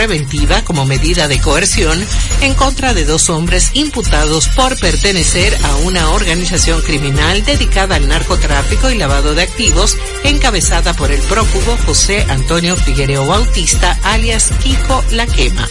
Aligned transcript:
preventiva 0.00 0.64
como 0.64 0.86
medida 0.86 1.28
de 1.28 1.38
coerción 1.42 2.02
en 2.40 2.54
contra 2.54 2.94
de 2.94 3.04
dos 3.04 3.28
hombres 3.28 3.70
imputados 3.74 4.48
por 4.48 4.80
pertenecer 4.80 5.54
a 5.62 5.76
una 5.76 6.08
organización 6.12 6.80
criminal 6.80 7.44
dedicada 7.44 7.96
al 7.96 8.08
narcotráfico 8.08 8.88
y 8.88 8.96
lavado 8.96 9.34
de 9.34 9.42
activos 9.42 9.98
encabezada 10.24 10.94
por 10.94 11.12
el 11.12 11.20
prófugo 11.20 11.76
José 11.84 12.24
Antonio 12.30 12.76
Figuereo 12.76 13.26
Bautista 13.26 14.00
alias 14.02 14.50
Kiko 14.62 15.04
La 15.10 15.26
Quema. 15.26 15.68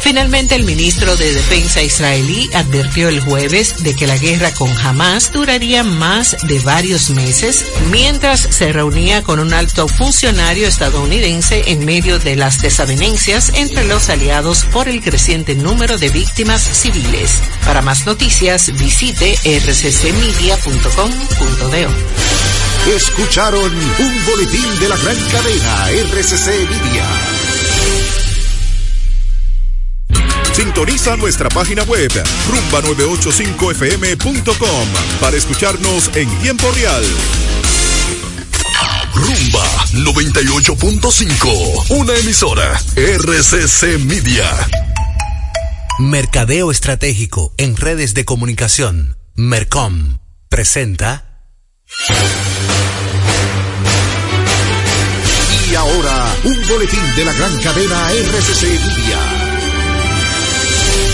Finalmente, 0.00 0.54
el 0.54 0.64
ministro 0.64 1.16
de 1.16 1.32
Defensa 1.32 1.82
israelí 1.82 2.48
advirtió 2.54 3.08
el 3.08 3.20
jueves 3.20 3.82
de 3.82 3.94
que 3.94 4.06
la 4.06 4.16
guerra 4.16 4.52
con 4.52 4.70
Hamas 4.78 5.32
duraría 5.32 5.82
más 5.82 6.36
de 6.44 6.60
varios 6.60 7.10
meses 7.10 7.64
mientras 7.90 8.40
se 8.40 8.72
reunía 8.72 9.22
con 9.22 9.40
un 9.40 9.52
alto 9.52 9.88
funcionario 9.88 10.68
estadounidense 10.68 11.64
en 11.72 11.84
medio 11.84 12.18
de 12.18 12.36
las 12.36 12.62
desavenencias 12.62 13.52
entre 13.54 13.84
los 13.84 14.08
aliados 14.08 14.64
por 14.66 14.88
el 14.88 15.02
creciente 15.02 15.54
número 15.54 15.98
de 15.98 16.08
víctimas 16.10 16.62
civiles. 16.62 17.42
Para 17.64 17.82
más 17.82 18.06
noticias, 18.06 18.72
visite 18.78 19.36
rccmedia.com.do. 19.44 20.26
Escucharon 22.94 23.74
un 23.74 24.24
boletín 24.26 24.78
de 24.78 24.88
la 24.88 24.96
gran 24.96 25.16
cadena 25.32 25.90
RCC 25.90 26.46
Media. 26.70 27.45
Sintoniza 30.56 31.16
nuestra 31.16 31.48
página 31.50 31.82
web 31.82 32.10
rumba985fm.com 32.48 34.88
para 35.20 35.36
escucharnos 35.36 36.10
en 36.14 36.30
tiempo 36.38 36.72
real. 36.72 37.04
Rumba 39.14 39.66
98.5, 39.92 41.90
una 41.90 42.16
emisora 42.16 42.80
RCC 42.96 43.98
Media. 44.06 44.50
Mercadeo 45.98 46.70
Estratégico 46.70 47.52
en 47.58 47.76
redes 47.76 48.14
de 48.14 48.24
comunicación. 48.24 49.18
Mercom 49.34 50.20
presenta. 50.48 51.42
Y 55.70 55.74
ahora, 55.74 56.34
un 56.44 56.66
boletín 56.66 57.14
de 57.14 57.26
la 57.26 57.34
gran 57.34 57.58
cadena 57.58 58.10
RCC 58.10 58.62
Media. 58.62 59.35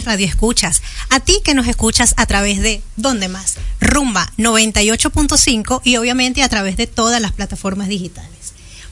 Impecables 0.00 0.04
radioescuchas. 0.04 0.82
A 1.10 1.20
ti 1.20 1.40
que 1.44 1.54
nos 1.54 1.66
escuchas 1.66 2.14
a 2.16 2.26
través 2.26 2.60
de 2.60 2.82
¿Dónde 2.96 3.28
más? 3.28 3.56
Rumba 3.80 4.30
98.5 4.38 5.80
y 5.84 5.96
obviamente 5.96 6.42
a 6.42 6.48
través 6.48 6.76
de 6.76 6.86
todas 6.86 7.20
las 7.20 7.32
plataformas 7.32 7.88
digitales. 7.88 8.30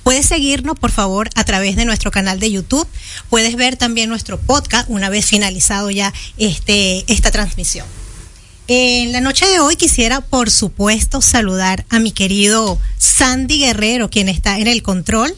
Puedes 0.02 0.26
seguirnos, 0.26 0.78
por 0.78 0.90
favor, 0.90 1.28
a 1.34 1.44
través 1.44 1.76
de 1.76 1.84
nuestro 1.84 2.10
canal 2.10 2.40
de 2.40 2.50
YouTube. 2.50 2.86
Puedes 3.28 3.56
ver 3.56 3.76
también 3.76 4.08
nuestro 4.08 4.38
podcast 4.38 4.88
una 4.88 5.10
vez 5.10 5.26
finalizado 5.26 5.90
ya 5.90 6.12
este, 6.38 7.04
esta 7.12 7.30
transmisión. 7.30 7.86
En 8.68 9.12
la 9.12 9.20
noche 9.20 9.46
de 9.46 9.60
hoy 9.60 9.76
quisiera, 9.76 10.20
por 10.20 10.50
supuesto, 10.50 11.20
saludar 11.20 11.84
a 11.88 11.98
mi 11.98 12.12
querido 12.12 12.78
Sandy 12.98 13.58
Guerrero, 13.58 14.08
quien 14.10 14.28
está 14.28 14.58
en 14.58 14.66
el 14.66 14.82
control 14.82 15.34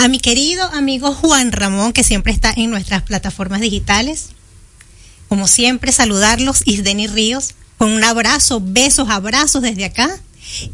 a 0.00 0.08
mi 0.08 0.18
querido 0.18 0.64
amigo 0.72 1.12
Juan 1.12 1.52
Ramón, 1.52 1.92
que 1.92 2.04
siempre 2.04 2.32
está 2.32 2.54
en 2.56 2.70
nuestras 2.70 3.02
plataformas 3.02 3.60
digitales. 3.60 4.30
Como 5.28 5.46
siempre, 5.46 5.92
saludarlos, 5.92 6.62
Isdeni 6.64 7.06
Ríos, 7.06 7.50
con 7.76 7.90
un 7.90 8.02
abrazo, 8.02 8.62
besos, 8.64 9.10
abrazos 9.10 9.60
desde 9.60 9.84
acá. 9.84 10.18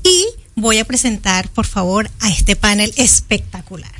Y 0.04 0.26
voy 0.54 0.78
a 0.78 0.84
presentar, 0.84 1.48
por 1.48 1.66
favor, 1.66 2.08
a 2.20 2.30
este 2.30 2.54
panel 2.54 2.94
espectacular. 2.96 3.90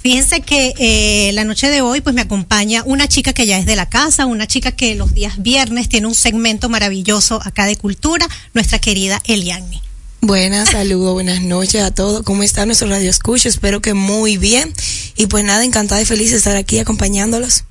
Fíjense 0.00 0.40
que 0.40 0.72
eh, 0.78 1.32
la 1.34 1.44
noche 1.44 1.68
de 1.68 1.82
hoy 1.82 2.00
pues 2.00 2.14
me 2.14 2.22
acompaña 2.22 2.82
una 2.86 3.06
chica 3.08 3.34
que 3.34 3.44
ya 3.44 3.58
es 3.58 3.66
de 3.66 3.76
la 3.76 3.90
casa, 3.90 4.24
una 4.24 4.46
chica 4.46 4.72
que 4.72 4.94
los 4.94 5.12
días 5.12 5.42
viernes 5.42 5.90
tiene 5.90 6.06
un 6.06 6.14
segmento 6.14 6.70
maravilloso 6.70 7.42
acá 7.44 7.66
de 7.66 7.76
cultura, 7.76 8.26
nuestra 8.54 8.78
querida 8.78 9.20
Eliani. 9.26 9.83
Buenas, 10.26 10.70
saludos, 10.70 11.12
buenas 11.12 11.42
noches 11.42 11.82
a 11.82 11.90
todos. 11.90 12.22
¿Cómo 12.22 12.42
está 12.42 12.64
nuestro 12.64 12.88
radio 12.88 13.10
escucha? 13.10 13.46
Espero 13.46 13.82
que 13.82 13.92
muy 13.92 14.38
bien. 14.38 14.72
Y 15.16 15.26
pues 15.26 15.44
nada, 15.44 15.62
encantada 15.62 16.00
y 16.00 16.06
feliz 16.06 16.30
de 16.30 16.38
estar 16.38 16.56
aquí 16.56 16.78
acompañándolos. 16.78 17.64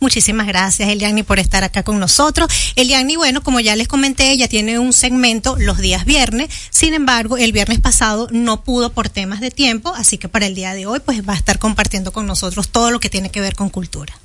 Muchísimas 0.00 0.48
gracias, 0.48 0.88
Eliani, 0.88 1.22
por 1.22 1.38
estar 1.38 1.62
acá 1.62 1.84
con 1.84 2.00
nosotros. 2.00 2.52
Eliani, 2.74 3.14
bueno, 3.14 3.44
como 3.44 3.60
ya 3.60 3.76
les 3.76 3.86
comenté, 3.86 4.32
ella 4.32 4.48
tiene 4.48 4.80
un 4.80 4.92
segmento 4.92 5.54
los 5.56 5.78
días 5.78 6.04
viernes. 6.04 6.48
Sin 6.70 6.94
embargo, 6.94 7.36
el 7.36 7.52
viernes 7.52 7.78
pasado 7.78 8.26
no 8.32 8.64
pudo 8.64 8.90
por 8.90 9.08
temas 9.08 9.38
de 9.38 9.52
tiempo, 9.52 9.94
así 9.94 10.18
que 10.18 10.28
para 10.28 10.46
el 10.46 10.56
día 10.56 10.74
de 10.74 10.86
hoy, 10.86 10.98
pues 10.98 11.22
va 11.22 11.34
a 11.34 11.36
estar 11.36 11.60
compartiendo 11.60 12.12
con 12.12 12.26
nosotros 12.26 12.70
todo 12.70 12.90
lo 12.90 12.98
que 12.98 13.08
tiene 13.08 13.30
que 13.30 13.40
ver 13.40 13.54
con 13.54 13.70
cultura. 13.70 14.18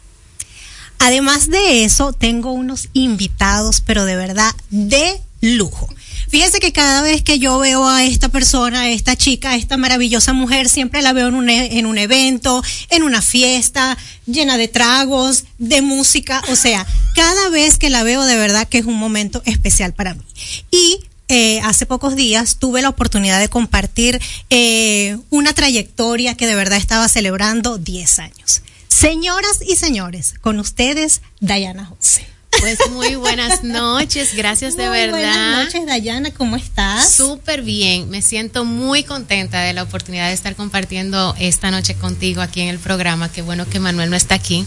Además 0.97 1.51
de 1.51 1.83
eso, 1.83 2.13
tengo 2.13 2.51
unos 2.51 2.89
invitados, 2.93 3.81
pero 3.81 4.05
de 4.05 4.15
verdad 4.15 4.55
de 4.71 5.21
lujo. 5.39 5.87
Fíjese 6.29 6.59
que 6.59 6.71
cada 6.73 7.01
vez 7.01 7.21
que 7.21 7.39
yo 7.39 7.59
veo 7.59 7.87
a 7.87 8.03
esta 8.03 8.29
persona, 8.29 8.81
a 8.81 8.89
esta 8.89 9.15
chica, 9.15 9.51
a 9.51 9.55
esta 9.55 9.77
maravillosa 9.77 10.33
mujer, 10.33 10.69
siempre 10.69 11.01
la 11.01 11.13
veo 11.13 11.27
en 11.27 11.35
un, 11.35 11.49
e- 11.49 11.77
en 11.79 11.85
un 11.85 11.97
evento, 11.97 12.63
en 12.89 13.03
una 13.03 13.21
fiesta, 13.21 13.97
llena 14.25 14.57
de 14.57 14.67
tragos, 14.67 15.45
de 15.57 15.81
música. 15.81 16.41
O 16.49 16.55
sea, 16.55 16.85
cada 17.15 17.49
vez 17.49 17.77
que 17.77 17.89
la 17.89 18.03
veo, 18.03 18.23
de 18.25 18.35
verdad 18.37 18.67
que 18.67 18.79
es 18.79 18.85
un 18.85 18.95
momento 18.97 19.41
especial 19.45 19.93
para 19.93 20.13
mí. 20.13 20.23
Y 20.71 20.99
eh, 21.27 21.59
hace 21.61 21.85
pocos 21.85 22.15
días 22.15 22.57
tuve 22.59 22.81
la 22.81 22.89
oportunidad 22.89 23.39
de 23.39 23.49
compartir 23.49 24.19
eh, 24.49 25.17
una 25.29 25.53
trayectoria 25.53 26.35
que 26.35 26.45
de 26.47 26.55
verdad 26.55 26.77
estaba 26.77 27.07
celebrando 27.07 27.77
10 27.77 28.19
años. 28.19 28.61
Señoras 28.87 29.59
y 29.67 29.75
señores, 29.75 30.35
con 30.41 30.59
ustedes, 30.59 31.21
Dayana 31.39 31.85
José. 31.85 32.25
Pues 32.59 32.79
muy 32.91 33.15
buenas 33.15 33.63
noches, 33.63 34.35
gracias 34.35 34.75
de 34.77 34.87
Muy 34.87 34.97
verdad. 34.97 35.11
Buenas 35.11 35.65
noches, 35.65 35.85
Dayana, 35.85 36.31
¿cómo 36.31 36.55
estás? 36.55 37.13
Súper 37.13 37.61
bien, 37.61 38.09
me 38.09 38.21
siento 38.21 38.65
muy 38.65 39.03
contenta 39.03 39.61
de 39.61 39.73
la 39.73 39.83
oportunidad 39.83 40.27
de 40.27 40.33
estar 40.33 40.55
compartiendo 40.55 41.35
esta 41.39 41.71
noche 41.71 41.95
contigo 41.95 42.41
aquí 42.41 42.61
en 42.61 42.69
el 42.69 42.79
programa. 42.79 43.31
Qué 43.31 43.41
bueno 43.41 43.67
que 43.67 43.79
Manuel 43.79 44.09
no 44.09 44.15
está 44.15 44.35
aquí. 44.35 44.65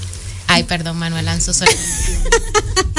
Ay, 0.48 0.64
perdón, 0.64 0.96
Manuel 0.98 1.24
Lanzo 1.26 1.54
soy. 1.54 1.68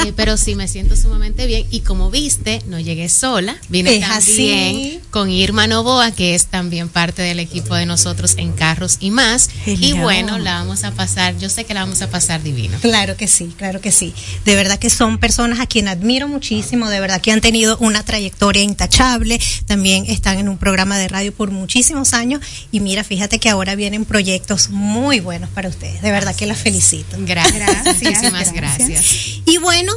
Eh, 0.06 0.14
pero 0.16 0.38
sí, 0.38 0.54
me 0.54 0.66
siento 0.66 0.96
sumamente 0.96 1.46
bien. 1.46 1.66
Y 1.70 1.80
como 1.80 2.10
viste, 2.10 2.62
no 2.66 2.80
llegué 2.80 3.10
sola. 3.10 3.58
Vine 3.68 3.96
Es 3.96 4.00
también 4.00 4.76
así. 4.76 5.00
con 5.10 5.28
Irma 5.30 5.66
Novoa, 5.66 6.10
que 6.12 6.34
es 6.34 6.46
también 6.46 6.88
parte 6.88 7.20
del 7.20 7.38
equipo 7.38 7.74
de 7.74 7.84
nosotros 7.84 8.34
en 8.38 8.52
Carros 8.52 8.96
y 9.00 9.10
más. 9.10 9.50
Genial. 9.64 9.84
Y 9.90 9.92
bueno, 10.00 10.38
la 10.38 10.54
vamos 10.54 10.84
a 10.84 10.92
pasar, 10.92 11.36
yo 11.36 11.50
sé 11.50 11.64
que 11.64 11.74
la 11.74 11.80
vamos 11.80 12.00
a 12.00 12.08
pasar 12.10 12.42
divino. 12.42 12.78
Claro 12.80 13.18
que 13.18 13.28
sí, 13.28 13.52
claro 13.58 13.82
que 13.82 13.92
sí. 13.92 14.14
De 14.46 14.54
verdad 14.54 14.78
que 14.78 14.88
son 14.88 15.18
personas 15.18 15.60
a 15.60 15.66
quien 15.66 15.86
admiro 15.86 16.28
muchísimo, 16.28 16.88
de 16.88 16.98
verdad 17.00 17.20
que 17.20 17.32
han 17.32 17.42
tenido 17.42 17.76
una 17.78 18.02
trayectoria 18.02 18.62
intachable, 18.62 19.38
también 19.66 20.06
están 20.06 20.38
en 20.38 20.48
un 20.48 20.56
programa 20.56 20.96
de 20.96 21.08
radio 21.08 21.30
por 21.34 21.50
muchísimos 21.50 22.14
años 22.14 22.40
y 22.72 22.80
mira, 22.80 23.04
fíjate 23.04 23.38
que 23.38 23.50
ahora 23.50 23.74
vienen 23.74 24.06
proyectos 24.06 24.70
muy 24.70 25.20
buenos 25.20 25.50
para 25.50 25.68
ustedes, 25.68 26.00
de 26.00 26.10
verdad 26.10 26.34
que 26.34 26.46
las 26.46 26.56
felicito. 26.56 27.16
Gracias, 27.18 27.39
muchísimas 27.84 28.52
gracias. 28.52 29.04
Y 29.44 29.58
bueno, 29.58 29.92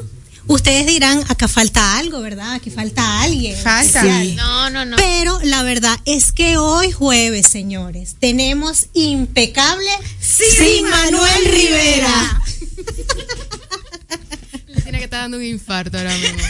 ustedes 0.47 0.85
dirán, 0.85 1.23
acá 1.29 1.47
falta 1.47 1.97
algo, 1.97 2.21
¿verdad? 2.21 2.53
Aquí 2.53 2.69
falta 2.69 3.21
alguien. 3.21 3.55
Falta. 3.57 3.99
especial. 3.99 4.35
No, 4.35 4.69
no, 4.69 4.85
no. 4.85 4.97
Pero 4.97 5.39
la 5.43 5.63
verdad 5.63 5.99
es 6.05 6.31
que 6.31 6.57
hoy 6.57 6.91
jueves, 6.91 7.47
señores, 7.47 8.15
tenemos 8.19 8.87
impecable 8.93 9.89
Sin 10.19 10.89
Manuel 10.89 11.45
Rivera. 11.45 12.41
Le 14.67 14.81
tiene 14.81 14.97
que 14.97 15.05
estar 15.05 15.21
dando 15.21 15.37
un 15.37 15.43
infarto 15.43 15.97
ahora 15.97 16.15
mismo. 16.17 16.43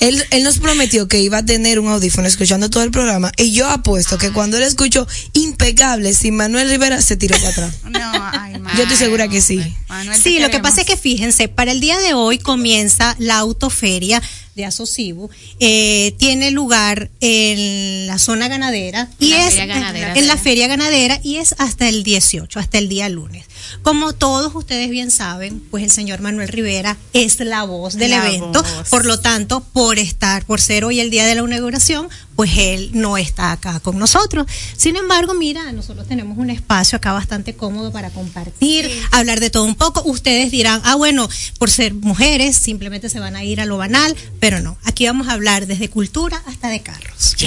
Él, 0.00 0.22
él 0.30 0.42
nos 0.42 0.58
prometió 0.58 1.08
que 1.08 1.20
iba 1.20 1.38
a 1.38 1.44
tener 1.44 1.78
un 1.78 1.88
audífono 1.88 2.28
escuchando 2.28 2.70
todo 2.70 2.82
el 2.82 2.90
programa 2.90 3.32
y 3.36 3.52
yo 3.52 3.68
apuesto 3.68 4.18
que 4.18 4.30
cuando 4.32 4.56
él 4.56 4.62
escuchó 4.62 5.06
impecable 5.32 6.12
sin 6.14 6.36
Manuel 6.36 6.68
Rivera 6.68 7.00
se 7.00 7.16
tiró 7.16 7.36
para 7.36 7.48
atrás. 7.50 7.74
No, 7.84 8.00
ay, 8.32 8.54
Yo 8.76 8.82
estoy 8.82 8.96
segura 8.96 9.28
que 9.28 9.40
sí. 9.40 9.60
Manuel, 9.88 10.20
Sí, 10.20 10.38
lo 10.38 10.50
que 10.50 10.60
pasa 10.60 10.82
es 10.82 10.86
que 10.86 10.96
fíjense, 10.96 11.48
para 11.48 11.72
el 11.72 11.80
día 11.80 11.98
de 11.98 12.14
hoy 12.14 12.38
comienza 12.38 13.16
la 13.18 13.38
autoferia 13.38 14.22
de 14.56 14.64
Asocibu. 14.64 15.30
Eh, 15.60 16.14
tiene 16.18 16.50
lugar 16.50 17.10
en 17.20 18.06
la 18.06 18.18
zona 18.18 18.48
ganadera 18.48 19.08
y 19.18 19.30
la 19.30 19.46
es 19.46 19.54
feria 19.54 19.66
ganadera, 19.66 20.14
en 20.14 20.26
la 20.26 20.36
feria 20.36 20.66
ganadera 20.66 21.20
y 21.22 21.36
es 21.36 21.54
hasta 21.58 21.88
el 21.88 22.02
18, 22.02 22.58
hasta 22.58 22.78
el 22.78 22.88
día 22.88 23.08
lunes. 23.08 23.44
Como 23.82 24.12
todos 24.12 24.54
ustedes 24.54 24.90
bien 24.90 25.10
saben, 25.10 25.60
pues 25.70 25.82
el 25.84 25.90
señor 25.90 26.20
Manuel 26.20 26.48
Rivera 26.48 26.96
es 27.12 27.38
la 27.40 27.64
voz 27.64 27.94
del 27.94 28.10
La 28.10 28.26
evento, 28.26 28.62
voz. 28.62 28.88
por 28.90 29.04
lo 29.04 29.20
tanto, 29.20 29.60
por 29.72 29.98
estar, 29.98 30.44
por 30.44 30.60
ser 30.60 30.84
hoy 30.84 31.00
el 31.00 31.10
día 31.10 31.26
de 31.26 31.34
la 31.34 31.42
inauguración, 31.42 32.08
pues 32.36 32.50
él 32.56 32.90
no 32.92 33.16
está 33.16 33.52
acá 33.52 33.80
con 33.80 33.98
nosotros. 33.98 34.46
Sin 34.76 34.96
embargo, 34.96 35.34
mira, 35.34 35.72
nosotros 35.72 36.06
tenemos 36.06 36.38
un 36.38 36.50
espacio 36.50 36.96
acá 36.96 37.12
bastante 37.12 37.56
cómodo 37.56 37.90
para 37.90 38.10
compartir, 38.10 38.90
hablar 39.10 39.40
de 39.40 39.50
todo 39.50 39.64
un 39.64 39.74
poco. 39.74 40.02
Ustedes 40.04 40.50
dirán, 40.50 40.80
ah, 40.84 40.94
bueno, 40.94 41.28
por 41.58 41.70
ser 41.70 41.94
mujeres, 41.94 42.56
simplemente 42.56 43.08
se 43.08 43.18
van 43.20 43.36
a 43.36 43.42
ir 43.42 43.60
a 43.60 43.66
lo 43.66 43.78
banal, 43.78 44.14
pero 44.38 44.60
no. 44.60 44.76
Aquí 44.84 45.06
vamos 45.06 45.28
a 45.28 45.32
hablar 45.32 45.66
desde 45.66 45.88
cultura 45.88 46.42
hasta 46.46 46.68
de 46.68 46.80
carros. 46.82 47.34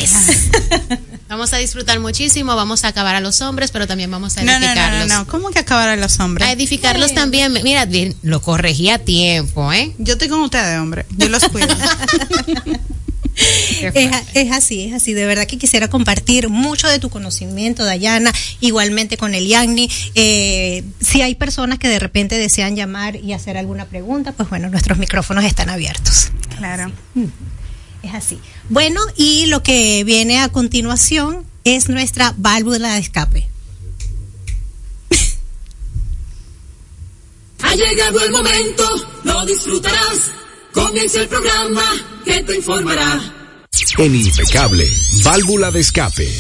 Vamos 1.30 1.54
a 1.54 1.58
disfrutar 1.58 2.00
muchísimo, 2.00 2.56
vamos 2.56 2.84
a 2.84 2.88
acabar 2.88 3.14
a 3.16 3.20
los 3.20 3.42
hombres, 3.42 3.70
pero 3.70 3.86
también 3.86 4.10
vamos 4.10 4.36
a 4.38 4.42
No, 4.44 4.54
no, 4.54 4.60
no, 4.60 4.66
edificarlos. 4.66 5.08
no, 5.08 5.20
no. 5.20 5.28
¿Cómo 5.28 5.52
que 5.52 5.60
acabar 5.60 5.88
a 5.88 5.96
los 5.96 6.20
hombres? 6.20 6.48
A 6.48 6.52
edificarlos 6.52 7.14
también. 7.14 7.54
Mira, 7.64 7.86
bien, 7.86 8.16
lo 8.24 8.42
corregí 8.42 8.90
a 8.90 8.98
tiempo, 8.98 9.72
¿eh? 9.72 9.94
Yo 10.00 10.14
estoy 10.14 10.28
con 10.28 10.42
ustedes, 10.42 10.80
hombre. 10.80 11.06
Yo 11.18 11.30
los 11.30 11.44
cuido. 11.50 11.68
Es, 14.34 14.52
así, 14.52 14.86
es 14.86 14.94
así. 14.94 15.14
De 15.14 15.26
verdad 15.26 15.48
que 15.48 15.58
quisiera 15.58 15.88
compartir 15.88 16.50
mucho 16.50 16.88
de 16.88 17.00
tu 17.00 17.10
conocimiento, 17.10 17.86
Dayana, 17.86 18.34
igualmente 18.60 19.18
con 19.18 19.34
el 19.34 19.48
Yagni. 19.48 19.90
Eh, 20.16 20.84
si 21.00 21.22
hay 21.22 21.36
personas 21.36 21.80
que 21.80 21.88
de 21.88 22.00
repente 22.00 22.38
desean 22.38 22.76
llamar 22.76 23.16
y 23.16 23.34
hacer 23.34 23.58
alguna 23.58 23.86
pregunta, 23.86 24.34
pues 24.34 24.50
bueno, 24.50 24.70
nuestros 24.70 24.98
micrófonos 24.98 25.46
están 25.46 25.70
abiertos. 25.70 26.32
claro. 26.58 26.92
Es 28.02 28.14
así. 28.14 28.40
Bueno, 28.70 29.02
y 29.18 29.48
lo 29.48 29.62
que 29.62 30.04
viene 30.06 30.40
a 30.40 30.50
continuación 30.50 31.46
es 31.66 31.90
nuestra 31.90 32.34
válvula 32.38 32.94
de 32.94 33.00
escape. 33.00 33.50
Ha 37.62 37.76
llegado 37.76 38.24
el 38.24 38.32
momento, 38.32 38.84
lo 39.24 39.46
disfrutarás. 39.46 40.32
Comienza 40.86 41.22
el 41.22 41.28
programa 41.28 41.84
que 42.26 42.44
te 42.44 42.56
informará. 42.56 43.20
En 43.98 44.16
Impecable, 44.16 44.90
válvula 45.24 45.72
de 45.72 45.80
escape. 45.82 46.32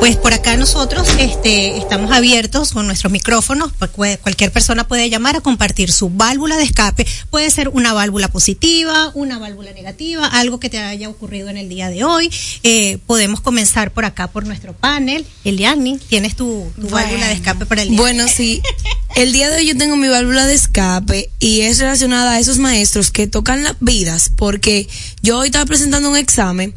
Pues 0.00 0.16
por 0.16 0.34
acá 0.34 0.56
nosotros 0.58 1.08
este, 1.18 1.78
estamos 1.78 2.12
abiertos 2.12 2.72
con 2.72 2.86
nuestros 2.86 3.10
micrófonos. 3.10 3.72
pues, 3.96 4.18
Cualquier 4.18 4.52
persona 4.52 4.86
puede 4.86 5.08
llamar 5.08 5.36
a 5.36 5.40
compartir 5.40 5.90
su 5.90 6.10
válvula 6.10 6.58
de 6.58 6.64
escape. 6.64 7.06
Puede 7.30 7.48
ser 7.50 7.70
una 7.70 7.94
válvula 7.94 8.28
positiva, 8.28 9.10
una 9.14 9.38
válvula 9.38 9.72
negativa, 9.72 10.26
algo 10.26 10.60
que 10.60 10.68
te 10.68 10.78
haya 10.78 11.08
ocurrido 11.08 11.48
en 11.48 11.56
el 11.56 11.70
día 11.70 11.88
de 11.88 12.04
hoy. 12.04 12.30
Eh, 12.62 12.98
podemos 13.06 13.40
comenzar 13.40 13.92
por 13.92 14.04
acá 14.04 14.28
por 14.28 14.44
nuestro 14.46 14.74
panel. 14.74 15.24
Eliani, 15.44 15.96
tienes 15.98 16.36
tu, 16.36 16.70
tu 16.76 16.82
Bueno. 16.82 16.96
válvula 16.96 17.26
de 17.28 17.32
escape 17.34 17.64
para 17.64 17.82
el 17.82 17.88
día. 17.88 17.98
Bueno, 17.98 18.26
sí. 18.28 18.60
El 19.16 19.32
día 19.32 19.48
de 19.48 19.58
hoy 19.58 19.66
yo 19.68 19.76
tengo 19.76 19.94
mi 19.94 20.08
válvula 20.08 20.44
de 20.44 20.54
escape 20.54 21.30
y 21.38 21.60
es 21.60 21.78
relacionada 21.78 22.32
a 22.32 22.40
esos 22.40 22.58
maestros 22.58 23.12
que 23.12 23.28
tocan 23.28 23.62
las 23.62 23.76
vidas 23.78 24.28
porque 24.34 24.88
yo 25.22 25.38
hoy 25.38 25.46
estaba 25.46 25.64
presentando 25.66 26.10
un 26.10 26.16
examen 26.16 26.74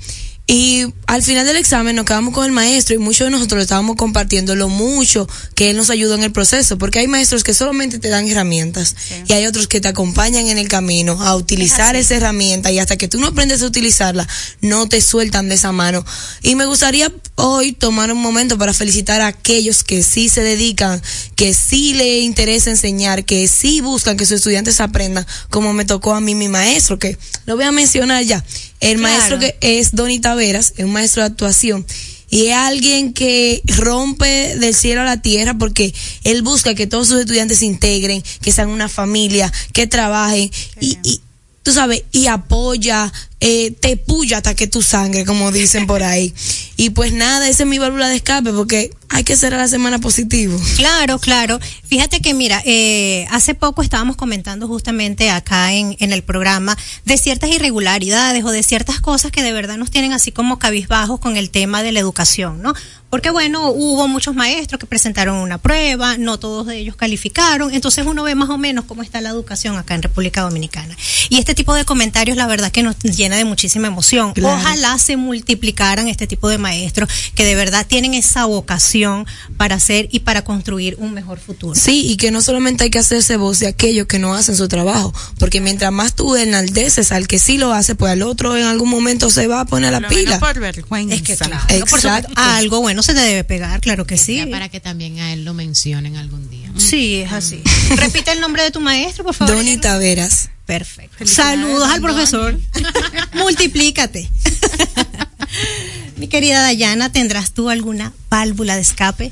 y 0.49 0.85
al 1.07 1.23
final 1.23 1.45
del 1.45 1.57
examen 1.57 1.97
nos 1.97 2.05
quedamos 2.05 2.33
con 2.33 2.45
el 2.45 2.53
maestro 2.53 2.95
y 2.95 2.99
muchos 2.99 3.25
de 3.27 3.31
nosotros 3.31 3.57
le 3.57 3.63
estábamos 3.63 3.97
compartiendo 3.97 4.55
lo 4.55 4.69
mucho 4.69 5.27
que 5.55 5.69
él 5.69 5.75
nos 5.75 5.89
ayudó 5.89 6.15
en 6.15 6.23
el 6.23 6.31
proceso 6.31 6.77
porque 6.77 6.99
hay 6.99 7.07
maestros 7.09 7.43
que 7.43 7.53
solamente 7.53 7.99
te 7.99 8.07
dan 8.07 8.29
herramientas 8.29 8.95
y 9.27 9.33
hay 9.33 9.45
otros 9.45 9.67
que 9.67 9.81
te 9.81 9.89
acompañan 9.89 10.47
en 10.47 10.57
el 10.57 10.69
camino 10.69 11.21
a 11.21 11.35
utilizar 11.35 11.97
esa 11.97 12.15
herramienta 12.15 12.71
y 12.71 12.79
hasta 12.79 12.95
que 12.95 13.09
tú 13.09 13.19
no 13.19 13.27
aprendes 13.27 13.61
a 13.61 13.65
utilizarla 13.65 14.25
no 14.61 14.87
te 14.87 15.01
sueltan 15.01 15.49
de 15.49 15.55
esa 15.55 15.73
mano. 15.73 16.05
Y 16.43 16.55
me 16.55 16.65
gustaría 16.65 17.11
hoy 17.35 17.73
tomar 17.73 18.09
un 18.11 18.21
momento 18.21 18.57
para 18.57 18.73
felicitar 18.73 19.19
a 19.19 19.27
aquellos 19.27 19.83
que 19.83 20.01
sí 20.01 20.29
se 20.29 20.41
dedican, 20.41 21.01
que 21.35 21.53
sí 21.53 21.93
le 21.93 22.19
interesa 22.19 22.69
enseñar, 22.69 23.25
que 23.25 23.49
sí 23.49 23.81
buscan 23.81 24.15
que 24.15 24.25
sus 24.25 24.37
estudiantes 24.37 24.79
aprendan, 24.79 25.27
como 25.49 25.73
me 25.73 25.83
tocó 25.83 26.13
a 26.13 26.21
mí 26.21 26.35
mi 26.35 26.47
maestro, 26.47 26.97
que 26.99 27.17
lo 27.45 27.57
voy 27.57 27.65
a 27.65 27.71
mencionar 27.73 28.23
ya. 28.23 28.45
El 28.79 28.97
Claro. 28.97 29.13
maestro 29.13 29.39
que 29.39 29.57
es 29.61 29.95
Donny 29.95 30.19
Taveras, 30.19 30.73
es 30.77 30.85
un 30.85 30.93
maestro 30.93 31.23
de 31.23 31.27
actuación. 31.27 31.85
Y 32.29 32.47
es 32.47 32.55
alguien 32.55 33.13
que 33.13 33.61
rompe 33.65 34.57
del 34.57 34.75
cielo 34.75 35.01
a 35.01 35.05
la 35.05 35.21
tierra 35.21 35.57
porque 35.57 35.93
él 36.23 36.41
busca 36.41 36.75
que 36.75 36.85
todos 36.85 37.07
sus 37.07 37.21
estudiantes 37.21 37.59
se 37.59 37.65
integren, 37.65 38.21
que 38.41 38.51
sean 38.51 38.67
una 38.69 38.89
familia, 38.89 39.51
que 39.71 39.87
trabajen 39.87 40.51
y, 40.81 40.97
y 41.03 41.21
tú 41.63 41.71
sabes, 41.71 42.03
y 42.11 42.27
apoya, 42.27 43.11
eh, 43.39 43.71
te 43.71 43.97
puya 43.97 44.37
hasta 44.37 44.55
que 44.55 44.67
tu 44.67 44.81
sangre, 44.81 45.25
como 45.25 45.51
dicen 45.51 45.85
por 45.85 46.03
ahí. 46.03 46.33
Y 46.75 46.89
pues 46.89 47.13
nada, 47.13 47.47
esa 47.47 47.63
es 47.63 47.69
mi 47.69 47.77
válvula 47.77 48.09
de 48.09 48.15
escape 48.15 48.51
porque 48.51 48.91
hay 49.09 49.23
que 49.23 49.35
ser 49.35 49.53
a 49.53 49.57
la 49.57 49.67
semana 49.67 49.99
positivo. 49.99 50.59
Claro, 50.75 51.19
claro. 51.19 51.59
Fíjate 51.85 52.19
que 52.19 52.33
mira, 52.33 52.61
eh, 52.65 53.25
hace 53.29 53.53
poco 53.53 53.81
estábamos 53.81 54.15
comentando 54.15 54.67
justamente 54.67 55.29
acá 55.29 55.73
en, 55.73 55.95
en 55.99 56.11
el 56.13 56.23
programa 56.23 56.77
de 57.05 57.17
ciertas 57.17 57.49
irregularidades 57.51 58.43
o 58.43 58.51
de 58.51 58.63
ciertas 58.63 58.99
cosas 58.99 59.31
que 59.31 59.43
de 59.43 59.53
verdad 59.53 59.77
nos 59.77 59.91
tienen 59.91 60.13
así 60.13 60.31
como 60.31 60.59
cabizbajos 60.59 61.19
con 61.19 61.37
el 61.37 61.49
tema 61.49 61.83
de 61.83 61.91
la 61.91 61.99
educación, 61.99 62.61
¿no? 62.61 62.73
Porque 63.09 63.29
bueno, 63.29 63.69
hubo 63.69 64.07
muchos 64.09 64.35
maestros 64.35 64.79
que 64.79 64.85
presentaron 64.85 65.37
una 65.37 65.57
prueba, 65.57 66.17
no 66.17 66.39
todos 66.39 66.67
de 66.67 66.77
ellos 66.77 66.97
calificaron, 66.97 67.73
entonces 67.73 68.05
uno 68.05 68.23
ve 68.23 68.35
más 68.35 68.49
o 68.49 68.57
menos 68.57 68.83
cómo 68.83 69.01
está 69.01 69.21
la 69.21 69.29
educación 69.29 69.77
acá 69.77 69.95
en 69.95 70.03
República 70.03 70.41
Dominicana. 70.41 70.97
Y 71.29 71.37
este 71.37 71.55
tipo 71.55 71.73
de 71.73 71.85
comentarios 71.85 72.35
la 72.35 72.47
verdad 72.47 72.69
que 72.69 72.83
nos 72.83 72.97
llena 73.27 73.37
de 73.37 73.45
muchísima 73.45 73.87
emoción. 73.87 74.33
Claro. 74.33 74.55
Ojalá 74.59 74.97
se 74.97 75.17
multiplicaran 75.17 76.07
este 76.07 76.27
tipo 76.27 76.49
de 76.49 76.57
maestros 76.57 77.09
que 77.35 77.45
de 77.45 77.55
verdad 77.55 77.85
tienen 77.87 78.13
esa 78.13 78.45
vocación 78.45 79.25
para 79.57 79.75
hacer 79.75 80.07
y 80.11 80.21
para 80.21 80.43
construir 80.43 80.95
un 80.99 81.13
mejor 81.13 81.39
futuro. 81.39 81.75
Sí, 81.75 82.05
y 82.07 82.17
que 82.17 82.31
no 82.31 82.41
solamente 82.41 82.85
hay 82.85 82.89
que 82.89 82.99
hacerse 82.99 83.37
voz 83.37 83.59
de 83.59 83.67
aquellos 83.67 84.07
que 84.07 84.19
no 84.19 84.33
hacen 84.33 84.55
su 84.55 84.67
trabajo, 84.67 85.13
porque 85.39 85.61
mientras 85.61 85.91
más 85.91 86.15
tú 86.15 86.35
enaldeces 86.35 87.11
al 87.11 87.27
que 87.27 87.39
sí 87.39 87.57
lo 87.57 87.73
hace, 87.73 87.95
pues 87.95 88.11
al 88.11 88.21
otro 88.21 88.57
en 88.57 88.63
algún 88.65 88.89
momento 88.89 89.29
se 89.29 89.47
va 89.47 89.61
a 89.61 89.65
poner 89.65 89.91
la 89.91 89.99
Lo 89.99 90.09
pila. 90.09 90.39
por 90.39 90.59
vergüenza. 90.59 91.15
Es 91.15 91.21
que 91.21 91.35
claro, 91.35 91.55
Exacto. 91.69 91.85
por 91.89 92.01
supuesto, 92.01 92.31
algo 92.35 92.81
bueno 92.81 93.03
se 93.03 93.13
te 93.13 93.19
debe 93.21 93.43
pegar, 93.43 93.81
claro 93.81 94.05
que 94.05 94.17
sí. 94.17 94.45
Para 94.49 94.69
que 94.69 94.79
también 94.79 95.19
a 95.19 95.33
él 95.33 95.43
lo 95.45 95.53
mencionen 95.53 96.15
algún 96.17 96.49
día. 96.49 96.71
Sí, 96.77 97.15
es 97.21 97.31
así. 97.31 97.61
Repite 97.95 98.31
el 98.31 98.39
nombre 98.39 98.63
de 98.63 98.71
tu 98.71 98.79
maestro, 98.79 99.23
por 99.23 99.33
favor. 99.33 99.55
Doni 99.55 99.77
Taveras. 99.77 100.49
Perfecto. 100.67 101.25
Saludos 101.25 101.89
al 101.89 102.01
profesor. 102.01 102.59
Multiplícate. 103.33 104.29
Mi 106.17 106.27
querida 106.27 106.61
Dayana, 106.61 107.11
¿tendrás 107.11 107.51
tú 107.51 107.69
alguna 107.69 108.11
válvula 108.29 108.75
de 108.75 108.81
escape? 108.81 109.31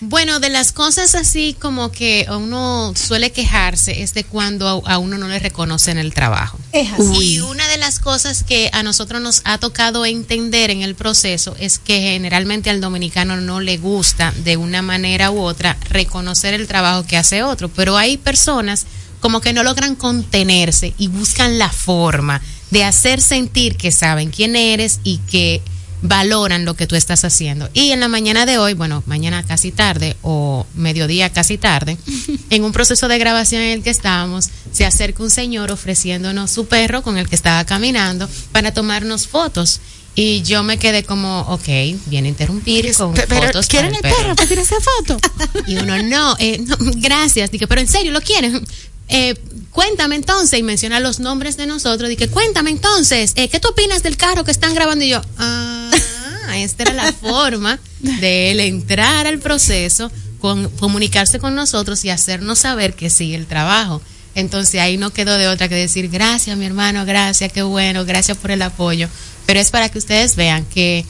Bueno, 0.00 0.40
de 0.40 0.48
las 0.48 0.72
cosas 0.72 1.14
así 1.14 1.54
como 1.58 1.92
que 1.92 2.26
uno 2.28 2.92
suele 2.96 3.30
quejarse 3.30 4.02
es 4.02 4.14
de 4.14 4.24
cuando 4.24 4.82
a, 4.84 4.94
a 4.94 4.98
uno 4.98 5.16
no 5.16 5.28
le 5.28 5.38
reconocen 5.38 5.96
el 5.96 6.12
trabajo. 6.12 6.58
Es 6.72 6.92
así. 6.92 7.34
Y 7.34 7.40
una 7.40 7.68
de 7.68 7.78
las 7.78 8.00
cosas 8.00 8.42
que 8.42 8.68
a 8.72 8.82
nosotros 8.82 9.20
nos 9.20 9.42
ha 9.44 9.58
tocado 9.58 10.06
entender 10.06 10.70
en 10.70 10.82
el 10.82 10.96
proceso 10.96 11.54
es 11.60 11.78
que 11.78 12.00
generalmente 12.00 12.70
al 12.70 12.80
dominicano 12.80 13.40
no 13.40 13.60
le 13.60 13.76
gusta 13.76 14.32
de 14.44 14.56
una 14.56 14.82
manera 14.82 15.30
u 15.30 15.40
otra 15.40 15.76
reconocer 15.90 16.54
el 16.54 16.66
trabajo 16.66 17.04
que 17.06 17.16
hace 17.16 17.44
otro, 17.44 17.68
pero 17.68 17.96
hay 17.96 18.16
personas 18.16 18.86
como 19.20 19.40
que 19.40 19.52
no 19.52 19.62
logran 19.62 19.94
contenerse 19.94 20.94
y 20.98 21.08
buscan 21.08 21.58
la 21.58 21.68
forma 21.70 22.40
de 22.70 22.84
hacer 22.84 23.20
sentir 23.20 23.76
que 23.76 23.92
saben 23.92 24.30
quién 24.30 24.54
eres 24.56 25.00
y 25.04 25.18
que 25.30 25.62
valoran 26.00 26.64
lo 26.64 26.74
que 26.74 26.86
tú 26.86 26.94
estás 26.94 27.24
haciendo. 27.24 27.68
Y 27.74 27.90
en 27.90 27.98
la 28.00 28.06
mañana 28.08 28.46
de 28.46 28.58
hoy, 28.58 28.74
bueno, 28.74 29.02
mañana 29.06 29.42
casi 29.44 29.72
tarde 29.72 30.16
o 30.22 30.64
mediodía 30.74 31.30
casi 31.30 31.58
tarde, 31.58 31.96
en 32.50 32.62
un 32.64 32.72
proceso 32.72 33.08
de 33.08 33.18
grabación 33.18 33.62
en 33.62 33.70
el 33.78 33.82
que 33.82 33.90
estábamos, 33.90 34.48
se 34.72 34.86
acerca 34.86 35.22
un 35.24 35.30
señor 35.30 35.72
ofreciéndonos 35.72 36.50
su 36.50 36.66
perro 36.66 37.02
con 37.02 37.18
el 37.18 37.28
que 37.28 37.34
estaba 37.34 37.64
caminando 37.64 38.28
para 38.52 38.72
tomarnos 38.72 39.26
fotos. 39.26 39.80
Y 40.14 40.42
yo 40.42 40.64
me 40.64 40.78
quedé 40.78 41.04
como, 41.04 41.42
ok, 41.42 41.66
viene 42.06 42.26
a 42.26 42.30
interrumpir 42.30 42.92
con 42.96 43.14
Pe- 43.14 43.26
Pero, 43.28 43.46
fotos. 43.46 43.66
¿quieren 43.68 43.94
el 43.94 44.00
perro 44.00 44.34
para 44.34 44.48
tirar 44.48 44.64
esa 44.64 44.74
foto? 44.80 45.16
y 45.68 45.76
uno, 45.76 46.02
no, 46.02 46.34
eh, 46.40 46.58
no, 46.66 46.76
gracias. 46.96 47.52
Dije, 47.52 47.68
pero 47.68 47.80
en 47.80 47.86
serio, 47.86 48.10
¿lo 48.10 48.20
quieren? 48.20 48.64
Eh, 49.08 49.34
cuéntame 49.70 50.16
entonces, 50.16 50.58
y 50.58 50.62
menciona 50.62 51.00
los 51.00 51.20
nombres 51.20 51.56
de 51.56 51.66
nosotros. 51.66 52.08
Dije, 52.08 52.28
cuéntame 52.28 52.70
entonces, 52.70 53.32
eh, 53.36 53.48
¿qué 53.48 53.60
tú 53.60 53.68
opinas 53.68 54.02
del 54.02 54.16
carro 54.16 54.44
que 54.44 54.50
están 54.50 54.74
grabando? 54.74 55.04
Y 55.04 55.10
yo, 55.10 55.22
ah, 55.38 55.90
esta 56.56 56.84
era 56.84 56.94
la 56.94 57.12
forma 57.20 57.78
de 58.00 58.50
él 58.50 58.60
entrar 58.60 59.26
al 59.26 59.38
proceso, 59.38 60.10
con, 60.40 60.68
comunicarse 60.70 61.38
con 61.38 61.54
nosotros 61.54 62.04
y 62.04 62.10
hacernos 62.10 62.60
saber 62.60 62.94
que 62.94 63.10
sigue 63.10 63.36
el 63.36 63.46
trabajo. 63.46 64.02
Entonces 64.34 64.80
ahí 64.80 64.98
no 64.98 65.10
quedó 65.10 65.36
de 65.36 65.48
otra 65.48 65.68
que 65.68 65.74
decir, 65.74 66.08
gracias 66.08 66.56
mi 66.56 66.66
hermano, 66.66 67.04
gracias, 67.04 67.52
qué 67.52 67.62
bueno, 67.62 68.04
gracias 68.04 68.36
por 68.36 68.50
el 68.50 68.62
apoyo. 68.62 69.08
Pero 69.46 69.58
es 69.58 69.70
para 69.70 69.88
que 69.88 69.98
ustedes 69.98 70.36
vean 70.36 70.64
que 70.66 71.04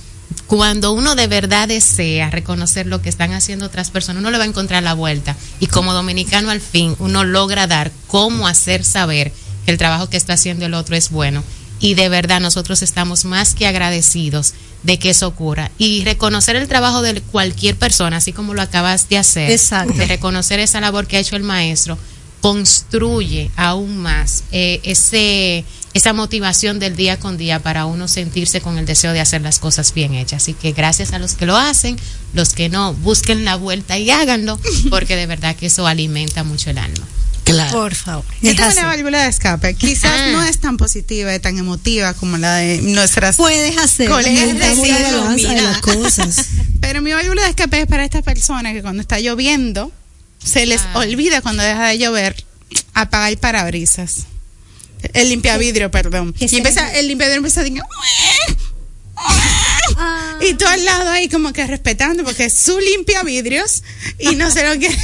cuando 0.48 0.92
uno 0.92 1.14
de 1.14 1.26
verdad 1.26 1.68
desea 1.68 2.30
reconocer 2.30 2.86
lo 2.86 3.02
que 3.02 3.10
están 3.10 3.34
haciendo 3.34 3.66
otras 3.66 3.90
personas, 3.90 4.20
uno 4.20 4.30
le 4.30 4.38
va 4.38 4.44
a 4.44 4.48
encontrar 4.48 4.82
la 4.82 4.94
vuelta. 4.94 5.36
Y 5.60 5.66
como 5.66 5.92
dominicano 5.92 6.50
al 6.50 6.62
fin, 6.62 6.96
uno 6.98 7.22
logra 7.22 7.66
dar 7.66 7.92
cómo 8.06 8.48
hacer 8.48 8.82
saber 8.82 9.30
que 9.66 9.70
el 9.70 9.76
trabajo 9.78 10.08
que 10.08 10.16
está 10.16 10.32
haciendo 10.32 10.64
el 10.64 10.72
otro 10.72 10.96
es 10.96 11.10
bueno. 11.10 11.44
Y 11.80 11.94
de 11.94 12.08
verdad 12.08 12.40
nosotros 12.40 12.80
estamos 12.82 13.26
más 13.26 13.54
que 13.54 13.66
agradecidos 13.66 14.54
de 14.84 14.98
que 14.98 15.10
eso 15.10 15.28
ocurra. 15.28 15.70
Y 15.76 16.02
reconocer 16.04 16.56
el 16.56 16.66
trabajo 16.66 17.02
de 17.02 17.20
cualquier 17.20 17.76
persona, 17.76 18.16
así 18.16 18.32
como 18.32 18.54
lo 18.54 18.62
acabas 18.62 19.10
de 19.10 19.18
hacer, 19.18 19.50
Exacto. 19.50 19.92
de 19.92 20.06
reconocer 20.06 20.60
esa 20.60 20.80
labor 20.80 21.06
que 21.06 21.18
ha 21.18 21.20
hecho 21.20 21.36
el 21.36 21.42
maestro, 21.42 21.98
construye 22.40 23.50
aún 23.56 23.98
más 23.98 24.44
eh, 24.52 24.80
ese 24.84 25.64
esa 25.94 26.12
motivación 26.12 26.78
del 26.78 26.94
día 26.96 27.18
con 27.18 27.38
día 27.38 27.60
para 27.60 27.86
uno 27.86 28.06
sentirse 28.08 28.60
con 28.60 28.78
el 28.78 28.86
deseo 28.86 29.12
de 29.12 29.20
hacer 29.20 29.40
las 29.40 29.58
cosas 29.58 29.92
bien 29.94 30.14
hechas. 30.14 30.42
Así 30.42 30.54
que 30.54 30.72
gracias 30.72 31.12
a 31.12 31.18
los 31.18 31.34
que 31.34 31.46
lo 31.46 31.56
hacen, 31.56 31.96
los 32.34 32.50
que 32.50 32.68
no, 32.68 32.94
busquen 32.94 33.44
la 33.44 33.56
vuelta 33.56 33.98
y 33.98 34.10
háganlo, 34.10 34.60
porque 34.90 35.16
de 35.16 35.26
verdad 35.26 35.56
que 35.56 35.66
eso 35.66 35.86
alimenta 35.86 36.44
mucho 36.44 36.70
el 36.70 36.78
alma. 36.78 37.06
Claro. 37.42 37.72
Por 37.72 37.94
favor. 37.94 38.24
Es 38.42 38.60
así. 38.60 38.78
una 38.78 38.88
válvula 38.88 39.22
de 39.22 39.30
escape. 39.30 39.74
Quizás 39.74 40.12
Ah. 40.14 40.28
no 40.32 40.42
es 40.44 40.58
tan 40.58 40.76
positiva 40.76 41.34
y 41.34 41.40
tan 41.40 41.56
emotiva 41.56 42.12
como 42.12 42.36
la 42.36 42.56
de 42.56 42.82
nuestras 42.82 43.36
Puedes 43.36 43.76
hacer. 43.78 44.10
Colegas 44.10 44.46
de 44.48 44.54
la 44.54 44.74
cielo, 44.74 45.62
las 45.62 45.78
cosas. 45.80 46.46
Pero 46.80 47.00
mi 47.00 47.12
válvula 47.12 47.42
de 47.44 47.48
escape 47.48 47.80
es 47.80 47.86
para 47.86 48.04
estas 48.04 48.22
personas 48.22 48.74
que 48.74 48.82
cuando 48.82 49.00
está 49.00 49.18
lloviendo, 49.18 49.90
se 50.42 50.66
les 50.66 50.80
Ah. 50.80 50.98
olvida 50.98 51.40
cuando 51.40 51.62
deja 51.62 51.88
de 51.88 51.98
llover 51.98 52.44
apagar 52.94 53.30
el 53.30 53.38
parabrisas. 53.38 54.26
El 55.14 55.28
limpiavidrio, 55.28 55.90
perdón. 55.90 56.32
¿Qué 56.32 56.46
Y 56.50 56.56
empieza, 56.56 56.92
el 56.98 57.06
limpiavidrio 57.08 57.38
empieza 57.38 57.60
a 57.60 57.64
decir, 57.64 57.80
Ah. 59.96 60.38
y 60.40 60.54
todo 60.54 60.68
al 60.68 60.84
lado 60.84 61.10
ahí 61.10 61.28
como 61.28 61.52
que 61.52 61.66
respetando 61.66 62.22
porque 62.24 62.44
es 62.46 62.54
su 62.54 62.78
limpiavidrios 62.78 63.82
y 64.18 64.36
no 64.36 64.50
se 64.50 64.64
lo 64.66 64.78
quiere 64.78 64.96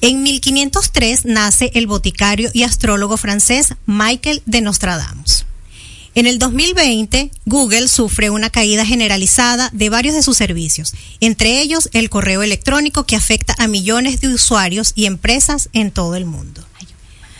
En 0.00 0.22
1503 0.22 1.24
nace 1.24 1.70
el 1.74 1.86
boticario 1.86 2.50
y 2.52 2.64
astrólogo 2.64 3.16
francés 3.16 3.74
Michael 3.86 4.42
de 4.46 4.60
Nostradamus. 4.60 5.43
En 6.16 6.26
el 6.26 6.38
2020, 6.38 7.32
Google 7.44 7.88
sufre 7.88 8.30
una 8.30 8.48
caída 8.48 8.86
generalizada 8.86 9.68
de 9.72 9.90
varios 9.90 10.14
de 10.14 10.22
sus 10.22 10.36
servicios, 10.36 10.94
entre 11.18 11.60
ellos 11.60 11.88
el 11.92 12.08
correo 12.08 12.44
electrónico 12.44 13.04
que 13.04 13.16
afecta 13.16 13.56
a 13.58 13.66
millones 13.66 14.20
de 14.20 14.28
usuarios 14.28 14.92
y 14.94 15.06
empresas 15.06 15.70
en 15.72 15.90
todo 15.90 16.14
el 16.14 16.24
mundo. 16.24 16.64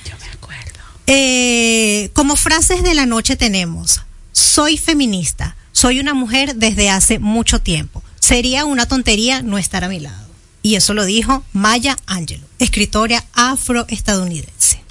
Yo 0.04 0.16
me 0.21 0.26
acuerdo. 0.33 0.81
Eh, 1.07 2.11
como 2.14 2.35
frases 2.35 2.83
de 2.83 2.95
la 2.95 3.07
noche 3.07 3.37
tenemos, 3.37 4.00
soy 4.33 4.76
feminista, 4.76 5.57
soy 5.71 6.00
una 6.00 6.14
mujer 6.14 6.57
desde 6.57 6.90
hace 6.90 7.21
mucho 7.21 7.61
tiempo. 7.61 8.02
Sería 8.19 8.64
una 8.64 8.87
tontería 8.87 9.40
no 9.43 9.57
estar 9.57 9.85
a 9.85 9.88
mi 9.88 10.00
lado. 10.00 10.26
Y 10.62 10.75
eso 10.75 10.95
lo 10.95 11.04
dijo 11.04 11.45
Maya 11.52 11.97
Angelou, 12.07 12.49
escritora 12.59 13.25
afroestadounidense. 13.35 14.83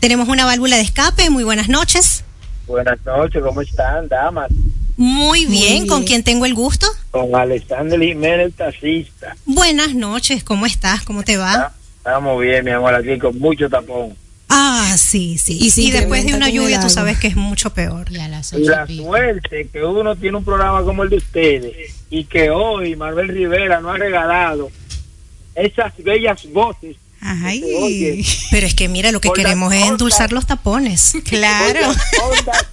Tenemos 0.00 0.28
una 0.28 0.46
válvula 0.46 0.76
de 0.76 0.82
escape, 0.82 1.28
muy 1.28 1.44
buenas 1.44 1.68
noches. 1.68 2.24
Buenas 2.66 2.98
noches, 3.04 3.42
¿cómo 3.42 3.60
están, 3.60 4.08
damas? 4.08 4.50
Muy 4.96 5.46
bien, 5.46 5.50
bien. 5.50 5.86
¿con 5.86 6.04
quién 6.04 6.22
tengo 6.22 6.46
el 6.46 6.54
gusto? 6.54 6.86
Con 7.10 7.34
Alexander 7.34 8.00
Jiménez, 8.00 8.54
taxista. 8.54 9.36
Buenas 9.44 9.94
noches, 9.94 10.42
¿cómo 10.44 10.66
estás? 10.66 11.02
¿Cómo 11.02 11.22
te 11.22 11.36
va? 11.36 11.72
Estamos 11.98 12.40
bien, 12.40 12.64
mi 12.64 12.70
amor, 12.70 12.94
aquí 12.94 13.18
con 13.18 13.38
mucho 13.38 13.68
tapón. 13.68 14.14
Ah, 14.48 14.96
sí, 14.98 15.38
sí. 15.38 15.58
Y 15.60 15.70
se 15.70 15.92
después 15.92 16.24
de 16.26 16.34
una 16.34 16.48
el 16.48 16.54
lluvia 16.54 16.80
tú 16.80 16.90
sabes 16.90 17.18
que 17.18 17.28
es 17.28 17.36
mucho 17.36 17.70
peor. 17.72 18.10
Y 18.10 18.18
a 18.18 18.28
las 18.28 18.52
Y 18.52 18.64
la 18.64 18.84
y 18.84 18.96
pico. 18.96 19.04
suerte 19.04 19.68
que 19.72 19.84
uno 19.84 20.16
tiene 20.16 20.38
un 20.38 20.44
programa 20.44 20.82
como 20.82 21.02
el 21.04 21.10
de 21.10 21.18
ustedes 21.18 21.94
y 22.10 22.24
que 22.24 22.50
hoy 22.50 22.96
Manuel 22.96 23.28
Rivera 23.28 23.80
nos 23.80 23.94
ha 23.94 23.98
regalado 23.98 24.70
esas 25.54 25.92
bellas 25.98 26.44
voces. 26.52 26.96
Ay, 27.20 27.62
Oye. 27.62 28.24
Pero 28.50 28.66
es 28.66 28.74
que 28.74 28.88
mira, 28.88 29.12
lo 29.12 29.20
que 29.20 29.30
queremos 29.30 29.72
es 29.72 29.78
ondas. 29.80 29.90
endulzar 29.92 30.32
los 30.32 30.46
tapones. 30.46 31.10
Por 31.12 31.22
claro. 31.22 31.80
las 31.80 31.96
ondas, 32.22 32.66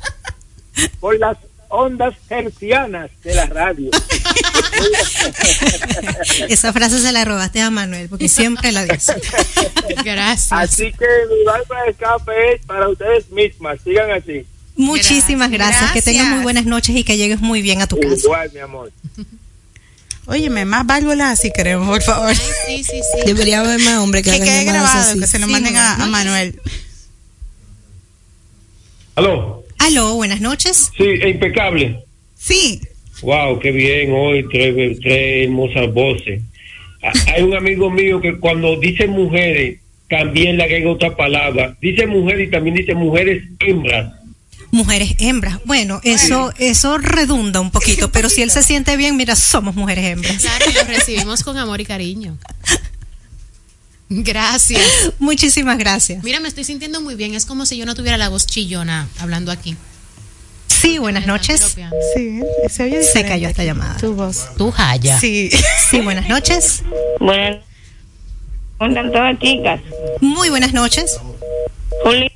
por 0.99 1.19
las 1.19 1.37
ondas 1.69 2.13
hercianas 2.29 3.09
de 3.23 3.35
la 3.35 3.45
radio. 3.47 3.91
Esa 6.49 6.71
frase 6.71 7.01
se 7.01 7.11
la 7.11 7.25
robaste 7.25 7.61
a 7.61 7.69
Manuel, 7.69 8.07
porque 8.09 8.29
siempre 8.29 8.71
la 8.71 8.85
dice. 8.85 9.13
Gracias. 10.05 10.51
Así 10.51 10.91
que 10.93 11.05
mi 11.29 11.43
válvula 11.45 11.83
de 11.83 11.91
escape 11.91 12.53
es 12.55 12.65
para 12.65 12.87
ustedes 12.89 13.29
mismas. 13.31 13.79
Sigan 13.83 14.11
así. 14.11 14.45
Muchísimas 14.75 15.49
gracias. 15.49 15.91
Que 15.91 16.03
tengas 16.03 16.27
muy 16.27 16.43
buenas 16.43 16.65
noches 16.65 16.95
y 16.95 17.03
que 17.03 17.17
llegues 17.17 17.39
muy 17.39 17.63
bien 17.63 17.81
a 17.81 17.87
tu 17.87 17.99
casa. 17.99 18.15
Igual, 18.15 18.51
mi 18.53 18.59
amor. 18.59 18.91
Óyeme, 20.27 20.65
más 20.65 20.85
válvulas 20.85 21.39
si 21.39 21.51
queremos, 21.51 21.87
por 21.87 22.01
favor. 22.03 22.29
Ay, 22.29 22.35
sí, 22.35 22.83
sí, 22.83 22.99
sí. 23.01 23.21
Debería 23.25 23.61
haber 23.61 23.79
más 23.79 23.97
hombres 23.99 24.23
que, 24.23 24.31
Que 24.31 24.35
hagan 24.37 24.47
quede 24.47 24.65
llamadas 24.65 24.91
grabado, 24.91 25.09
así. 25.11 25.19
que 25.21 25.27
se 25.27 25.39
lo 25.39 25.45
Sí, 25.47 25.51
manden 25.53 25.75
a, 25.77 26.05
Manuel. 26.07 26.59
Aló, 29.15 29.63
Aló, 29.79 30.15
buenas 30.15 30.41
noches. 30.41 30.91
sí, 30.97 31.03
es 31.21 31.27
impecable. 31.29 32.03
Sí. 32.37 32.81
Wow, 33.21 33.59
qué 33.59 33.71
bien 33.71 34.11
hoy, 34.13 34.45
tres, 34.51 34.99
tres 35.01 35.45
hermosas 35.47 35.91
voces. 35.93 36.41
Ah, 37.01 37.11
Hay 37.33 37.41
un 37.43 37.55
amigo 37.55 37.89
mío 37.89 38.21
que 38.21 38.37
cuando 38.37 38.75
dice 38.79 39.07
mujeres, 39.07 39.79
también 40.09 40.57
le 40.57 40.63
agrega 40.63 40.89
otra 40.91 41.15
palabra. 41.15 41.75
Dice 41.81 42.05
mujeres 42.05 42.47
y 42.47 42.51
también 42.51 42.75
dice 42.75 42.93
mujeres 42.93 43.43
hembras. 43.59 44.13
Mujeres 44.71 45.15
hembras. 45.19 45.59
Bueno, 45.65 46.01
eso, 46.03 46.53
eso 46.57 46.97
redunda 46.97 47.59
un 47.61 47.71
poquito, 47.71 48.11
pero 48.11 48.29
si 48.29 48.41
él 48.41 48.51
se 48.51 48.63
siente 48.63 48.97
bien, 48.97 49.15
mira, 49.15 49.35
somos 49.35 49.75
mujeres 49.75 50.05
hembras. 50.05 50.37
Claro, 50.41 50.65
y 50.69 50.73
lo 50.73 50.83
recibimos 50.97 51.43
con 51.43 51.57
amor 51.57 51.79
y 51.81 51.85
cariño. 51.85 52.37
Gracias. 54.09 54.81
Muchísimas 55.19 55.77
gracias. 55.77 56.23
Mira, 56.23 56.39
me 56.39 56.47
estoy 56.47 56.63
sintiendo 56.63 57.01
muy 57.01 57.15
bien. 57.15 57.33
Es 57.33 57.45
como 57.45 57.65
si 57.65 57.77
yo 57.77 57.85
no 57.85 57.95
tuviera 57.95 58.17
la 58.17 58.29
voz 58.29 58.45
chillona 58.45 59.07
hablando 59.19 59.51
aquí. 59.51 59.75
Sí, 60.67 60.97
buenas 60.97 61.25
noches. 61.27 61.75
Sí, 62.15 62.39
se 62.69 62.83
oye 62.83 63.03
Se 63.03 63.25
cayó 63.25 63.49
esta 63.49 63.63
llamada. 63.63 63.97
Tu 63.97 64.13
voz. 64.13 64.49
Tú, 64.57 64.71
Jaya. 64.71 65.19
Sí. 65.19 65.49
Sí, 65.89 66.01
buenas 66.01 66.27
noches. 66.27 66.83
Bueno, 67.19 67.59
¿cómo 68.77 68.89
están 68.89 69.11
todas 69.11 69.39
chicas? 69.39 69.79
Muy 70.21 70.49
buenas 70.49 70.73
noches. 70.73 71.17
Juli, 72.03 72.29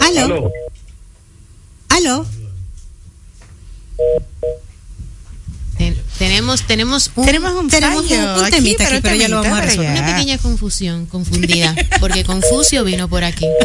aló. 0.00 0.50
Ten- 5.76 5.96
tenemos, 6.38 6.62
tenemos 6.62 7.10
un- 7.16 7.24
Tenemos 7.26 7.52
un 7.54 7.68
Tenemos 7.68 8.02
un- 8.04 8.08
fallo 8.08 8.44
un 8.44 8.50
temita 8.50 8.84
aquí, 8.86 9.00
pero 9.02 9.14
ya 9.16 9.28
lo 9.28 9.42
vamos 9.42 9.58
a 9.58 9.62
resolver. 9.62 9.90
una 9.90 10.06
pequeña 10.06 10.38
confusión, 10.38 11.06
confundida, 11.06 11.74
porque 11.98 12.22
Confucio 12.24 12.84
vino 12.84 13.08
por 13.08 13.24
aquí. 13.24 13.46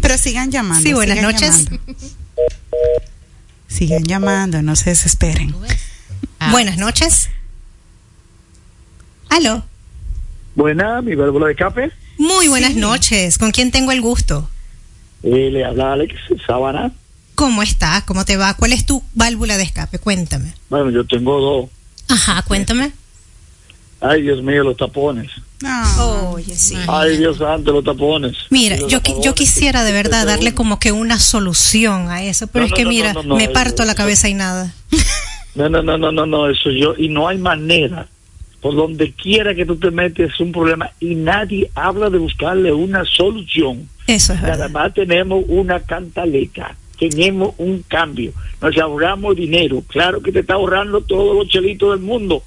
Pero 0.00 0.18
sigan 0.18 0.50
llamando. 0.50 0.82
Sí, 0.86 0.92
buenas 0.92 1.18
sigan 1.18 1.32
noches. 1.32 1.64
llamando. 1.64 1.94
Sigan 3.68 4.04
llamando, 4.04 4.62
no 4.62 4.76
se 4.76 4.90
desesperen. 4.90 5.54
Ah, 6.40 6.50
Buenas 6.50 6.76
noches. 6.78 7.28
Aló. 9.30 9.64
Buena, 10.54 11.00
mi 11.02 11.14
válvula 11.14 11.46
de 11.46 11.52
escape. 11.52 11.90
Muy 12.18 12.48
buenas 12.48 12.74
noches. 12.74 13.38
¿Con 13.38 13.50
quién 13.52 13.70
tengo 13.70 13.92
el 13.92 14.00
gusto? 14.00 14.48
Eh, 15.22 15.50
le 15.52 15.64
habla 15.64 15.92
Alex 15.94 16.14
Sabana. 16.46 16.92
¿Cómo 17.38 17.62
estás? 17.62 18.02
¿Cómo 18.02 18.24
te 18.24 18.36
va? 18.36 18.54
¿Cuál 18.54 18.72
es 18.72 18.84
tu 18.84 19.00
válvula 19.14 19.56
de 19.56 19.62
escape? 19.62 20.00
Cuéntame. 20.00 20.54
Bueno, 20.68 20.90
yo 20.90 21.06
tengo 21.06 21.40
dos. 21.40 21.70
Ajá, 22.08 22.42
cuéntame. 22.42 22.90
Ay, 24.00 24.22
Dios 24.22 24.42
mío, 24.42 24.64
los 24.64 24.76
tapones. 24.76 25.30
No. 25.60 26.30
Oye, 26.32 26.56
sí. 26.56 26.74
Ay, 26.88 27.16
Dios 27.16 27.38
santo, 27.38 27.70
los 27.72 27.84
tapones. 27.84 28.34
Mira, 28.50 28.76
los 28.76 28.90
yo, 28.90 28.98
yo 29.22 29.36
quisiera 29.36 29.84
de 29.84 29.92
verdad 29.92 30.26
darle 30.26 30.52
como 30.52 30.80
que 30.80 30.90
una 30.90 31.20
solución 31.20 32.10
a 32.10 32.24
eso, 32.24 32.48
pero 32.48 32.64
No, 32.64 32.66
es 32.66 32.72
que 32.74 32.82
no, 32.82 32.90
mira, 32.90 33.12
no, 33.12 33.22
no, 33.22 33.36
me 33.36 33.46
no, 33.46 33.52
parto 33.52 33.82
eso- 33.82 33.84
la 33.84 33.94
cabeza 33.94 34.28
y 34.28 34.34
nada. 34.34 34.74
No, 35.54 35.68
no, 35.68 35.80
no, 35.80 35.96
no, 35.96 36.10
no, 36.10 36.26
no, 36.26 36.50
eso 36.50 36.70
yo. 36.72 36.94
Y 36.98 37.08
no 37.08 37.28
hay 37.28 37.38
manera. 37.38 38.08
Por 38.60 38.74
donde 38.74 39.12
quiera 39.12 39.54
que 39.54 39.64
tú 39.64 39.76
te 39.76 39.92
metes 39.92 40.32
es 40.34 40.40
un 40.40 40.50
problema 40.50 40.90
y 40.98 41.14
nadie 41.14 41.70
habla 41.76 42.10
de 42.10 42.18
buscarle 42.18 42.72
una 42.72 43.04
solución. 43.04 43.88
Eso 44.08 44.32
es 44.32 44.40
Nada 44.42 44.56
verdad. 44.56 44.70
más 44.70 44.94
tenemos 44.94 45.44
una 45.46 45.78
cantaleta, 45.78 46.74
tenemos 46.98 47.54
un 47.58 47.82
cambio, 47.82 48.32
nos 48.60 48.76
ahorramos 48.76 49.36
dinero. 49.36 49.82
Claro 49.86 50.20
que 50.20 50.32
te 50.32 50.40
está 50.40 50.54
ahorrando 50.54 51.00
todos 51.00 51.36
los 51.36 51.48
chelitos 51.48 51.90
del 51.90 52.00
mundo. 52.00 52.42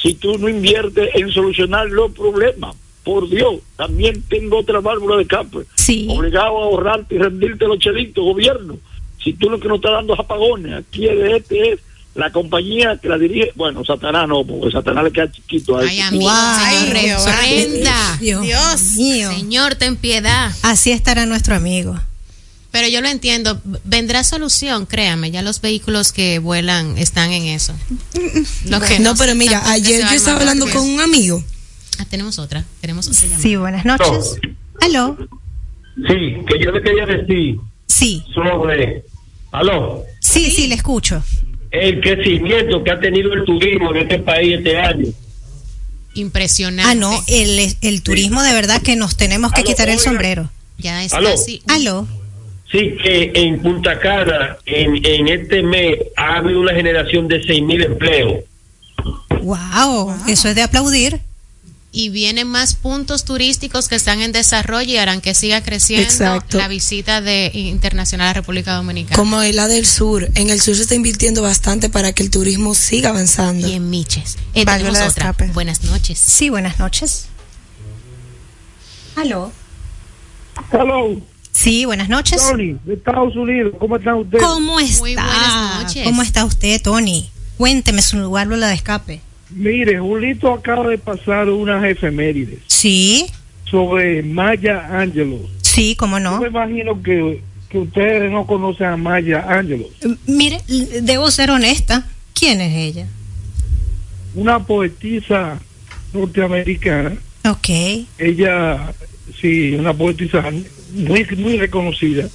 Si 0.00 0.14
tú 0.14 0.38
no 0.38 0.48
inviertes 0.48 1.10
en 1.14 1.30
solucionar 1.30 1.88
los 1.88 2.12
problemas, 2.12 2.76
por 3.06 3.28
Dios, 3.30 3.60
también 3.76 4.20
tengo 4.28 4.58
otra 4.58 4.80
válvula 4.80 5.14
de 5.16 5.22
escape. 5.22 5.58
Sí. 5.76 6.08
Obligado 6.10 6.58
a 6.58 6.64
ahorrarte 6.64 7.14
y 7.14 7.18
rendirte 7.18 7.64
los 7.64 7.78
chelitos, 7.78 8.24
gobierno. 8.24 8.78
Si 9.22 9.32
tú 9.32 9.48
lo 9.48 9.60
que 9.60 9.68
nos 9.68 9.76
está 9.76 9.92
dando 9.92 10.14
es 10.14 10.18
apagones, 10.20 10.74
aquí 10.74 11.02
de 11.06 11.36
este 11.36 11.72
es 11.72 11.80
la 12.16 12.32
compañía 12.32 12.98
que 13.00 13.08
la 13.08 13.16
dirige, 13.16 13.52
bueno, 13.54 13.84
Satanás 13.84 14.26
no, 14.28 14.44
porque 14.44 14.72
Satanás 14.72 15.04
le 15.04 15.12
queda 15.12 15.30
chiquito 15.30 15.76
a 15.76 15.82
Ay, 15.82 16.00
amigo, 16.00 16.28
Ay, 16.28 16.76
señor, 16.78 17.04
Dios. 17.04 17.24
reprenda. 17.26 18.16
Dios, 18.18 18.42
Dios. 18.42 18.92
mío. 18.96 19.30
Señor, 19.30 19.74
ten 19.76 19.96
piedad. 19.96 20.50
Así 20.62 20.90
estará 20.90 21.26
nuestro 21.26 21.54
amigo. 21.54 21.94
Pero 22.76 22.88
yo 22.88 23.00
lo 23.00 23.08
entiendo. 23.08 23.58
Vendrá 23.84 24.22
solución, 24.22 24.84
créame. 24.84 25.30
Ya 25.30 25.40
los 25.40 25.62
vehículos 25.62 26.12
que 26.12 26.38
vuelan 26.40 26.98
están 26.98 27.32
en 27.32 27.44
eso. 27.44 27.74
Lo 28.66 28.80
que 28.82 28.98
No, 28.98 29.16
pero 29.16 29.34
mira, 29.34 29.60
es 29.60 29.66
ayer 29.70 30.02
yo 30.02 30.10
estaba 30.14 30.40
hablando 30.40 30.68
con 30.68 30.82
un 30.86 31.00
amigo. 31.00 31.42
Ah, 31.98 32.04
tenemos 32.04 32.38
otra. 32.38 32.66
Tenemos 32.82 33.08
otra 33.08 33.22
llamada. 33.22 33.40
Sí, 33.42 33.56
buenas 33.56 33.86
noches. 33.86 34.36
Aló. 34.82 35.16
sí, 36.06 36.36
que 36.46 36.62
yo 36.62 36.70
le 36.70 36.82
quería 36.82 37.06
decir 37.06 37.56
Sí, 37.86 38.22
sobre, 38.34 39.04
aló, 39.52 40.04
sí, 40.20 40.50
sí, 40.50 40.66
le 40.66 40.74
escucho. 40.74 41.22
el 41.70 41.98
crecimiento 42.02 42.84
que 42.84 42.90
ha 42.90 43.00
tenido 43.00 43.32
el 43.32 43.46
turismo 43.46 43.94
en 43.94 44.02
este 44.02 44.18
país 44.18 44.58
este 44.58 44.76
año. 44.78 45.06
Impresionante. 46.14 46.90
Ah, 46.90 46.94
no, 46.94 47.24
el, 47.26 47.74
el 47.80 48.02
turismo 48.02 48.42
de 48.42 48.52
verdad 48.52 48.82
que 48.82 48.96
nos 48.96 49.16
tenemos 49.16 49.52
que 49.52 49.62
Aló, 49.62 49.70
quitar 49.70 49.88
el 49.88 49.94
oiga. 49.98 50.04
sombrero. 50.04 50.50
Ya 50.76 51.02
está 51.04 51.16
Aló. 51.18 51.30
así. 51.32 51.62
Aló. 51.68 52.06
Sí, 52.70 52.96
que 53.02 53.30
en 53.34 53.62
Punta 53.62 53.98
Cana, 54.00 54.56
en, 54.66 55.04
en 55.04 55.28
este 55.28 55.62
mes, 55.62 55.98
ha 56.16 56.36
habido 56.38 56.60
una 56.60 56.74
generación 56.74 57.28
de 57.28 57.40
6.000 57.40 57.84
empleos. 57.84 58.44
Wow, 59.42 60.12
eso 60.26 60.48
es 60.48 60.54
de 60.56 60.62
aplaudir. 60.62 61.20
Y 61.92 62.10
vienen 62.10 62.48
más 62.48 62.74
puntos 62.74 63.24
turísticos 63.24 63.88
que 63.88 63.94
están 63.94 64.20
en 64.20 64.32
desarrollo 64.32 64.90
y 64.90 64.96
harán 64.96 65.20
que 65.20 65.34
siga 65.34 65.62
creciendo 65.62 66.04
Exacto. 66.04 66.58
la 66.58 66.68
visita 66.68 67.20
de 67.22 67.50
internacional 67.54 68.28
a 68.28 68.32
República 68.34 68.74
Dominicana. 68.74 69.16
Como 69.16 69.40
en 69.40 69.56
la 69.56 69.68
del 69.68 69.86
sur. 69.86 70.28
En 70.34 70.50
el 70.50 70.60
sur 70.60 70.74
se 70.74 70.82
está 70.82 70.94
invirtiendo 70.94 71.40
bastante 71.40 71.88
para 71.88 72.12
que 72.12 72.22
el 72.22 72.30
turismo 72.30 72.74
siga 72.74 73.10
avanzando. 73.10 73.66
Y 73.66 73.74
en 73.74 73.88
Miches. 73.88 74.36
Eh, 74.52 74.66
tenemos 74.66 75.00
otra. 75.00 75.34
Buenas 75.54 75.84
noches. 75.84 76.18
Sí, 76.18 76.50
buenas 76.50 76.78
noches. 76.78 77.28
Aló. 79.14 79.52
Hello, 80.72 81.22
Sí, 81.56 81.86
buenas 81.86 82.08
noches. 82.10 82.42
Tony, 82.50 82.76
de 82.84 82.94
Estados 82.94 83.34
Unidos, 83.34 83.72
¿cómo 83.78 83.96
están 83.96 84.14
ustedes? 84.16 84.44
¿Cómo 84.44 84.78
está? 84.78 85.00
Muy 85.00 85.14
buenas 85.14 85.82
noches. 85.82 86.04
¿Cómo 86.04 86.22
está 86.22 86.44
usted, 86.44 86.82
Tony? 86.82 87.30
Cuénteme 87.56 88.02
su 88.02 88.30
válvula 88.30 88.68
de 88.68 88.74
escape. 88.74 89.20
Mire, 89.50 89.98
Julito 89.98 90.52
acaba 90.52 90.88
de 90.88 90.98
pasar 90.98 91.48
unas 91.48 91.82
efemérides 91.84 92.58
Sí, 92.66 93.26
sobre 93.70 94.22
Maya 94.22 94.86
Angelou. 95.00 95.48
sí, 95.62 95.96
cómo 95.96 96.18
Yo 96.18 96.24
no. 96.24 96.40
me 96.40 96.48
imagino 96.48 97.02
que, 97.02 97.42
que 97.70 97.78
ustedes 97.78 98.30
no 98.30 98.46
conocen 98.46 98.86
a 98.88 98.96
Maya 98.98 99.46
Angelou, 99.48 99.88
M- 100.02 100.16
Mire, 100.26 100.60
debo 101.02 101.30
ser 101.30 101.50
honesta. 101.50 102.06
¿Quién 102.34 102.60
es 102.60 102.74
ella? 102.76 103.06
una 104.34 104.58
poetisa 104.62 105.58
norteamericana 106.12 107.16
Ok. 107.48 107.68
Ella, 108.18 108.92
sí, 109.40 109.74
una 109.74 109.94
poetisa 109.94 110.42
muy, 110.96 111.26
muy 111.36 111.56
reconocida. 111.58 112.28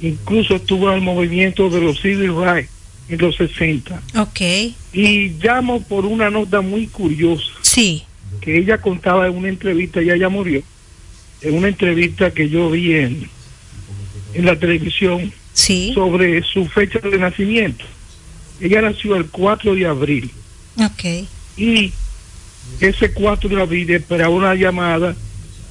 Incluso 0.00 0.56
estuvo 0.56 0.88
en 0.90 0.96
el 0.96 1.00
movimiento 1.02 1.68
de 1.70 1.80
los 1.80 2.00
civil 2.00 2.32
rights 2.36 2.70
en 3.08 3.18
los 3.18 3.36
60. 3.36 4.00
Ok. 4.18 4.40
Y 4.92 5.28
llamo 5.42 5.82
por 5.82 6.04
una 6.04 6.30
nota 6.30 6.60
muy 6.60 6.86
curiosa. 6.86 7.46
Sí. 7.62 8.04
Que 8.40 8.58
ella 8.58 8.78
contaba 8.80 9.26
en 9.26 9.36
una 9.36 9.48
entrevista, 9.48 10.00
ella 10.00 10.16
ya 10.16 10.28
murió, 10.28 10.62
en 11.40 11.54
una 11.54 11.68
entrevista 11.68 12.30
que 12.30 12.48
yo 12.48 12.70
vi 12.70 12.94
en, 12.94 13.28
en 14.34 14.44
la 14.44 14.56
televisión 14.58 15.32
Sí. 15.54 15.90
sobre 15.94 16.42
su 16.44 16.66
fecha 16.66 17.00
de 17.00 17.18
nacimiento. 17.18 17.84
Ella 18.60 18.82
nació 18.82 19.16
el 19.16 19.26
4 19.26 19.74
de 19.74 19.86
abril 19.86 20.30
Ok. 20.76 21.26
y 21.56 21.92
ese 22.80 23.12
4 23.12 23.48
de 23.48 23.60
abril 23.60 23.90
esperaba 23.90 24.30
una 24.34 24.54
llamada 24.54 25.16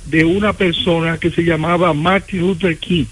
de 0.10 0.24
una 0.26 0.54
persona 0.54 1.18
que 1.18 1.30
se 1.32 1.44
llamaba 1.44 1.94
Martin 1.94 2.40
Luther 2.42 2.78
King, 2.78 3.06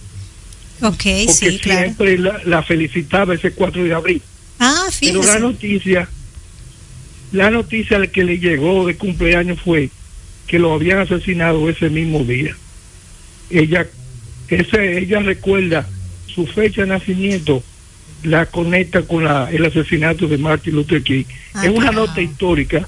Ok, 0.82 0.94
porque 0.98 1.28
sí, 1.32 1.60
claro. 1.60 1.80
siempre 1.82 2.18
la, 2.18 2.42
la 2.46 2.64
felicitaba 2.64 3.34
ese 3.34 3.52
4 3.52 3.84
de 3.84 3.94
abril. 3.94 4.22
Ah, 4.60 4.86
Pero 5.00 5.20
la 5.20 5.24
fíjese. 5.24 5.40
noticia, 5.40 6.10
la 7.32 7.50
noticia 7.50 8.06
que 8.08 8.24
le 8.24 8.40
llegó 8.40 8.86
de 8.86 8.96
cumpleaños 8.96 9.60
fue 9.62 9.90
que 10.48 10.60
lo 10.60 10.74
habían 10.74 11.00
asesinado 11.00 11.70
ese 11.70 11.90
mismo 11.90 12.24
día. 12.24 12.56
Ella, 13.50 13.88
ese, 14.48 14.98
ella 15.00 15.20
recuerda 15.20 15.88
su 16.28 16.46
fecha 16.46 16.82
de 16.82 16.88
nacimiento, 16.88 17.64
la 18.24 18.46
conecta 18.46 19.02
con 19.04 19.24
la, 19.24 19.50
el 19.52 19.66
asesinato 19.66 20.28
de 20.28 20.38
Martin 20.38 20.76
Luther 20.76 21.02
King. 21.04 21.24
Ah, 21.54 21.66
es 21.66 21.72
una 21.72 21.90
claro. 21.92 22.08
nota 22.08 22.22
histórica, 22.22 22.88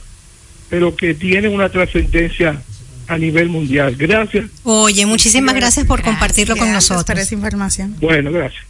pero 0.70 0.96
que 0.96 1.14
tiene 1.14 1.48
una 1.48 1.70
trascendencia 1.70 2.62
a 3.08 3.18
nivel 3.18 3.50
mundial. 3.50 3.96
Gracias. 3.96 4.46
Oye, 4.64 5.06
muchísimas 5.06 5.56
gracias 5.56 5.86
por 5.86 6.02
compartirlo 6.02 6.56
con 6.58 6.68
Gracias 6.70 6.88
por 6.90 6.98
nosotros. 6.98 7.20
esa 7.20 7.36
información. 7.36 7.96
Bueno, 8.00 8.32
gracias. 8.32 8.64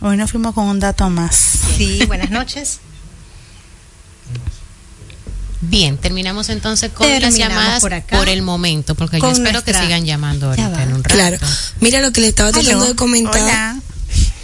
Hoy 0.00 0.16
nos 0.16 0.30
fuimos 0.30 0.54
con 0.54 0.66
un 0.66 0.78
dato 0.80 1.08
más. 1.10 1.34
Sí, 1.76 2.00
buenas 2.06 2.30
noches. 2.30 2.80
Bien, 5.62 5.96
terminamos 5.96 6.48
entonces 6.50 6.92
con 6.92 7.08
las 7.08 7.18
Terminamos 7.20 7.38
llamadas 7.56 7.80
por 7.80 7.90
por, 7.90 7.94
acá. 7.98 8.22
el 8.30 8.42
momento, 8.42 8.94
porque 8.94 9.18
Con 9.18 9.30
yo 9.30 9.36
espero 9.36 9.52
nuestra- 9.52 9.80
que 9.80 9.86
sigan 9.86 10.04
llamando 10.04 10.48
ahorita 10.50 10.82
en 10.82 10.92
un 10.92 11.02
rato. 11.02 11.14
Claro. 11.14 11.38
Mira 11.80 12.00
lo 12.02 12.12
que 12.12 12.20
le 12.20 12.28
estaba 12.28 12.52
tratando 12.52 12.84
de 12.86 12.94
comentar. 12.94 13.40
Hola. 13.42 13.80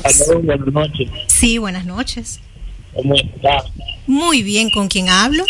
Aló, 0.05 0.41
buenas 0.43 0.67
noches. 0.73 1.11
Sí, 1.29 1.59
buenas 1.59 1.85
noches. 1.85 2.41
¿Cómo 2.95 3.15
está? 3.15 3.65
Muy 4.07 4.43
bien, 4.43 4.71
¿con 4.71 4.89
quién 4.89 5.09
hablo? 5.11 5.45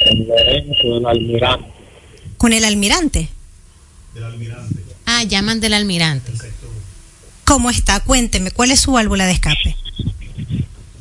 En 0.00 0.28
Lorenzo, 0.28 0.98
el 0.98 1.06
almirante. 1.06 1.68
Con 2.38 2.52
el 2.52 2.64
almirante. 2.64 3.28
Ah, 5.06 5.24
llaman 5.24 5.60
del 5.60 5.74
almirante. 5.74 6.32
¿Cómo 7.44 7.70
está? 7.70 8.00
Cuénteme, 8.00 8.50
¿cuál 8.50 8.70
es 8.70 8.80
su 8.80 8.92
válvula 8.92 9.26
de 9.26 9.32
escape? 9.32 9.76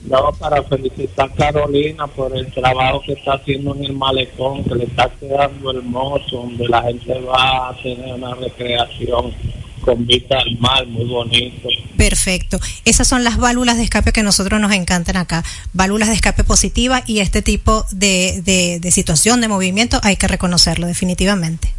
No, 0.05 0.31
para 0.39 0.63
felicitar 0.63 1.29
a 1.29 1.33
Carolina 1.33 2.07
por 2.07 2.35
el 2.35 2.51
trabajo 2.53 3.01
que 3.01 3.13
está 3.13 3.33
haciendo 3.33 3.75
en 3.75 3.85
el 3.85 3.93
malecón, 3.93 4.63
que 4.63 4.75
le 4.75 4.85
está 4.85 5.09
quedando 5.19 5.71
hermoso, 5.71 6.37
donde 6.37 6.67
la 6.69 6.83
gente 6.83 7.19
va 7.19 7.69
a 7.69 7.77
tener 7.83 8.13
una 8.13 8.33
recreación 8.35 9.33
con 9.81 10.05
vista 10.05 10.39
al 10.39 10.57
mar, 10.59 10.85
muy 10.87 11.05
bonito. 11.05 11.69
Perfecto. 11.95 12.59
Esas 12.85 13.07
son 13.07 13.23
las 13.23 13.37
válvulas 13.37 13.77
de 13.77 13.83
escape 13.83 14.11
que 14.11 14.19
a 14.19 14.23
nosotros 14.23 14.59
nos 14.59 14.71
encantan 14.71 15.17
acá. 15.17 15.43
Válvulas 15.73 16.09
de 16.09 16.15
escape 16.15 16.43
positiva 16.43 17.03
y 17.07 17.19
este 17.19 17.41
tipo 17.41 17.85
de, 17.91 18.41
de, 18.43 18.79
de 18.79 18.91
situación, 18.91 19.41
de 19.41 19.47
movimiento, 19.47 19.99
hay 20.03 20.15
que 20.17 20.27
reconocerlo 20.27 20.87
definitivamente. 20.87 21.73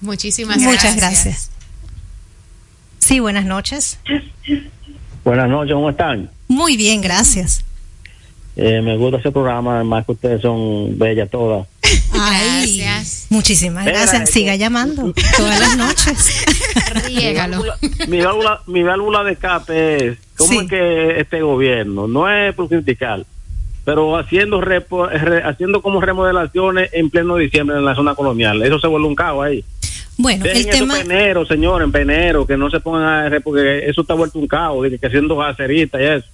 Muchísimas 0.00 0.58
Muchas 0.58 0.96
gracias. 0.96 0.96
gracias. 0.96 1.50
Sí, 2.98 3.20
buenas 3.20 3.44
noches. 3.44 3.98
Buenas 5.24 5.48
noches, 5.48 5.74
¿cómo 5.74 5.90
están? 5.90 6.30
Muy 6.48 6.76
bien, 6.76 7.00
gracias. 7.00 7.64
Eh, 8.56 8.82
me 8.82 8.96
gusta 8.96 9.18
ese 9.18 9.30
programa, 9.30 9.76
además 9.76 10.04
que 10.04 10.12
ustedes 10.12 10.42
son 10.42 10.98
bellas 10.98 11.30
todas. 11.30 11.66
Ay, 12.14 12.78
Gracias. 12.78 13.26
muchísimas 13.30 13.84
gracias. 13.84 14.22
esto- 14.22 14.32
Siga 14.32 14.56
llamando 14.56 15.12
todas 15.36 15.58
las 15.60 15.76
noches. 15.76 16.44
Riégalo. 17.06 17.62
Mi 18.08 18.20
válvula, 18.20 18.60
mi 18.66 18.82
válvula 18.82 19.24
de 19.24 19.32
escape 19.32 20.06
es, 20.08 20.18
¿cómo 20.36 20.50
Sí. 20.50 20.58
es 20.62 20.68
que 20.68 21.20
este 21.20 21.40
gobierno, 21.42 22.06
no 22.08 22.28
es 22.30 22.54
por 22.54 22.68
criticar, 22.68 23.24
pero 23.84 24.16
haciendo 24.16 24.60
repo- 24.60 25.08
re- 25.08 25.42
haciendo 25.42 25.80
como 25.82 26.00
remodelaciones 26.00 26.90
en 26.92 27.10
pleno 27.10 27.36
diciembre 27.36 27.76
en 27.78 27.84
la 27.84 27.94
zona 27.94 28.14
colonial, 28.14 28.62
eso 28.62 28.78
se 28.78 28.86
vuelve 28.86 29.08
un 29.08 29.14
caos 29.14 29.44
ahí. 29.44 29.64
Bueno, 30.18 30.44
Dejen 30.44 30.68
el 30.68 30.78
tema, 30.78 30.94
peneros, 30.96 31.48
señores, 31.48 31.86
en 31.86 31.92
penero, 31.92 32.46
que 32.46 32.56
no 32.56 32.70
se 32.70 32.80
pongan 32.80 33.02
a 33.04 33.28
re- 33.30 33.40
porque 33.40 33.88
eso 33.88 34.02
está 34.02 34.12
vuelto 34.14 34.38
un 34.38 34.46
caos, 34.46 34.86
que 35.00 35.06
haciendo 35.06 35.36
gaseritas 35.36 36.00
y 36.00 36.04
eso. 36.04 36.26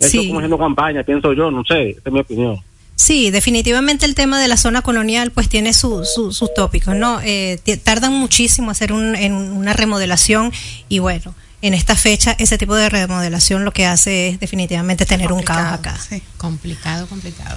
Eso 0.00 0.08
Sí. 0.10 0.20
es 0.20 0.26
como 0.28 0.38
haciendo 0.38 0.58
campaña, 0.58 1.02
pienso 1.02 1.32
yo, 1.34 1.50
no 1.50 1.62
sé, 1.64 1.90
esa 1.90 2.00
es 2.06 2.12
mi 2.12 2.20
opinión. 2.20 2.56
Sí, 2.98 3.30
definitivamente 3.30 4.04
el 4.06 4.14
tema 4.14 4.40
de 4.40 4.48
la 4.48 4.56
zona 4.56 4.82
colonial 4.82 5.30
pues 5.30 5.48
tiene 5.48 5.72
su- 5.72 6.04
su- 6.04 6.32
sus 6.32 6.52
tópicos, 6.52 6.94
¿no? 6.96 7.20
Eh, 7.22 7.58
tardan 7.84 8.12
muchísimo 8.12 8.70
hacer 8.72 8.92
un, 8.92 9.14
en 9.14 9.32
una 9.32 9.72
remodelación 9.72 10.52
y 10.88 10.98
bueno, 10.98 11.34
en 11.62 11.74
esta 11.74 11.94
fecha 11.96 12.34
ese 12.38 12.58
tipo 12.58 12.74
de 12.74 12.88
remodelación 12.88 13.64
lo 13.64 13.72
que 13.72 13.86
hace 13.86 14.28
es 14.28 14.40
definitivamente 14.40 15.06
tener 15.06 15.32
un 15.32 15.42
caos 15.42 15.72
acá. 15.74 15.96
sí. 16.08 16.22
Complicado, 16.36 17.06
complicado. 17.06 17.56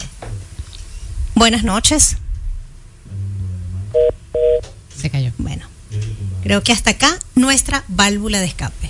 Buenas 1.36 1.64
noches. 1.64 2.18
Se 4.96 5.10
cayó. 5.10 5.32
Bueno, 5.40 5.66
creo 6.44 6.62
que 6.64 6.72
hasta 6.72 6.92
acá 6.92 7.18
nuestra 7.36 7.84
válvula 7.88 8.40
de 8.40 8.46
escape. 8.46 8.90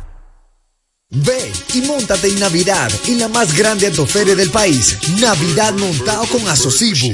Ve 1.13 1.51
y 1.73 1.81
montate 1.81 2.29
en 2.29 2.39
Navidad 2.39 2.89
en 3.05 3.19
la 3.19 3.27
más 3.27 3.53
grande 3.53 3.87
autoferia 3.87 4.33
del 4.33 4.49
país, 4.49 4.97
Navidad 5.19 5.73
montado 5.73 6.25
con 6.27 6.47
Asocibu, 6.47 7.13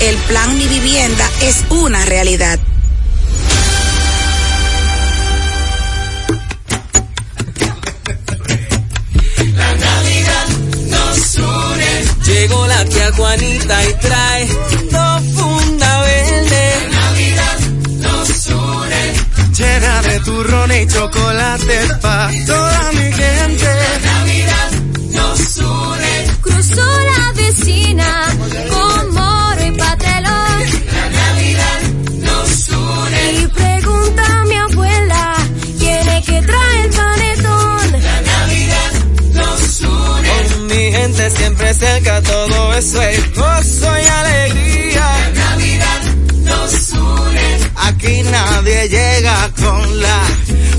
El 0.01 0.15
plan 0.27 0.57
Mi 0.57 0.67
Vivienda 0.67 1.29
es 1.41 1.63
una 1.69 2.03
realidad. 2.05 2.57
La 9.55 9.75
Navidad 9.75 10.47
nos 10.89 11.35
une. 11.37 12.03
Llegó 12.25 12.65
la 12.65 12.85
tía 12.85 13.11
Juanita 13.11 13.89
y 13.89 13.93
trae 13.93 14.47
dos 14.91 15.21
funda 15.35 16.01
verde. 16.01 16.73
La 16.89 16.99
Navidad 16.99 17.59
nos 17.99 18.47
une. 18.47 19.13
Llena 19.55 20.01
de 20.01 20.19
turrón 20.21 20.71
y 20.71 20.87
chocolate 20.87 21.79
pa' 22.01 22.31
toda 22.47 22.91
mi 22.93 23.13
gente. 23.13 23.65
La 23.65 24.13
Navidad 24.13 24.71
nos 25.11 25.57
une. 25.57 26.10
Cruzó 26.71 26.89
la 27.01 27.33
vecina 27.33 28.37
con 28.69 29.13
moro 29.13 29.65
y 29.65 29.71
patelón. 29.71 30.59
La 30.93 31.09
Navidad 31.09 31.81
nos 32.19 32.69
une. 32.69 33.33
Y 33.33 33.47
pregunta 33.47 34.23
a 34.25 34.45
mi 34.45 34.55
abuela 34.55 35.35
quién 35.79 36.07
es 36.07 36.25
que 36.25 36.41
trae 36.41 36.83
el 36.83 36.89
panetón. 36.91 37.91
La 37.91 38.21
Navidad 38.21 38.91
nos 39.33 39.81
une. 39.81 40.29
Con 40.29 40.67
mi 40.67 40.91
gente 40.91 41.29
siempre 41.31 41.73
cerca, 41.73 42.21
todo 42.21 42.73
eso 42.75 43.01
es 43.01 43.35
gozo 43.35 43.87
y 43.99 44.05
alegría. 44.05 44.90
La 46.71 46.77
Navidad 46.77 46.79
nos 46.79 46.89
une. 46.93 47.71
Aquí 47.75 48.23
nadie 48.23 48.89
llega 48.89 49.51
con 49.61 50.01
la 50.01 50.21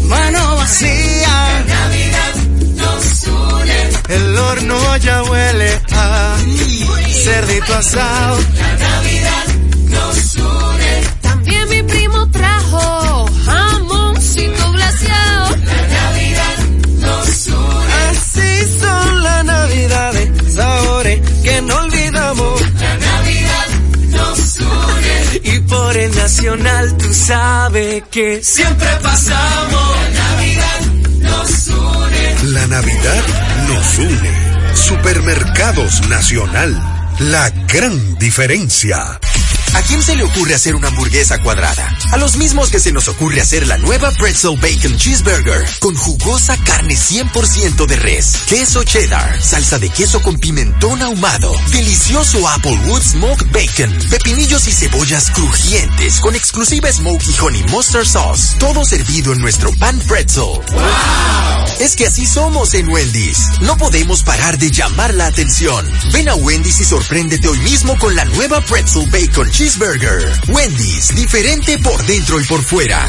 mano 0.05 0.57
vacía. 0.57 1.29
La 1.29 1.75
Navidad 1.75 2.35
nos 2.77 3.27
une. 3.27 4.15
El 4.15 4.39
horno 4.39 4.97
ya 4.99 5.23
huele 5.25 5.81
a 5.93 6.37
cerdito 7.25 7.75
asado. 7.75 8.39
La 8.55 8.77
Navidad 8.77 9.47
nos 9.89 10.35
une. 10.37 11.03
También 11.21 11.69
mi 11.69 11.83
primo 11.83 12.31
trajo 12.31 13.27
jamoncito 13.45 14.73
glaseado. 14.73 15.57
La 15.57 15.87
Navidad 15.99 16.59
nos 17.01 17.47
une. 17.49 17.93
Así 18.11 18.81
son 18.81 19.23
las 19.23 19.45
navidades, 19.45 20.55
sabores 20.55 21.21
que 21.43 21.63
no 21.63 21.77
olvidamos. 21.77 22.22
Por 25.93 26.01
el 26.01 26.15
nacional 26.17 26.97
tú 26.97 27.13
sabes 27.13 28.03
que 28.11 28.43
siempre 28.43 28.89
pasamos. 29.03 29.97
La 30.15 30.25
Navidad 30.25 30.81
nos 31.19 31.69
une. 31.69 32.51
La 32.51 32.67
Navidad 32.67 33.23
nos 33.69 33.99
une. 33.99 34.75
Supermercados 34.75 36.09
Nacional. 36.09 36.83
La 37.19 37.51
gran 37.51 38.19
diferencia. 38.19 39.21
¿A 39.75 39.83
quién 39.83 40.03
se 40.03 40.17
le 40.17 40.23
ocurre 40.23 40.55
hacer 40.55 40.75
una 40.75 40.89
hamburguesa 40.89 41.43
cuadrada? 41.43 41.95
A 42.13 42.17
los 42.17 42.37
mismos 42.37 42.71
que 42.71 42.81
se 42.81 42.93
nos 42.93 43.09
ocurre 43.09 43.43
hacer 43.43 43.67
la 43.67 43.77
nueva 43.77 44.11
Pretzel 44.13 44.59
Bacon 44.61 44.97
Cheeseburger 44.97 45.67
con 45.79 45.95
jugosa 45.95 46.57
carne 46.65 46.82
100% 46.95 47.87
de 47.87 47.97
res, 47.97 48.39
queso 48.47 48.85
cheddar, 48.85 49.43
salsa 49.43 49.79
de 49.79 49.91
queso 49.91 50.21
con 50.23 50.39
pimentón 50.39 51.03
ahumado, 51.03 51.53
delicioso 51.71 52.49
Applewood 52.49 53.03
Smoked 53.03 53.47
Bacon, 53.53 53.97
pepinillos 54.11 54.67
y 54.69 54.73
cebollas 54.73 55.31
crujientes 55.31 56.21
con 56.21 56.35
exclusiva 56.35 56.91
Smoky 56.93 57.35
Honey 57.41 57.63
Mustard 57.65 58.07
Sauce, 58.07 58.57
todo 58.59 58.85
servido 58.85 59.33
en 59.33 59.41
nuestro 59.41 59.73
pan 59.77 59.99
pretzel. 60.09 60.61
Es 61.81 61.97
que 61.97 62.07
así 62.07 62.27
somos 62.27 62.75
en 62.75 62.89
Wendy's. 62.89 63.49
No 63.61 63.77
podemos 63.77 64.23
parar 64.23 64.59
de 64.59 64.71
llamar 64.71 65.15
la 65.15 65.27
atención. 65.27 65.85
Ven 66.13 66.29
a 66.29 66.35
Wendy's 66.35 66.81
y 66.81 66.85
sorpréndete 66.85 67.49
hoy 67.49 67.59
mismo 67.59 67.97
con 67.99 68.15
la 68.15 68.25
nueva 68.25 68.61
Pretzel 68.61 69.11
Bacon 69.11 69.51
Cheeseburger. 69.51 70.33
Wendy's, 70.49 71.15
diferente 71.15 71.79
por 71.79 72.05
dentro 72.07 72.41
y 72.41 72.45
por 72.45 72.63
fuera. 72.63 73.09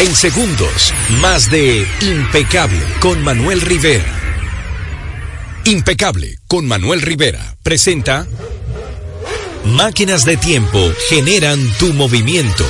En 0.00 0.16
segundos, 0.16 0.94
más 1.20 1.50
de 1.50 1.86
Impecable 2.00 2.80
con 3.00 3.22
Manuel 3.22 3.60
Rivera. 3.60 4.10
Impecable 5.66 6.38
con 6.48 6.66
Manuel 6.66 7.02
Rivera 7.02 7.58
presenta 7.62 8.26
Máquinas 9.66 10.24
de 10.24 10.38
tiempo 10.38 10.80
generan 11.10 11.60
tu 11.78 11.92
movimiento. 11.92 12.64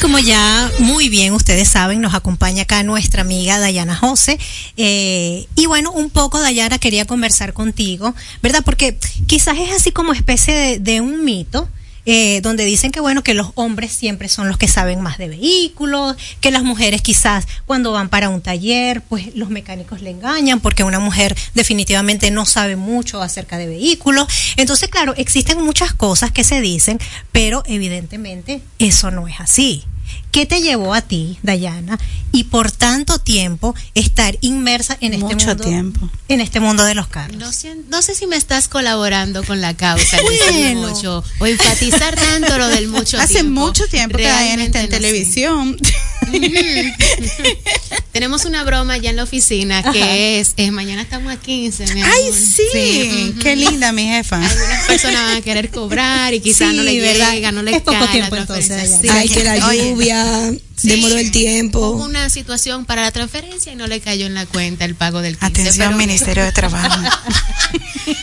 Como 0.00 0.20
ya 0.20 0.70
muy 0.78 1.08
bien 1.08 1.32
ustedes 1.32 1.68
saben, 1.68 2.00
nos 2.00 2.14
acompaña 2.14 2.62
acá 2.62 2.82
nuestra 2.84 3.22
amiga 3.22 3.58
Dayana 3.58 3.96
José. 3.96 4.38
Eh, 4.76 5.46
y 5.56 5.66
bueno, 5.66 5.90
un 5.90 6.10
poco 6.10 6.40
Dayana 6.40 6.78
quería 6.78 7.04
conversar 7.04 7.52
contigo, 7.52 8.14
¿verdad? 8.40 8.62
Porque 8.64 8.96
quizás 9.26 9.58
es 9.58 9.72
así 9.72 9.90
como 9.90 10.12
especie 10.12 10.54
de, 10.54 10.78
de 10.78 11.00
un 11.00 11.24
mito 11.24 11.68
eh, 12.10 12.40
donde 12.40 12.64
dicen 12.64 12.90
que 12.90 13.00
bueno, 13.00 13.22
que 13.22 13.34
los 13.34 13.50
hombres 13.54 13.92
siempre 13.92 14.30
son 14.30 14.48
los 14.48 14.56
que 14.56 14.66
saben 14.66 15.02
más 15.02 15.18
de 15.18 15.28
vehículos, 15.28 16.16
que 16.40 16.50
las 16.50 16.62
mujeres 16.62 17.02
quizás 17.02 17.46
cuando 17.66 17.92
van 17.92 18.08
para 18.08 18.30
un 18.30 18.40
taller, 18.40 19.02
pues 19.02 19.36
los 19.36 19.50
mecánicos 19.50 20.00
le 20.00 20.08
engañan 20.08 20.60
porque 20.60 20.84
una 20.84 21.00
mujer 21.00 21.36
definitivamente 21.52 22.30
no 22.30 22.46
sabe 22.46 22.76
mucho 22.76 23.20
acerca 23.20 23.58
de 23.58 23.66
vehículos. 23.66 24.26
Entonces, 24.56 24.88
claro, 24.88 25.12
existen 25.18 25.62
muchas 25.62 25.92
cosas 25.92 26.32
que 26.32 26.44
se 26.44 26.62
dicen, 26.62 26.98
pero 27.30 27.62
evidentemente 27.66 28.62
eso 28.78 29.10
no 29.10 29.28
es 29.28 29.38
así. 29.38 29.84
¿Qué 30.30 30.46
te 30.46 30.60
llevó 30.60 30.94
a 30.94 31.00
ti, 31.02 31.38
Dayana, 31.42 31.98
y 32.32 32.44
por 32.44 32.70
tanto 32.70 33.18
tiempo 33.18 33.74
estar 33.94 34.36
inmersa 34.40 34.96
en 35.00 35.14
este 35.14 35.24
Mucho 35.24 35.46
mundo, 35.48 35.64
tiempo. 35.64 36.10
en 36.28 36.40
este 36.40 36.60
mundo 36.60 36.84
de 36.84 36.94
los 36.94 37.08
carros? 37.08 37.36
No 37.38 37.50
sé, 37.52 37.76
no 37.88 38.02
sé 38.02 38.14
si 38.14 38.26
me 38.26 38.36
estás 38.36 38.68
colaborando 38.68 39.42
con 39.44 39.60
la 39.60 39.74
causa 39.74 40.18
Luis, 40.22 40.40
Bueno. 40.50 40.88
mucho, 40.88 41.24
o 41.40 41.46
enfatizar 41.46 42.14
tanto 42.14 42.58
lo 42.58 42.68
del 42.68 42.88
mucho 42.88 43.18
Hace 43.18 43.34
tiempo. 43.40 43.60
mucho 43.62 43.86
tiempo 43.88 44.16
que 44.18 44.24
Diana 44.24 44.64
está 44.64 44.80
en 44.82 44.90
no 44.90 44.96
sé. 44.96 45.76
Tenemos 48.12 48.44
una 48.44 48.64
broma 48.64 48.96
ya 48.98 49.10
en 49.10 49.16
la 49.16 49.22
oficina 49.22 49.82
que 49.92 50.02
Ajá. 50.02 50.16
es, 50.16 50.54
eh, 50.56 50.70
mañana 50.70 51.02
estamos 51.02 51.32
a 51.32 51.36
15. 51.36 51.94
mi 51.94 52.02
Ay, 52.02 52.22
amor. 52.28 52.34
sí, 52.34 53.30
ujú. 53.32 53.38
qué 53.40 53.54
linda 53.56 53.92
mi 53.92 54.04
jefa. 54.06 54.36
Algunas 54.36 54.84
personas 54.86 55.22
van 55.24 55.36
a 55.36 55.40
querer 55.40 55.70
cobrar 55.70 56.34
y 56.34 56.40
quizás 56.40 56.70
Sí, 56.70 56.76
no 56.76 56.82
le 56.82 56.94
llega, 56.94 57.52
no 57.52 57.62
le 57.62 57.76
Es 57.76 57.82
poco 57.82 57.98
cae 57.98 58.08
tiempo, 58.08 58.34
la 58.34 58.40
entonces. 58.42 58.92
Ay, 59.10 59.28
que 59.28 59.44
la 59.44 59.56
lluvia 59.74 60.50
demoró 60.82 61.16
el 61.16 61.30
tiempo. 61.30 61.90
Hubo 61.90 62.04
una 62.04 62.28
situación 62.30 62.84
para 62.86 63.02
la 63.02 63.12
transferencia 63.12 63.72
y 63.72 63.76
no 63.76 63.86
le 63.86 64.00
cayó 64.00 64.26
en 64.26 64.34
la 64.34 64.46
cuenta 64.46 64.84
el 64.84 64.94
pago 64.96 65.20
del 65.20 65.38
15. 65.38 65.46
Atención, 65.46 65.86
pero- 65.88 65.98
Ministerio 65.98 66.44
de 66.44 66.52
Trabajo. 66.52 67.00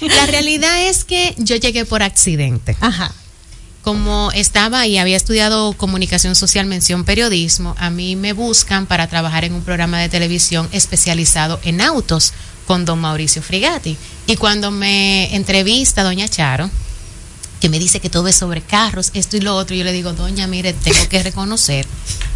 La 0.01 0.25
realidad 0.25 0.88
es 0.88 1.03
que 1.03 1.36
yo 1.38 1.55
llegué 1.58 1.86
por 1.86 2.01
accidente. 2.03 2.75
Ajá. 2.81 3.13
Como 3.86 4.32
estaba 4.32 4.88
y 4.88 4.98
había 4.98 5.15
estudiado 5.15 5.74
comunicación 5.74 6.34
social, 6.34 6.65
mención 6.65 7.04
periodismo, 7.04 7.76
a 7.78 7.91
mí 7.91 8.15
me 8.15 8.34
buscan 8.34 8.88
para 8.88 9.06
trabajar 9.06 9.45
en 9.45 9.54
un 9.54 9.62
programa 9.62 10.00
de 10.00 10.10
televisión 10.10 10.67
especializado 10.71 11.60
en 11.63 11.82
autos 11.82 12.34
con 12.65 12.84
don 12.84 13.00
Mauricio 13.00 13.43
Frigati. 13.43 13.95
Y 14.26 14.38
cuando 14.38 14.71
me 14.71 15.36
entrevista 15.36 16.02
doña 16.02 16.28
Charo, 16.28 16.71
que 17.60 17.70
me 17.70 17.80
dice 17.80 18.00
que 18.00 18.10
todo 18.10 18.28
es 18.28 18.36
sobre 18.36 18.62
carros, 18.62 19.12
esto 19.13 19.38
y 19.38 19.41
lo 19.41 19.56
otro, 19.56 19.76
yo 19.76 19.84
le 19.84 19.91
digo, 19.91 20.13
doña, 20.13 20.48
mire, 20.48 20.74
tengo 20.74 21.08
que 21.10 21.24
reconocer 21.24 21.86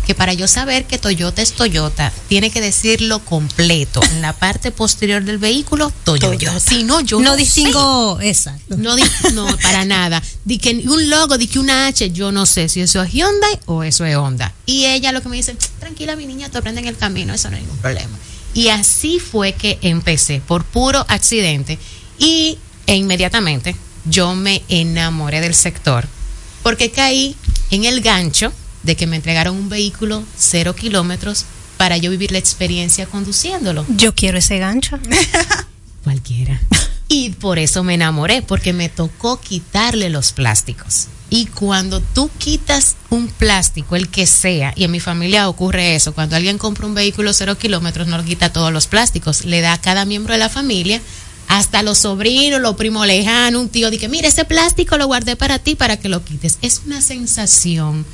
que 0.10 0.16
para 0.16 0.34
yo 0.34 0.48
saber 0.48 0.86
que 0.86 0.98
Toyota 0.98 1.44
es 1.44 1.54
Toyota, 1.54 2.12
tiene 2.28 2.50
que 2.50 2.62
decirlo 2.62 3.20
completo. 3.20 4.02
En 4.12 4.24
la 4.24 4.34
parte 4.34 4.72
posterior 4.72 5.24
del 5.24 5.38
vehículo, 5.38 5.94
Toyota. 6.04 6.60
Si 6.60 6.84
no, 6.84 7.00
yo 7.02 7.20
no 7.20 7.30
no 7.30 7.36
distingo 7.36 8.18
exacto. 8.20 8.76
no, 8.76 8.96
no, 9.34 9.58
para 9.58 9.86
nada. 9.86 10.24
Di 10.46 10.58
que 10.58 10.72
un 10.88 11.12
logo, 11.12 11.38
di 11.38 11.46
que 11.46 11.60
una 11.60 11.86
H, 11.86 12.10
yo 12.12 12.32
no 12.32 12.48
sé 12.48 12.70
si 12.70 12.82
eso 12.82 13.04
es 13.04 13.12
Hyundai 13.12 13.60
o 13.68 13.84
eso 13.84 14.04
es 14.04 14.16
Honda. 14.16 14.52
Y 14.66 14.86
ella 14.86 15.12
lo 15.12 15.22
que 15.22 15.30
me 15.30 15.36
dice, 15.36 15.56
tranquila 15.78 16.16
mi 16.16 16.26
niña, 16.26 16.50
te 16.50 16.58
aprende 16.58 16.82
en 16.82 16.88
el 16.88 16.98
camino, 16.98 17.32
eso 17.36 17.52
no 17.52 17.58
hay 17.58 17.62
ningún 17.62 17.78
problema. 17.78 18.18
Y 18.56 18.70
así 18.70 19.20
fue 19.20 19.54
que 19.54 19.78
empecé, 19.84 20.42
por 20.42 20.64
puro 20.64 21.06
accidente. 21.08 21.78
Y 22.18 22.58
e 22.88 22.96
inmediatamente 22.96 23.76
yo 24.06 24.36
me 24.36 24.64
enamoré 24.70 25.42
del 25.42 25.56
sector, 25.56 26.08
porque 26.64 26.92
caí 26.92 27.36
en 27.72 27.86
el 27.86 28.02
gancho 28.02 28.52
de 28.84 28.96
que 28.96 29.08
me 29.08 29.18
entregaron 29.18 29.56
un 29.56 29.70
vehículo 29.70 30.24
cero 30.38 30.76
kilómetros 30.76 31.46
para 31.78 31.98
yo 31.98 32.12
vivir 32.12 32.32
la 32.32 32.38
experiencia 32.38 33.06
conduciéndolo. 33.06 33.86
Yo 33.90 34.14
quiero 34.14 34.38
ese 34.38 34.58
gancho. 34.58 35.00
Cualquiera. 36.04 36.60
Y 37.08 37.32
por 37.32 37.58
eso 37.58 37.84
me 37.84 37.96
enamoré, 37.96 38.42
porque 38.42 38.74
me 38.74 38.90
tocó 38.90 39.40
quitarle 39.40 40.10
los 40.10 40.32
plásticos. 40.32 41.08
Y 41.32 41.46
cuando 41.46 42.02
tú 42.02 42.30
quitas 42.38 42.96
un 43.10 43.28
plástico, 43.28 43.96
el 43.96 44.10
que 44.10 44.26
sea, 44.28 44.74
y 44.76 44.84
en 44.84 44.92
mi 44.92 45.00
familia 45.00 45.48
ocurre 45.50 45.96
eso, 45.96 46.14
cuando 46.14 46.36
alguien 46.36 46.58
compra 46.58 46.86
un 46.86 46.96
vehículo 46.96 47.34
cero 47.34 47.58
kilómetros, 47.58 48.08
no 48.08 48.18
le 48.18 48.26
quita 48.26 48.52
todos 48.52 48.74
los 48.74 48.88
plásticos, 48.88 49.46
le 49.46 49.62
da 49.62 49.74
a 49.74 49.82
cada 49.82 50.06
miembro 50.06 50.34
de 50.34 50.40
la 50.40 50.50
familia, 50.50 51.02
hasta 51.50 51.82
los 51.82 51.98
sobrinos, 51.98 52.62
los 52.62 52.76
primos 52.76 53.06
lejanos, 53.08 53.60
un 53.60 53.70
tío, 53.70 53.90
dice, 53.90 54.08
mira, 54.08 54.28
ese 54.28 54.46
plástico 54.46 54.98
lo 54.98 55.08
guardé 55.08 55.36
para 55.36 55.58
ti, 55.58 55.74
para 55.76 55.98
que 55.98 56.08
lo 56.08 56.24
quites. 56.24 56.60
Es 56.62 56.84
una 56.86 57.02
sensación 57.02 58.06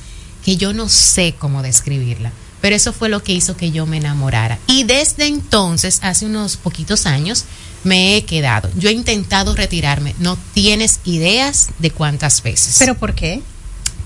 que 0.43 0.55
yo 0.55 0.71
no 0.73 0.87
sé 0.87 1.35
cómo 1.37 1.61
describirla, 1.61 2.31
pero 2.61 2.77
eso 2.77 2.93
fue 2.93 3.09
lo 3.09 3.21
que 3.21 3.33
hizo 3.33 3.57
que 3.57 3.71
yo 3.71 3.85
me 3.85 3.97
enamorara. 3.97 4.57
Y 4.67 4.85
desde 4.85 5.27
entonces, 5.27 5.99
hace 6.01 6.25
unos 6.25 6.55
poquitos 6.55 7.05
años, 7.05 7.43
me 7.83 8.15
he 8.15 8.23
quedado. 8.23 8.69
Yo 8.77 8.89
he 8.89 8.93
intentado 8.93 9.53
retirarme, 9.53 10.15
no 10.19 10.37
tienes 10.53 11.01
ideas 11.03 11.71
de 11.79 11.91
cuántas 11.91 12.41
veces. 12.41 12.77
¿Pero 12.79 12.95
por 12.95 13.15
qué? 13.15 13.41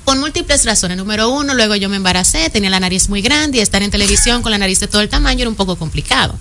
Por 0.05 0.17
múltiples 0.17 0.65
razones. 0.65 0.97
Número 0.97 1.29
uno, 1.29 1.53
luego 1.53 1.75
yo 1.75 1.87
me 1.87 1.97
embaracé, 1.97 2.49
tenía 2.49 2.71
la 2.71 2.79
nariz 2.79 3.09
muy 3.09 3.21
grande 3.21 3.59
y 3.59 3.61
estar 3.61 3.83
en 3.83 3.91
televisión 3.91 4.41
con 4.41 4.51
la 4.51 4.57
nariz 4.57 4.79
de 4.79 4.87
todo 4.87 5.03
el 5.03 5.09
tamaño 5.09 5.41
era 5.41 5.49
un 5.49 5.55
poco 5.55 5.75
complicado. 5.75 6.39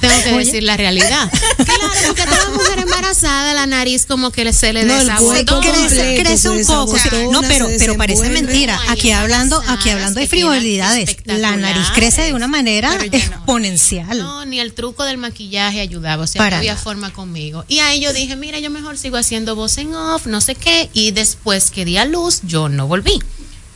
Tengo 0.00 0.14
que 0.24 0.34
Oye. 0.34 0.44
decir 0.44 0.62
la 0.62 0.76
realidad. 0.76 1.30
Claro, 1.66 1.88
porque 2.06 2.22
a 2.22 2.26
toda 2.26 2.50
mujer 2.50 2.78
embarazada 2.80 3.52
la 3.54 3.66
nariz 3.66 4.06
como 4.06 4.30
que 4.30 4.52
se 4.52 4.72
le 4.72 4.84
No, 4.84 4.98
desabotó. 4.98 5.60
crece, 5.60 6.16
crece 6.22 6.48
un 6.50 6.64
poco. 6.66 6.96
No, 7.32 7.40
pero, 7.42 7.68
pero 7.78 7.96
parece 7.96 8.28
mentira. 8.30 8.78
Aquí 8.88 9.10
hablando, 9.10 9.62
aquí 9.68 9.90
hablando 9.90 10.20
de 10.20 10.26
frivolidades. 10.28 11.16
La 11.24 11.56
nariz 11.56 11.86
crece 11.94 12.22
de 12.22 12.34
una 12.34 12.46
manera 12.46 12.96
exponencial. 13.04 14.18
No, 14.18 14.44
ni 14.44 14.60
el 14.60 14.72
truco 14.74 15.04
del 15.04 15.18
maquillaje 15.18 15.80
ayudaba, 15.80 16.24
o 16.24 16.26
sea, 16.26 16.38
Para 16.38 16.56
no 16.56 16.60
había 16.60 16.72
nada. 16.72 16.82
forma 16.82 17.12
conmigo. 17.12 17.64
Y 17.68 17.78
ahí 17.80 18.00
yo 18.00 18.12
dije, 18.12 18.36
mira, 18.36 18.58
yo 18.58 18.70
mejor 18.70 18.98
sigo 18.98 19.16
haciendo 19.16 19.56
voz 19.56 19.78
en 19.78 19.94
off, 19.94 20.26
no 20.26 20.40
sé 20.40 20.54
qué, 20.54 20.88
y 20.92 21.10
después 21.12 21.70
que 21.70 21.84
di 21.84 21.96
a 21.96 22.04
luz, 22.04 22.40
yo 22.44 22.68
no 22.68 22.86
volví. 22.86 23.20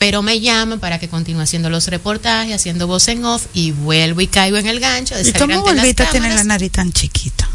Pero 0.00 0.22
me 0.22 0.40
llaman 0.40 0.80
para 0.80 0.98
que 0.98 1.08
continúe 1.08 1.42
haciendo 1.42 1.68
los 1.68 1.86
reportajes, 1.88 2.54
haciendo 2.54 2.86
voz 2.86 3.06
en 3.08 3.22
off, 3.24 3.46
y 3.52 3.72
vuelvo 3.72 4.22
y 4.22 4.26
caigo 4.26 4.56
en 4.56 4.66
el 4.66 4.80
gancho 4.80 5.14
de 5.14 5.28
¿Y 5.28 5.32
cómo 5.34 5.60
volviste 5.60 6.02
a 6.02 6.10
tener 6.10 6.32
la 6.34 6.42
nariz 6.42 6.72
tan 6.72 6.90
chiquita? 6.90 7.48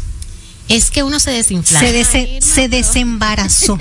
Es 0.68 0.90
que 0.92 1.02
uno 1.02 1.18
se 1.18 1.32
desinfla. 1.32 1.80
Se, 1.80 1.92
dese- 1.92 2.40
se 2.40 2.68
desembarazó. 2.68 3.76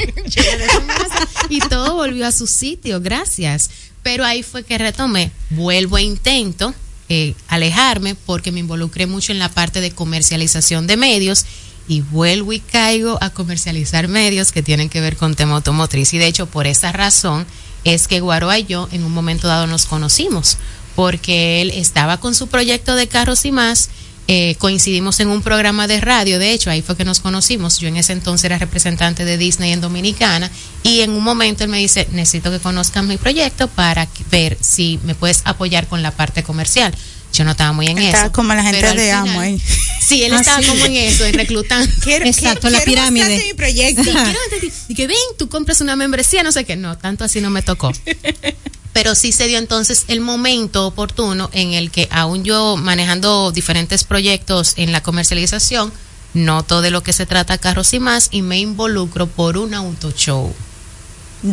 y 1.50 1.60
todo 1.60 1.94
volvió 1.94 2.26
a 2.26 2.32
su 2.32 2.48
sitio, 2.48 3.00
gracias. 3.02 3.70
Pero 4.02 4.26
ahí 4.26 4.42
fue 4.42 4.64
que 4.64 4.78
retomé, 4.80 5.32
vuelvo 5.52 5.98
e 6.00 6.02
intento 6.04 6.74
eh, 7.08 7.36
alejarme 7.48 8.16
porque 8.16 8.52
me 8.52 8.62
involucré 8.62 9.06
mucho 9.06 9.32
en 9.32 9.38
la 9.40 9.50
parte 9.50 9.80
de 9.80 9.92
comercialización 9.92 10.88
de 10.88 10.98
medios 10.98 11.46
y 11.88 12.02
vuelvo 12.02 12.52
y 12.52 12.60
caigo 12.62 13.20
a 13.22 13.30
comercializar 13.30 14.08
medios 14.08 14.52
que 14.52 14.64
tienen 14.64 14.90
que 14.90 15.02
ver 15.02 15.18
con 15.18 15.36
tema 15.36 15.54
automotriz. 15.56 16.16
Y 16.16 16.18
de 16.18 16.26
hecho, 16.26 16.48
por 16.48 16.66
esa 16.66 16.92
razón 16.92 17.46
es 17.86 18.10
que 18.10 18.20
Guaroa 18.20 18.60
y 18.60 18.66
yo 18.66 18.90
en 18.92 19.06
un 19.06 19.14
momento 19.14 19.48
dado 19.48 19.68
nos 19.68 19.86
conocimos, 19.86 20.58
porque 20.96 21.62
él 21.62 21.72
estaba 21.72 22.20
con 22.20 22.36
su 22.36 22.48
proyecto 22.48 22.96
de 22.96 23.08
carros 23.08 23.46
y 23.46 23.52
más. 23.54 23.90
eh, 24.28 24.56
coincidimos 24.58 25.20
en 25.20 25.28
un 25.28 25.44
programa 25.44 25.88
de 25.88 26.02
radio, 26.02 26.40
de 26.40 26.52
hecho, 26.52 26.72
ahí 26.72 26.82
fue 26.82 26.98
que 26.98 27.06
nos 27.06 27.20
conocimos. 27.20 27.78
Yo 27.78 27.88
en 27.88 27.98
ese 27.98 28.12
entonces 28.12 28.46
era 28.46 28.58
representante 28.58 29.24
de 29.24 29.38
Disney 29.38 29.72
en 29.72 29.82
Dominicana 29.82 30.50
y 30.82 31.02
en 31.02 31.12
un 31.12 31.24
momento 31.24 31.64
él 31.64 31.70
me 31.70 31.78
dice, 31.78 32.08
necesito 32.12 32.50
que 32.50 32.60
conozcan 32.60 33.08
mi 33.08 33.18
proyecto 33.18 33.68
para 33.68 34.08
ver 34.32 34.58
si 34.60 35.00
me 35.04 35.14
puedes 35.14 35.44
apoyar 35.46 35.88
con 35.88 36.02
la 36.02 36.10
parte 36.10 36.42
comercial. 36.42 36.92
Yo 37.36 37.44
no 37.44 37.52
estaba 37.52 37.72
muy 37.74 37.88
en 37.88 37.98
Estaba 37.98 38.26
eso. 38.26 38.32
como 38.34 38.54
la 38.54 38.64
gente 38.64 38.82
de 38.86 38.92
final- 38.92 39.12
Amo 39.30 39.40
ahí. 39.40 39.62
Sí, 40.08 40.24
él 40.24 40.34
Ah, 40.34 40.40
estaba 40.42 40.62
sí. 40.62 40.68
como 40.68 40.86
en 40.86 40.94
eso, 40.96 41.26
en 41.26 41.34
reclutando. 41.34 41.92
Exacto, 42.08 42.70
la 42.70 42.80
pirámide. 42.82 43.44
mi 43.48 43.54
proyecto. 43.54 44.04
Sí, 44.04 44.12
quiero. 44.12 44.40
Y 44.88 44.96
que 44.96 45.08
ven, 45.08 45.18
tú 45.38 45.50
compras 45.50 45.82
una 45.82 45.96
membresía, 45.96 46.44
no 46.44 46.52
sé 46.52 46.64
qué. 46.66 46.76
No, 46.76 46.98
tanto 46.98 47.24
así 47.24 47.42
no 47.42 47.50
me 47.50 47.62
tocó. 47.62 47.92
Pero 48.94 49.14
sí 49.14 49.32
se 49.34 49.48
dio 49.48 49.58
entonces 49.58 50.06
el 50.08 50.22
momento 50.22 50.88
oportuno 50.88 51.50
en 51.54 51.74
el 51.74 51.92
que 51.92 52.08
aún 52.12 52.44
yo 52.46 52.78
manejando 52.78 53.52
diferentes 53.52 54.06
proyectos 54.06 54.74
en 54.78 54.94
la 54.94 55.04
comercialización, 55.04 55.92
noto 56.34 56.82
de 56.82 56.92
lo 56.92 57.04
que 57.04 57.12
se 57.12 57.26
trata 57.26 57.58
Carros 57.58 57.94
y 57.94 58.00
más 58.00 58.30
y 58.32 58.42
me 58.42 58.58
involucro 58.60 59.28
por 59.28 59.58
un 59.58 59.74
auto 59.74 60.12
show. 60.12 60.54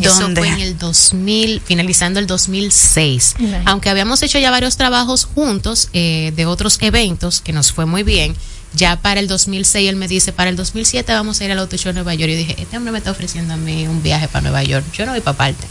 Eso 0.01 0.29
fue 0.35 0.47
en 0.47 0.59
el 0.59 0.77
2000, 0.77 1.61
finalizando 1.61 2.19
el 2.19 2.27
2006. 2.27 3.35
Nice. 3.39 3.61
Aunque 3.65 3.89
habíamos 3.89 4.21
hecho 4.23 4.39
ya 4.39 4.51
varios 4.51 4.77
trabajos 4.77 5.25
juntos 5.25 5.89
eh, 5.93 6.33
de 6.35 6.45
otros 6.45 6.77
eventos 6.81 7.41
que 7.41 7.53
nos 7.53 7.71
fue 7.71 7.85
muy 7.85 8.03
bien, 8.03 8.35
ya 8.73 8.99
para 8.99 9.19
el 9.19 9.27
2006 9.27 9.89
él 9.89 9.95
me 9.95 10.07
dice, 10.07 10.33
para 10.33 10.49
el 10.49 10.55
2007 10.55 11.11
vamos 11.13 11.39
a 11.39 11.45
ir 11.45 11.51
al 11.51 11.59
Auto 11.59 11.77
Show 11.77 11.93
Nueva 11.93 12.13
York. 12.15 12.29
Y 12.29 12.33
yo 12.33 12.37
dije, 12.37 12.55
este 12.59 12.77
hombre 12.77 12.91
me 12.91 12.97
está 12.97 13.11
ofreciendo 13.11 13.53
a 13.53 13.57
mí 13.57 13.87
un 13.87 14.01
viaje 14.01 14.27
para 14.27 14.41
Nueva 14.41 14.63
York. 14.63 14.85
Yo 14.93 15.05
no 15.05 15.11
voy 15.11 15.21
para 15.21 15.37
parte. 15.37 15.67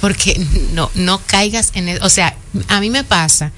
Porque 0.00 0.38
no, 0.72 0.90
no 0.94 1.20
caigas 1.26 1.70
en 1.74 1.88
el, 1.88 2.02
o 2.02 2.08
sea, 2.08 2.36
a 2.68 2.80
mí 2.80 2.90
me 2.90 3.02
pasa 3.02 3.52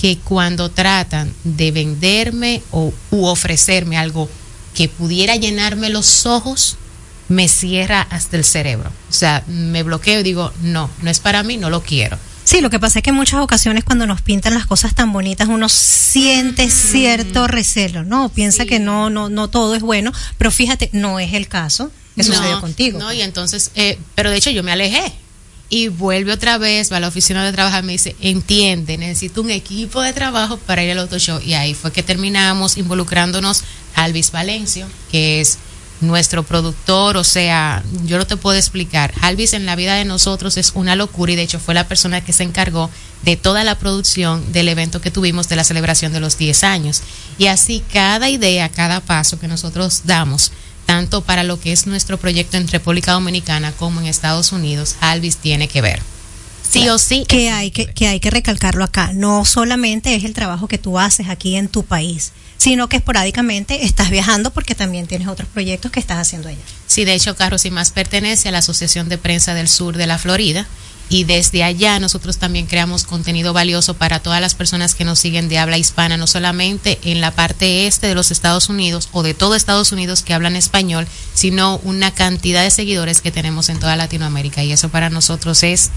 que 0.00 0.18
cuando 0.18 0.70
tratan 0.70 1.32
de 1.44 1.72
venderme 1.72 2.62
o 2.70 2.92
u 3.10 3.24
ofrecerme 3.26 3.96
algo 3.96 4.28
que 4.74 4.88
pudiera 4.88 5.36
llenarme 5.36 5.88
los 5.88 6.26
ojos, 6.26 6.76
me 7.28 7.48
cierra 7.48 8.06
hasta 8.10 8.36
el 8.36 8.44
cerebro. 8.44 8.90
O 9.08 9.12
sea, 9.12 9.42
me 9.46 9.82
bloqueo 9.82 10.20
y 10.20 10.22
digo, 10.22 10.52
no, 10.62 10.90
no 11.02 11.10
es 11.10 11.20
para 11.20 11.42
mí, 11.42 11.56
no 11.56 11.70
lo 11.70 11.82
quiero. 11.82 12.18
Sí, 12.46 12.60
lo 12.60 12.70
que 12.70 12.78
pasa 12.78 13.00
es 13.00 13.02
que 13.02 13.10
en 13.10 13.16
muchas 13.16 13.40
ocasiones 13.40 13.82
cuando 13.82 14.06
nos 14.06 14.22
pintan 14.22 14.54
las 14.54 14.66
cosas 14.66 14.94
tan 14.94 15.12
bonitas 15.12 15.48
uno 15.48 15.68
siente 15.68 16.70
cierto 16.70 17.48
recelo, 17.48 18.04
¿no? 18.04 18.28
Piensa 18.28 18.66
que 18.66 18.78
no, 18.78 19.10
no, 19.10 19.28
no 19.28 19.48
todo 19.48 19.74
es 19.74 19.82
bueno, 19.82 20.12
pero 20.38 20.52
fíjate, 20.52 20.88
no 20.92 21.18
es 21.18 21.34
el 21.34 21.48
caso. 21.48 21.90
que 22.14 22.22
No, 22.22 22.32
sucedió 22.32 22.60
contigo. 22.60 23.00
No, 23.00 23.12
y 23.12 23.20
entonces, 23.22 23.72
eh, 23.74 23.98
pero 24.14 24.30
de 24.30 24.36
hecho 24.36 24.50
yo 24.50 24.62
me 24.62 24.70
alejé. 24.70 25.12
Y 25.68 25.88
vuelve 25.88 26.30
otra 26.30 26.58
vez, 26.58 26.92
va 26.92 26.98
a 26.98 27.00
la 27.00 27.08
oficina 27.08 27.44
de 27.44 27.52
trabajo 27.52 27.80
y 27.80 27.82
me 27.82 27.92
dice, 27.92 28.14
entiende, 28.20 28.96
necesito 28.96 29.42
un 29.42 29.50
equipo 29.50 30.00
de 30.00 30.12
trabajo 30.12 30.56
para 30.56 30.84
ir 30.84 30.92
al 30.92 31.00
auto 31.00 31.18
show. 31.18 31.40
Y 31.44 31.54
ahí 31.54 31.74
fue 31.74 31.90
que 31.90 32.04
terminamos 32.04 32.76
involucrándonos 32.76 33.64
a 33.96 34.04
Alvis 34.04 34.30
Valencio, 34.30 34.86
que 35.10 35.40
es 35.40 35.58
nuestro 36.00 36.42
productor, 36.42 37.16
o 37.16 37.24
sea, 37.24 37.82
yo 38.04 38.18
no 38.18 38.26
te 38.26 38.36
puedo 38.36 38.56
explicar. 38.56 39.12
Alvis 39.22 39.52
en 39.54 39.66
la 39.66 39.76
vida 39.76 39.94
de 39.94 40.04
nosotros 40.04 40.56
es 40.56 40.72
una 40.74 40.96
locura 40.96 41.32
y 41.32 41.36
de 41.36 41.42
hecho 41.42 41.58
fue 41.58 41.74
la 41.74 41.88
persona 41.88 42.22
que 42.22 42.32
se 42.32 42.42
encargó 42.42 42.90
de 43.22 43.36
toda 43.36 43.64
la 43.64 43.78
producción 43.78 44.52
del 44.52 44.68
evento 44.68 45.00
que 45.00 45.10
tuvimos 45.10 45.48
de 45.48 45.56
la 45.56 45.64
celebración 45.64 46.12
de 46.12 46.20
los 46.20 46.38
10 46.38 46.64
años. 46.64 47.02
Y 47.38 47.46
así 47.46 47.82
cada 47.92 48.28
idea, 48.28 48.68
cada 48.68 49.00
paso 49.00 49.38
que 49.38 49.48
nosotros 49.48 50.02
damos, 50.04 50.52
tanto 50.84 51.22
para 51.22 51.42
lo 51.42 51.58
que 51.58 51.72
es 51.72 51.86
nuestro 51.86 52.18
proyecto 52.18 52.56
en 52.56 52.68
República 52.68 53.12
Dominicana 53.12 53.72
como 53.72 54.00
en 54.00 54.06
Estados 54.06 54.52
Unidos, 54.52 54.96
Alvis 55.00 55.38
tiene 55.38 55.68
que 55.68 55.80
ver. 55.80 56.00
Sí 56.68 56.88
o 56.88 56.98
sí. 56.98 57.24
Que 57.26 57.50
hay 57.50 57.70
que, 57.70 57.86
que 57.86 58.08
hay 58.08 58.20
que 58.20 58.30
recalcarlo 58.30 58.84
acá. 58.84 59.12
No 59.14 59.44
solamente 59.44 60.14
es 60.14 60.24
el 60.24 60.34
trabajo 60.34 60.68
que 60.68 60.78
tú 60.78 60.98
haces 60.98 61.28
aquí 61.28 61.56
en 61.56 61.68
tu 61.68 61.84
país, 61.84 62.32
sino 62.56 62.88
que 62.88 62.96
esporádicamente 62.96 63.84
estás 63.84 64.10
viajando 64.10 64.50
porque 64.50 64.74
también 64.74 65.06
tienes 65.06 65.28
otros 65.28 65.48
proyectos 65.48 65.90
que 65.90 66.00
estás 66.00 66.18
haciendo 66.18 66.48
allá. 66.48 66.58
Sí, 66.86 67.04
de 67.04 67.14
hecho, 67.14 67.36
Carros 67.36 67.64
y 67.64 67.70
Más 67.70 67.90
pertenece 67.90 68.48
a 68.48 68.52
la 68.52 68.58
Asociación 68.58 69.08
de 69.08 69.18
Prensa 69.18 69.54
del 69.54 69.68
Sur 69.68 69.96
de 69.96 70.06
la 70.06 70.18
Florida. 70.18 70.66
Y 71.08 71.22
desde 71.22 71.62
allá 71.62 72.00
nosotros 72.00 72.38
también 72.38 72.66
creamos 72.66 73.04
contenido 73.04 73.52
valioso 73.52 73.94
para 73.94 74.18
todas 74.18 74.40
las 74.40 74.56
personas 74.56 74.96
que 74.96 75.04
nos 75.04 75.20
siguen 75.20 75.48
de 75.48 75.58
habla 75.58 75.78
hispana, 75.78 76.16
no 76.16 76.26
solamente 76.26 76.98
en 77.04 77.20
la 77.20 77.30
parte 77.30 77.86
este 77.86 78.08
de 78.08 78.16
los 78.16 78.32
Estados 78.32 78.68
Unidos 78.68 79.08
o 79.12 79.22
de 79.22 79.32
todo 79.32 79.54
Estados 79.54 79.92
Unidos 79.92 80.22
que 80.22 80.34
hablan 80.34 80.56
español, 80.56 81.06
sino 81.32 81.78
una 81.84 82.12
cantidad 82.12 82.64
de 82.64 82.72
seguidores 82.72 83.20
que 83.20 83.30
tenemos 83.30 83.68
en 83.68 83.78
toda 83.78 83.94
Latinoamérica. 83.94 84.64
Y 84.64 84.72
eso 84.72 84.88
para 84.88 85.08
nosotros 85.08 85.62
es 85.62 85.90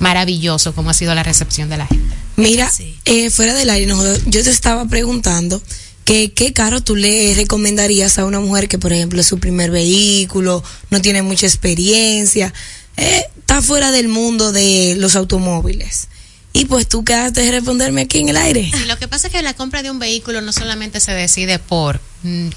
maravilloso, 0.00 0.74
como 0.74 0.90
ha 0.90 0.94
sido 0.94 1.14
la 1.14 1.22
recepción 1.22 1.68
de 1.68 1.76
la 1.76 1.86
gente. 1.86 2.16
Mira, 2.36 2.70
eh, 3.04 3.30
fuera 3.30 3.54
del 3.54 3.70
aire, 3.70 3.94
yo 4.26 4.42
te 4.42 4.50
estaba 4.50 4.84
preguntando 4.86 5.62
que 6.06 6.32
qué 6.32 6.52
carro 6.52 6.80
tú 6.80 6.94
le 6.94 7.34
recomendarías 7.34 8.18
a 8.18 8.24
una 8.24 8.38
mujer 8.38 8.68
que, 8.68 8.78
por 8.78 8.92
ejemplo, 8.92 9.20
es 9.20 9.26
su 9.26 9.38
primer 9.40 9.72
vehículo, 9.72 10.62
no 10.88 11.02
tiene 11.02 11.20
mucha 11.22 11.46
experiencia, 11.46 12.54
eh, 12.96 13.24
está 13.40 13.60
fuera 13.60 13.90
del 13.90 14.06
mundo 14.06 14.52
de 14.52 14.94
los 14.98 15.16
automóviles. 15.16 16.06
Y 16.52 16.66
pues 16.66 16.88
tú 16.88 17.04
quedaste 17.04 17.42
de 17.42 17.50
responderme 17.50 18.02
aquí 18.02 18.20
en 18.20 18.28
el 18.28 18.36
aire. 18.36 18.70
Lo 18.86 18.96
que 18.96 19.08
pasa 19.08 19.26
es 19.26 19.32
que 19.32 19.42
la 19.42 19.52
compra 19.54 19.82
de 19.82 19.90
un 19.90 19.98
vehículo 19.98 20.40
no 20.40 20.52
solamente 20.52 21.00
se 21.00 21.12
decide 21.12 21.58
por 21.58 22.00
mm, 22.22 22.48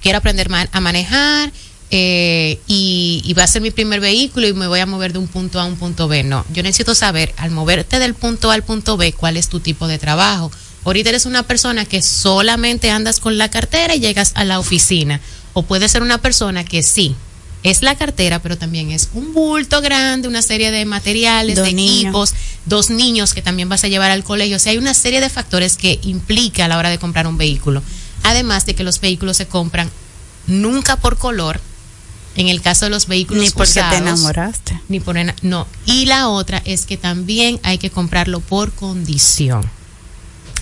quiero 0.00 0.18
aprender 0.18 0.48
a 0.70 0.80
manejar 0.80 1.52
eh, 1.90 2.60
y, 2.68 3.22
y 3.24 3.34
va 3.34 3.42
a 3.42 3.46
ser 3.48 3.60
mi 3.60 3.72
primer 3.72 4.00
vehículo 4.00 4.46
y 4.46 4.54
me 4.54 4.68
voy 4.68 4.80
a 4.80 4.86
mover 4.86 5.12
de 5.12 5.18
un 5.18 5.26
punto 5.26 5.58
A 5.58 5.64
a 5.64 5.66
un 5.66 5.76
punto 5.76 6.06
B. 6.06 6.22
No, 6.22 6.46
yo 6.52 6.62
necesito 6.62 6.94
saber 6.94 7.34
al 7.38 7.50
moverte 7.50 7.98
del 7.98 8.14
punto 8.14 8.52
A 8.52 8.54
al 8.54 8.62
punto 8.62 8.96
B 8.96 9.12
cuál 9.12 9.36
es 9.36 9.48
tu 9.48 9.58
tipo 9.58 9.88
de 9.88 9.98
trabajo. 9.98 10.52
Ahorita 10.84 11.10
eres 11.10 11.26
una 11.26 11.42
persona 11.42 11.84
que 11.84 12.02
solamente 12.02 12.90
andas 12.90 13.20
con 13.20 13.38
la 13.38 13.50
cartera 13.50 13.94
y 13.94 14.00
llegas 14.00 14.32
a 14.34 14.44
la 14.44 14.58
oficina. 14.58 15.20
O 15.52 15.62
puede 15.62 15.88
ser 15.88 16.02
una 16.02 16.18
persona 16.18 16.64
que 16.64 16.82
sí, 16.82 17.14
es 17.64 17.80
la 17.80 17.96
cartera, 17.96 18.40
pero 18.40 18.58
también 18.58 18.90
es 18.90 19.08
un 19.14 19.32
bulto 19.32 19.80
grande, 19.80 20.28
una 20.28 20.42
serie 20.42 20.70
de 20.70 20.84
materiales, 20.84 21.56
Dos 21.56 21.66
de 21.66 21.72
niños. 21.72 22.02
equipos, 22.02 22.34
dos 22.66 22.90
niños 22.90 23.32
que 23.32 23.40
también 23.40 23.70
vas 23.70 23.82
a 23.84 23.88
llevar 23.88 24.10
al 24.10 24.22
colegio. 24.22 24.56
O 24.56 24.58
sea, 24.58 24.72
hay 24.72 24.78
una 24.78 24.92
serie 24.92 25.20
de 25.20 25.30
factores 25.30 25.78
que 25.78 25.98
implica 26.02 26.66
a 26.66 26.68
la 26.68 26.76
hora 26.76 26.90
de 26.90 26.98
comprar 26.98 27.26
un 27.26 27.38
vehículo. 27.38 27.82
Además 28.22 28.66
de 28.66 28.74
que 28.74 28.84
los 28.84 29.00
vehículos 29.00 29.38
se 29.38 29.46
compran 29.46 29.90
nunca 30.46 30.96
por 30.96 31.16
color. 31.16 31.58
En 32.36 32.48
el 32.48 32.60
caso 32.60 32.84
de 32.84 32.90
los 32.90 33.06
vehículos 33.06 33.44
Ni 33.44 33.50
porque 33.50 33.72
te 33.72 33.96
enamoraste. 33.96 34.80
Ni 34.88 35.00
por 35.00 35.16
no. 35.42 35.66
Y 35.86 36.04
la 36.04 36.28
otra 36.28 36.60
es 36.66 36.84
que 36.84 36.96
también 36.98 37.60
hay 37.62 37.78
que 37.78 37.90
comprarlo 37.90 38.40
por 38.40 38.72
condición. 38.72 39.64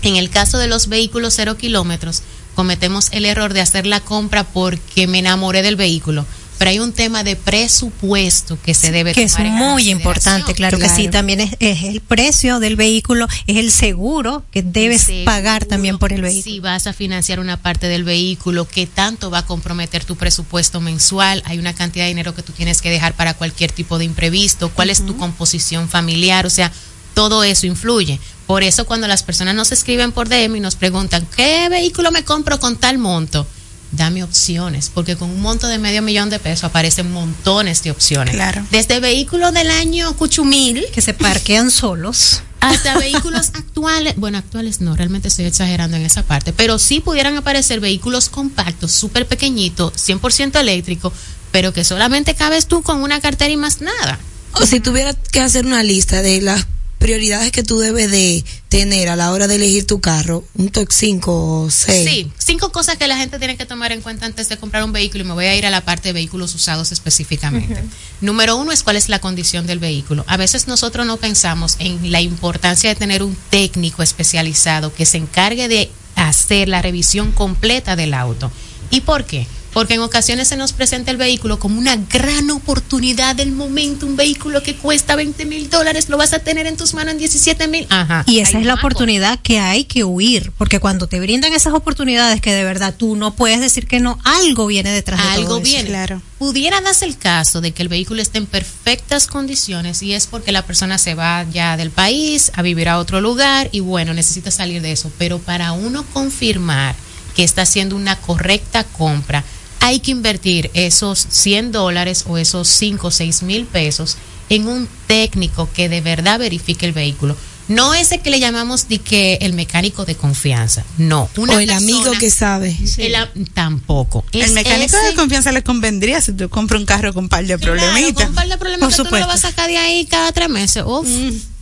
En 0.03 0.17
el 0.17 0.31
caso 0.31 0.59
de 0.59 0.67
los 0.67 0.89
vehículos 0.89 1.35
cero 1.35 1.57
kilómetros, 1.57 2.23
cometemos 2.55 3.09
el 3.13 3.25
error 3.25 3.55
de 3.55 3.61
hacer 3.61 3.87
la 3.87 4.01
compra 4.01 4.45
porque 4.45 5.07
me 5.07 5.21
enamoré 5.21 5.63
del 5.63 5.77
vehículo. 5.77 6.27
Pero 6.59 6.71
hay 6.71 6.79
un 6.79 6.93
tema 6.93 7.25
de 7.25 7.35
presupuesto 7.35 8.57
que 8.63 8.73
se 8.73 8.93
debe 8.93 9.15
que 9.15 9.25
es 9.25 9.33
tomar 9.35 9.51
muy 9.51 9.91
importante, 9.91 10.55
claro, 10.55 10.79
que 10.79 10.89
sí, 10.89 11.09
también 11.09 11.41
es, 11.41 11.57
es 11.59 11.83
el 11.83 12.01
precio 12.01 12.61
del 12.61 12.77
vehículo, 12.77 13.27
es 13.49 13.57
el 13.57 13.73
seguro 13.73 14.45
que 14.53 14.63
debes 14.63 15.03
seguro, 15.03 15.25
pagar 15.25 15.65
también 15.65 15.99
por 15.99 16.13
el 16.13 16.23
vehículo. 16.23 16.45
Si 16.55 16.61
vas 16.61 16.87
a 16.87 16.93
financiar 16.93 17.41
una 17.41 17.57
parte 17.57 17.89
del 17.89 18.05
vehículo, 18.05 18.69
¿qué 18.69 18.87
tanto 18.87 19.29
va 19.29 19.39
a 19.39 19.47
comprometer 19.47 20.05
tu 20.05 20.15
presupuesto 20.15 20.81
mensual? 20.81 21.43
Hay 21.47 21.59
una 21.59 21.75
cantidad 21.75 22.05
de 22.05 22.11
dinero 22.11 22.33
que 22.33 22.43
tú 22.43 22.53
tienes 22.53 22.81
que 22.81 22.91
dejar 22.91 23.15
para 23.15 23.35
cualquier 23.35 23.73
tipo 23.73 23.99
de 23.99 24.05
imprevisto. 24.05 24.69
¿Cuál 24.69 24.91
es 24.91 25.05
tu 25.05 25.17
composición 25.17 25.89
familiar? 25.89 26.47
O 26.47 26.51
sea, 26.51 26.71
todo 27.15 27.43
eso 27.43 27.67
influye. 27.67 28.21
Por 28.53 28.65
eso 28.65 28.85
cuando 28.85 29.09
las 29.09 29.23
personas 29.23 29.55
nos 29.55 29.73
escriben 29.73 30.13
por 30.13 30.29
DM 30.29 30.57
y 30.57 30.61
nos 30.61 30.77
preguntan, 30.77 31.27
¿qué 31.35 31.71
vehículo 31.71 32.11
me 32.11 32.23
compro 32.23 32.61
con 32.61 32.77
tal 32.77 32.99
monto? 32.99 33.47
Dame 33.93 34.23
opciones, 34.23 34.91
porque 34.93 35.17
con 35.17 35.31
un 35.31 35.41
monto 35.41 35.69
de 35.69 35.79
medio 35.79 36.03
millón 36.03 36.29
de 36.29 36.39
pesos 36.39 36.65
aparecen 36.65 37.11
montones 37.11 37.83
de 37.83 37.93
opciones. 37.93 38.35
Claro. 38.35 38.63
Desde 38.71 39.01
vehículos 39.01 39.55
del 39.55 39.71
año 39.71 40.15
Cuchumil, 40.19 40.85
que 40.93 41.01
se 41.01 41.15
parquean 41.15 41.71
solos, 41.71 42.43
hasta 42.61 42.99
vehículos 42.99 43.53
actuales, 43.55 44.17
bueno, 44.19 44.37
actuales 44.37 44.83
no, 44.83 44.95
realmente 44.97 45.29
estoy 45.29 45.47
exagerando 45.47 45.97
en 45.97 46.03
esa 46.03 46.23
parte, 46.23 46.53
pero 46.53 46.79
sí 46.79 47.01
pudieran 47.01 47.35
aparecer 47.39 47.81
vehículos 47.81 48.29
compactos, 48.29 48.93
súper 48.93 49.27
pequeñitos, 49.27 49.95
100% 49.95 50.61
eléctrico, 50.61 51.11
pero 51.53 51.73
que 51.73 51.85
solamente 51.85 52.35
cabes 52.35 52.67
tú 52.67 52.83
con 52.83 53.03
una 53.03 53.19
cartera 53.23 53.51
y 53.51 53.57
más 53.57 53.81
nada. 53.81 54.19
O 54.53 54.67
si 54.67 54.79
tuviera 54.81 55.15
que 55.15 55.41
hacer 55.41 55.65
una 55.65 55.83
lista 55.83 56.21
de 56.21 56.43
las 56.43 56.67
prioridades 57.03 57.51
que 57.51 57.65
tú 57.65 57.81
debes 57.81 58.11
de 58.13 58.45
tener 58.69 59.09
a 59.09 59.17
la 59.17 59.33
hora 59.33 59.49
de 59.49 59.57
elegir 59.57 59.87
tu 59.87 60.01
carro, 60.01 60.45
un 60.55 60.69
top 60.69 60.87
5 60.91 61.65
o 61.65 61.69
6. 61.69 62.09
Sí, 62.09 62.33
cinco 62.39 62.71
cosas 62.71 62.97
que 62.97 63.09
la 63.09 63.17
gente 63.17 63.41
tiene 63.41 63.57
que 63.57 63.67
tomar 63.67 63.91
en 63.91 64.01
cuenta 64.01 64.25
antes 64.25 64.49
de 64.49 64.57
comprar 64.57 64.85
un 64.85 64.93
vehículo 64.93 65.25
y 65.25 65.27
me 65.27 65.35
voy 65.35 65.47
a 65.47 65.57
ir 65.57 65.67
a 65.67 65.71
la 65.71 65.81
parte 65.81 66.11
de 66.11 66.13
vehículos 66.13 66.55
usados 66.55 66.93
específicamente. 66.93 67.83
Número 68.21 68.57
uno 68.57 68.71
es 68.71 68.85
cuál 68.85 68.97
es 68.97 69.09
la 69.09 69.19
condición 69.19 69.67
del 69.67 69.81
vehículo. 69.81 70.25
A 70.29 70.37
veces 70.37 70.69
nosotros 70.69 71.05
no 71.05 71.17
pensamos 71.17 71.77
en 71.81 72.13
la 72.13 72.21
importancia 72.21 72.89
de 72.89 72.95
tener 72.95 73.25
un 73.25 73.37
técnico 73.51 74.05
especializado 74.05 74.95
que 74.95 75.05
se 75.05 75.19
encargue 75.19 75.67
de 75.67 75.91
hacer 76.15 76.69
la 76.69 76.83
revisión 76.83 77.33
completa 77.33 77.97
del 77.97 78.15
auto. 78.15 78.53
¿Y 78.91 79.01
por 79.01 79.25
qué? 79.25 79.49
Porque 79.73 79.95
en 79.95 80.01
ocasiones 80.01 80.49
se 80.49 80.57
nos 80.57 80.73
presenta 80.73 81.11
el 81.11 81.17
vehículo 81.17 81.59
como 81.59 81.79
una 81.79 81.97
gran 81.97 82.51
oportunidad 82.51 83.35
del 83.37 83.53
momento, 83.53 84.07
un 84.07 84.17
vehículo 84.17 84.63
que 84.63 84.77
cuesta 84.77 85.17
20 85.17 85.45
mil 85.47 85.71
dólares, 85.71 86.09
lo 86.09 86.17
vas 86.17 86.33
a 86.33 86.41
tener 86.41 86.67
en 86.67 86.77
tus 86.77 86.95
manos 86.95 87.13
en 87.13 87.19
17 87.19 87.69
mil. 87.69 87.87
Ajá. 87.89 88.25
Y 88.27 88.41
esa 88.41 88.59
es 88.59 88.67
la 88.67 88.75
un 88.75 88.79
oportunidad 88.81 89.39
que 89.41 89.59
hay 89.59 89.85
que 89.85 90.05
huir, 90.05 90.53
porque 90.59 90.81
cuando 90.81 91.07
te 91.07 91.21
brindan 91.21 91.53
esas 91.53 91.75
oportunidades 91.75 92.41
que 92.41 92.53
de 92.53 92.65
verdad 92.65 92.95
tú 92.97 93.17
no 93.17 93.35
puedes 93.35 93.61
decir 93.61 93.87
que 93.87 94.01
no, 94.01 94.19
algo 94.25 94.67
viene 94.67 94.91
detrás 94.91 95.23
de 95.23 95.29
algo 95.29 95.49
todo 95.49 95.59
eso. 95.59 95.65
viene. 95.65 95.93
Pudiera 96.39 96.81
darse 96.81 97.05
el 97.05 97.17
caso 97.17 97.61
de 97.61 97.73
que 97.73 97.83
el 97.83 97.89
vehículo 97.89 98.23
esté 98.23 98.39
en 98.39 98.47
perfectas 98.47 99.27
condiciones 99.27 100.03
y 100.03 100.13
es 100.13 100.27
porque 100.27 100.53
la 100.53 100.65
persona 100.65 100.99
se 100.99 101.15
va 101.15 101.45
ya 101.53 101.77
del 101.77 101.91
país 101.91 102.51
a 102.55 102.63
vivir 102.63 102.89
a 102.89 102.99
otro 102.99 103.21
lugar 103.21 103.69
y 103.73 103.81
bueno, 103.81 104.15
necesita 104.15 104.51
salir 104.51 104.83
de 104.83 104.93
eso. 104.93 105.13
Pero 105.19 105.39
para 105.39 105.73
uno 105.73 106.05
confirmar 106.13 106.95
que 107.37 107.45
está 107.45 107.63
haciendo 107.63 107.97
una 107.97 108.17
correcta 108.17 108.85
compra, 108.85 109.45
hay 109.83 110.01
que 110.01 110.11
invertir 110.13 110.71
esos 110.75 111.27
100 111.29 111.73
dólares 111.73 112.25
o 112.27 112.39
esos 112.39 112.69
5 112.69 113.09
o 113.09 113.11
6 113.11 113.43
mil 113.43 113.67
pesos 113.67 114.17
en 114.49 114.67
un 114.69 114.89
técnico 115.07 115.69
que 115.75 115.89
de 115.89 116.01
verdad 116.01 116.39
verifique 116.39 116.87
el 116.87 116.93
vehículo. 116.93 117.37
No 117.69 117.95
ese 117.95 118.19
que 118.19 118.31
le 118.31 118.41
llamamos 118.41 118.89
de 118.89 118.99
que 118.99 119.39
el 119.41 119.53
mecánico 119.55 120.05
de 120.05 120.15
confianza, 120.17 120.85
no. 120.99 121.29
Una 121.37 121.55
o 121.55 121.59
el 121.61 121.71
amigo 121.71 122.11
que 122.19 122.29
sabe. 122.29 122.77
el 122.99 123.15
tampoco. 123.55 124.25
El 124.33 124.53
mecánico 124.53 124.97
ese- 124.97 125.07
de 125.07 125.15
confianza 125.15 125.53
le 125.53 125.63
convendría 125.63 126.21
si 126.21 126.33
tú 126.33 126.49
compras 126.49 126.81
un 126.81 126.87
carro 126.87 127.15
con 127.15 127.25
un 127.25 127.29
par 127.29 127.47
de 127.47 127.57
Claro, 127.59 127.75
problemitas. 127.81 128.15
con 128.15 128.27
un 128.31 128.35
par 128.35 128.49
de 128.49 128.59
problemas 128.59 128.95
Por 128.97 129.07
tú 129.07 129.15
no 129.15 129.21
lo 129.21 129.27
vas 129.27 129.45
a 129.45 129.49
sacar 129.51 129.69
de 129.69 129.79
ahí 129.79 130.05
cada 130.07 130.33
tres 130.33 130.49
meses. 130.49 130.83
Uf, 130.87 131.09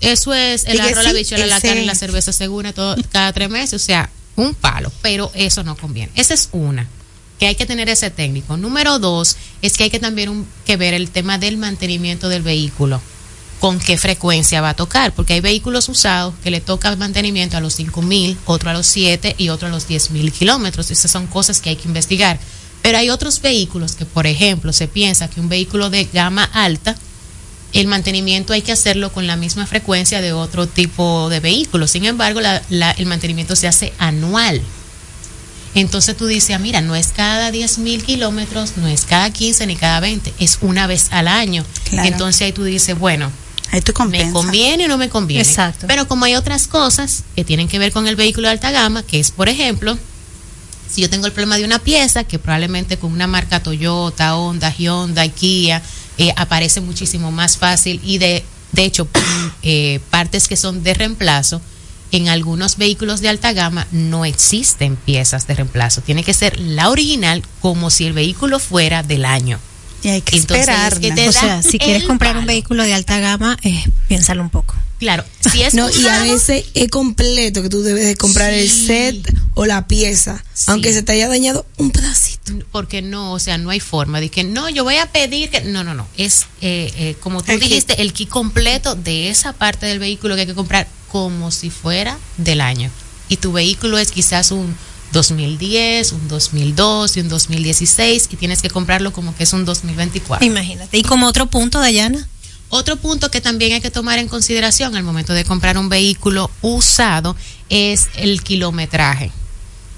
eso 0.01 0.35
es 0.35 0.65
el 0.65 0.81
arroz, 0.81 1.05
la 1.05 1.13
bichuela, 1.13 1.47
la 1.47 1.61
carne, 1.61 1.85
la 1.85 1.95
cerveza 1.95 2.33
segura, 2.33 2.73
todo 2.73 2.97
cada 3.13 3.33
tres 3.33 3.51
meses. 3.51 3.75
O 3.81 3.85
sea, 3.85 4.11
un 4.37 4.55
palo. 4.55 4.91
Pero 5.03 5.31
eso 5.35 5.63
no 5.65 5.77
conviene. 5.77 6.11
Esa 6.17 6.35
es 6.35 6.49
una 6.53 6.89
que 7.41 7.47
hay 7.49 7.55
que 7.57 7.67
tener 7.67 7.89
ese 7.89 8.11
técnico. 8.11 8.57
Número 8.57 8.99
dos 9.01 9.37
es 9.63 9.77
que 9.77 9.85
hay 9.85 9.91
que 9.91 9.99
también 9.99 10.47
que 10.67 10.77
ver 10.77 10.95
el 10.95 11.11
tema 11.11 11.39
del 11.39 11.57
mantenimiento 11.57 12.29
del 12.29 12.43
vehículo. 12.43 13.01
Con 13.59 13.79
qué 13.79 13.99
frecuencia 13.99 14.61
va 14.61 14.71
a 14.71 14.75
tocar, 14.75 15.13
porque 15.15 15.35
hay 15.35 15.41
vehículos 15.41 15.89
usados 15.89 16.35
que 16.43 16.51
le 16.51 16.61
toca 16.61 16.95
mantenimiento 16.97 17.57
a 17.57 17.61
los 17.61 17.75
5 17.75 18.01
mil, 18.03 18.39
otro 18.47 18.71
a 18.71 18.73
los 18.75 18.87
7 18.87 19.35
y 19.37 19.49
otro 19.49 19.69
a 19.69 19.71
los 19.71 19.87
10 19.89 20.11
mil 20.13 20.33
kilómetros. 20.33 20.91
Esas 20.91 21.11
son 21.11 21.27
cosas 21.27 21.61
que 21.61 21.71
hay 21.71 21.77
que 21.77 21.89
investigar. 21.89 22.39
Pero 22.83 22.97
hay 22.99 23.11
otros 23.11 23.41
vehículos 23.43 23.97
que, 23.97 24.07
por 24.07 24.27
ejemplo, 24.27 24.73
se 24.73 24.89
piensa 24.89 25.29
que 25.29 25.41
un 25.41 25.49
vehículo 25.51 25.91
de 25.91 26.05
gama 26.11 26.45
alta, 26.45 26.97
el 27.73 27.87
mantenimiento 27.87 28.53
hay 28.55 28.63
que 28.63 28.73
hacerlo 28.73 29.13
con 29.13 29.27
la 29.27 29.37
misma 29.37 29.67
frecuencia 29.67 30.21
de 30.23 30.33
otro 30.33 30.67
tipo 30.67 31.29
de 31.29 31.41
vehículos. 31.41 31.91
Sin 31.91 32.05
embargo, 32.07 32.41
la- 32.41 32.63
la- 32.71 32.91
el 32.93 33.07
mantenimiento 33.07 33.57
se 33.57 33.69
hace 33.69 33.93
anual. 33.99 34.61
Entonces 35.75 36.17
tú 36.17 36.27
dices, 36.27 36.57
ah, 36.57 36.59
mira, 36.59 36.81
no 36.81 36.97
es 36.97 37.09
cada 37.09 37.51
10 37.51 37.79
mil 37.79 38.03
kilómetros, 38.03 38.77
no 38.77 38.89
es 38.89 39.03
cada 39.03 39.31
15 39.31 39.67
ni 39.67 39.77
cada 39.77 40.01
20, 40.01 40.35
es 40.39 40.59
una 40.63 40.87
vez 40.87 41.09
al 41.11 41.29
año. 41.29 41.65
Claro. 41.85 42.09
Entonces 42.09 42.43
ahí 42.43 42.53
tú 42.53 42.65
dices, 42.65 42.99
bueno, 42.99 43.31
Ahí 43.73 43.81
tú 43.83 43.93
me 44.09 44.33
conviene 44.33 44.87
o 44.87 44.89
no 44.89 44.99
me 44.99 45.09
conviene. 45.09 45.43
Exacto. 45.43 45.87
Pero 45.87 46.09
como 46.09 46.25
hay 46.25 46.35
otras 46.35 46.67
cosas 46.67 47.23
que 47.37 47.45
tienen 47.45 47.69
que 47.69 47.79
ver 47.79 47.93
con 47.93 48.09
el 48.09 48.17
vehículo 48.17 48.49
de 48.49 48.53
alta 48.53 48.71
gama, 48.73 49.05
que 49.05 49.21
es, 49.21 49.31
por 49.31 49.49
ejemplo, 49.49 49.97
si 50.91 51.03
yo 51.03 51.11
tengo 51.11 51.27
el 51.27 51.33
problema 51.33 51.57
de 51.57 51.65
una 51.65 51.79
pieza, 51.79 52.25
que 52.25 52.39
probablemente 52.39 52.99
con 52.99 53.13
una 53.13 53.29
marca 53.29 53.63
Toyota, 53.63 54.37
Honda, 54.37 54.75
Hyundai, 54.77 55.31
Kia, 55.31 55.83
eh, 56.19 56.33
aparece 56.37 56.81
muchísimo 56.81 57.31
más 57.31 57.59
fácil 57.59 58.01
y 58.05 58.19
de, 58.19 58.45
de 58.73 58.85
hecho, 58.85 59.07
eh, 59.63 60.01
partes 60.11 60.49
que 60.49 60.57
son 60.57 60.83
de 60.83 60.95
reemplazo, 60.95 61.63
en 62.13 62.29
algunos 62.29 62.77
vehículos 62.77 63.21
de 63.21 63.29
alta 63.29 63.53
gama 63.53 63.87
no 63.93 64.25
existen 64.25 64.97
piezas 64.97 65.47
de 65.47 65.55
reemplazo. 65.55 66.01
Tiene 66.01 66.25
que 66.25 66.35
ser 66.35 66.59
la 66.59 66.91
original 66.91 67.43
como 67.61 67.91
si 67.91 68.07
el 68.07 68.13
vehículo 68.13 68.59
fuera 68.59 69.03
del 69.03 69.25
año. 69.25 69.59
Y 70.03 70.09
hay 70.09 70.23
que 70.23 70.37
esperar. 70.37 70.93
es 70.93 70.99
que 70.99 71.29
O 71.29 71.33
sea, 71.33 71.63
si 71.63 71.79
quieres 71.79 72.05
comprar 72.05 72.37
un 72.37 72.47
vehículo 72.47 72.85
de 72.85 72.95
alta 72.95 73.19
gama, 73.21 73.57
eh, 73.63 73.85
piénsalo 74.09 74.43
un 74.43 74.51
poco. 74.51 74.75
Claro, 75.01 75.25
si 75.51 75.63
es 75.63 75.75
No, 75.75 75.89
y 75.91 76.07
a 76.07 76.23
veces 76.23 76.67
es 76.75 76.89
completo 76.89 77.63
que 77.63 77.69
tú 77.71 77.83
debes 77.83 78.05
de 78.07 78.17
comprar 78.17 78.53
el 78.53 78.69
set 78.71 79.17
o 79.55 79.65
la 79.67 79.89
pieza, 79.89 80.45
Sí. 80.55 80.67
aunque 80.69 80.93
se 80.93 81.03
te 81.03 81.13
haya 81.13 81.27
dañado 81.27 81.67
un 81.79 81.91
pedacito. 81.91 82.53
porque 82.71 83.01
no, 83.03 83.33
o 83.33 83.39
sea, 83.39 83.59
no 83.59 83.71
hay 83.71 83.81
forma 83.81 84.21
de 84.21 84.29
que 84.29 84.45
no, 84.45 84.69
yo 84.69 84.85
voy 84.85 84.97
a 84.97 85.07
pedir 85.07 85.51
que 85.51 85.63
no, 85.63 85.83
no, 85.85 85.95
no, 85.95 86.07
es 86.17 86.47
eh, 86.61 86.93
eh, 86.97 87.17
como 87.21 87.43
tú 87.43 87.51
El 87.53 87.59
kit. 87.61 87.69
dijiste, 87.69 88.03
el 88.03 88.13
kit 88.13 88.29
completo 88.29 88.95
de 88.95 89.31
esa 89.31 89.53
parte 89.55 89.87
del 89.87 89.99
vehículo 89.99 90.35
que 90.35 90.43
hay 90.43 90.47
que 90.47 90.55
comprar 90.55 90.87
como 91.09 91.51
si 91.51 91.71
fuera 91.71 92.19
del 92.37 92.61
año. 92.61 92.91
Y 93.29 93.39
tu 93.39 93.53
vehículo 93.53 93.99
es 93.99 94.11
quizás 94.13 94.51
un 94.53 94.77
2010, 95.13 96.13
un 96.13 96.29
2002 96.29 97.17
y 97.17 97.21
un 97.21 97.29
2016 97.29 98.29
y 98.31 98.37
tienes 98.37 98.63
que 98.63 98.71
comprarlo 98.71 99.13
como 99.13 99.35
que 99.35 99.45
es 99.45 99.53
un 99.53 99.65
2024. 99.65 100.47
Imagínate. 100.47 100.97
Y 100.99 101.03
como 101.03 101.27
otro 101.27 101.47
punto, 101.47 101.79
Dayana, 101.81 102.29
Otro 102.71 102.97
punto 102.97 103.33
que 103.33 103.41
también 103.41 103.73
hay 103.73 103.81
que 103.81 103.91
tomar 103.91 104.21
en 104.21 104.29
consideración 104.29 104.95
al 104.95 105.03
momento 105.03 105.33
de 105.33 105.45
comprar 105.45 105.77
un 105.77 105.89
vehículo 105.89 106.51
usado 106.63 107.37
es 107.69 108.09
el 108.15 108.43
kilometraje. 108.43 109.33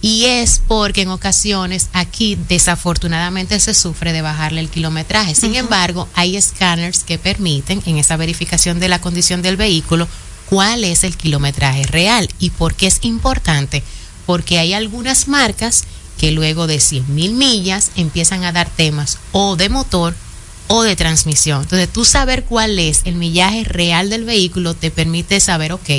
Y 0.01 0.25
es 0.25 0.63
porque 0.67 1.03
en 1.03 1.11
ocasiones 1.11 1.89
aquí 1.93 2.37
desafortunadamente 2.49 3.61
se 3.61 3.75
sufre 3.75 4.13
de 4.13 4.23
bajarle 4.23 4.61
el 4.61 4.71
kilometraje. 4.71 5.35
Sin 5.35 5.55
embargo, 5.55 6.09
hay 6.15 6.37
escáneres 6.37 7.05
que 7.05 7.19
permiten 7.19 7.83
en 7.87 7.99
esa 7.99 8.17
verificación 8.17 8.81
de 8.81 8.89
la 8.89 9.01
condición 9.01 9.43
del 9.43 9.57
vehículo 9.59 10.09
cuál 10.47 10.83
es 10.85 11.05
el 11.05 11.17
kilometraje 11.17 11.85
real. 11.85 12.29
¿Y 12.39 12.51
por 12.51 12.75
qué 12.75 12.87
es 12.87 12.99
importante? 13.03 13.83
Porque 14.25 14.59
hay 14.59 14.73
algunas 14.73 15.29
marcas 15.29 15.85
que 16.19 16.33
luego 16.33 16.67
de 16.67 16.81
100 16.81 17.15
mil 17.15 17.35
millas 17.35 17.93
empiezan 17.97 18.45
a 18.45 18.53
dar 18.53 18.69
temas 18.71 19.19
o 19.33 19.57
de 19.57 19.69
motor 19.69 20.15
o 20.69 20.83
de 20.83 20.97
transmisión. 20.97 21.63
Entonces, 21.63 21.89
tú 21.93 22.05
saber 22.05 22.45
cuál 22.45 22.79
es 22.79 23.03
el 23.05 23.15
millaje 23.15 23.65
real 23.65 24.11
del 24.11 24.25
vehículo 24.25 24.75
te 24.75 24.91
permite 24.91 25.41
saber, 25.41 25.73
ok, 25.73 25.91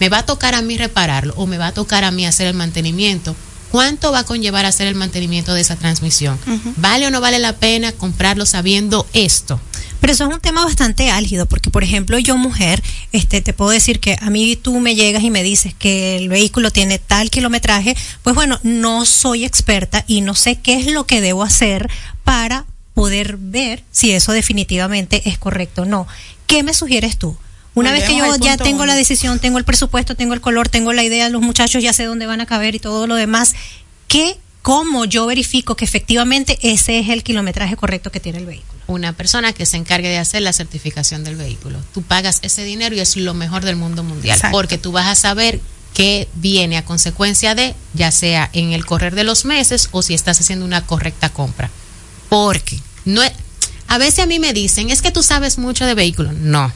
me 0.00 0.08
va 0.08 0.18
a 0.18 0.26
tocar 0.26 0.54
a 0.54 0.62
mí 0.62 0.76
repararlo 0.76 1.34
o 1.36 1.46
me 1.46 1.58
va 1.58 1.68
a 1.68 1.72
tocar 1.72 2.04
a 2.04 2.10
mí 2.10 2.26
hacer 2.26 2.46
el 2.46 2.54
mantenimiento. 2.54 3.34
¿Cuánto 3.70 4.12
va 4.12 4.20
a 4.20 4.24
conllevar 4.24 4.64
hacer 4.64 4.86
el 4.86 4.94
mantenimiento 4.94 5.52
de 5.52 5.60
esa 5.60 5.76
transmisión? 5.76 6.38
¿Vale 6.76 7.06
o 7.06 7.10
no 7.10 7.20
vale 7.20 7.38
la 7.38 7.54
pena 7.54 7.92
comprarlo 7.92 8.46
sabiendo 8.46 9.06
esto? 9.12 9.60
Pero 10.00 10.12
eso 10.12 10.28
es 10.28 10.34
un 10.34 10.40
tema 10.40 10.64
bastante 10.64 11.10
álgido, 11.10 11.46
porque 11.46 11.70
por 11.70 11.82
ejemplo 11.82 12.18
yo 12.18 12.36
mujer, 12.36 12.82
este, 13.12 13.40
te 13.40 13.52
puedo 13.52 13.70
decir 13.70 13.98
que 13.98 14.16
a 14.20 14.30
mí 14.30 14.56
tú 14.56 14.78
me 14.78 14.94
llegas 14.94 15.22
y 15.24 15.30
me 15.30 15.42
dices 15.42 15.74
que 15.74 16.16
el 16.16 16.28
vehículo 16.28 16.70
tiene 16.70 16.98
tal 16.98 17.30
kilometraje, 17.30 17.96
pues 18.22 18.36
bueno, 18.36 18.60
no 18.62 19.04
soy 19.04 19.44
experta 19.44 20.04
y 20.06 20.20
no 20.20 20.34
sé 20.34 20.56
qué 20.60 20.78
es 20.78 20.86
lo 20.86 21.06
que 21.06 21.20
debo 21.20 21.42
hacer 21.42 21.90
para 22.24 22.66
poder 22.96 23.36
ver 23.36 23.84
si 23.90 24.12
eso 24.12 24.32
definitivamente 24.32 25.28
es 25.28 25.36
correcto 25.36 25.82
o 25.82 25.84
no. 25.84 26.06
¿Qué 26.46 26.62
me 26.62 26.72
sugieres 26.72 27.18
tú? 27.18 27.36
Una 27.74 27.92
vez 27.92 28.04
que 28.04 28.16
yo 28.16 28.24
ya 28.36 28.56
tengo 28.56 28.86
la 28.86 28.94
decisión, 28.94 29.38
tengo 29.38 29.58
el 29.58 29.66
presupuesto, 29.66 30.14
tengo 30.14 30.32
el 30.32 30.40
color, 30.40 30.70
tengo 30.70 30.94
la 30.94 31.04
idea, 31.04 31.28
los 31.28 31.42
muchachos 31.42 31.82
ya 31.82 31.92
sé 31.92 32.04
dónde 32.04 32.24
van 32.24 32.40
a 32.40 32.46
caber 32.46 32.74
y 32.74 32.78
todo 32.78 33.06
lo 33.06 33.14
demás, 33.14 33.54
¿qué, 34.08 34.38
cómo 34.62 35.04
yo 35.04 35.26
verifico 35.26 35.76
que 35.76 35.84
efectivamente 35.84 36.58
ese 36.62 36.98
es 36.98 37.10
el 37.10 37.22
kilometraje 37.22 37.76
correcto 37.76 38.10
que 38.10 38.18
tiene 38.18 38.38
el 38.38 38.46
vehículo? 38.46 38.80
Una 38.86 39.12
persona 39.12 39.52
que 39.52 39.66
se 39.66 39.76
encargue 39.76 40.08
de 40.08 40.16
hacer 40.16 40.40
la 40.40 40.54
certificación 40.54 41.22
del 41.22 41.36
vehículo. 41.36 41.78
Tú 41.92 42.00
pagas 42.00 42.38
ese 42.40 42.64
dinero 42.64 42.96
y 42.96 43.00
es 43.00 43.14
lo 43.18 43.34
mejor 43.34 43.62
del 43.62 43.76
mundo 43.76 44.04
mundial, 44.04 44.36
Exacto. 44.36 44.56
porque 44.56 44.78
tú 44.78 44.92
vas 44.92 45.06
a 45.06 45.14
saber 45.14 45.60
qué 45.92 46.28
viene 46.36 46.78
a 46.78 46.84
consecuencia 46.86 47.54
de, 47.54 47.74
ya 47.92 48.10
sea 48.10 48.48
en 48.54 48.72
el 48.72 48.86
correr 48.86 49.14
de 49.14 49.24
los 49.24 49.44
meses 49.44 49.90
o 49.90 50.00
si 50.00 50.14
estás 50.14 50.40
haciendo 50.40 50.64
una 50.64 50.86
correcta 50.86 51.28
compra. 51.28 51.70
Porque 52.28 52.80
no 53.04 53.22
es- 53.22 53.32
a 53.88 53.98
veces 53.98 54.20
a 54.20 54.26
mí 54.26 54.38
me 54.38 54.52
dicen, 54.52 54.90
es 54.90 55.02
que 55.02 55.10
tú 55.10 55.22
sabes 55.22 55.58
mucho 55.58 55.84
de 55.86 55.94
vehículos. 55.94 56.34
No. 56.34 56.72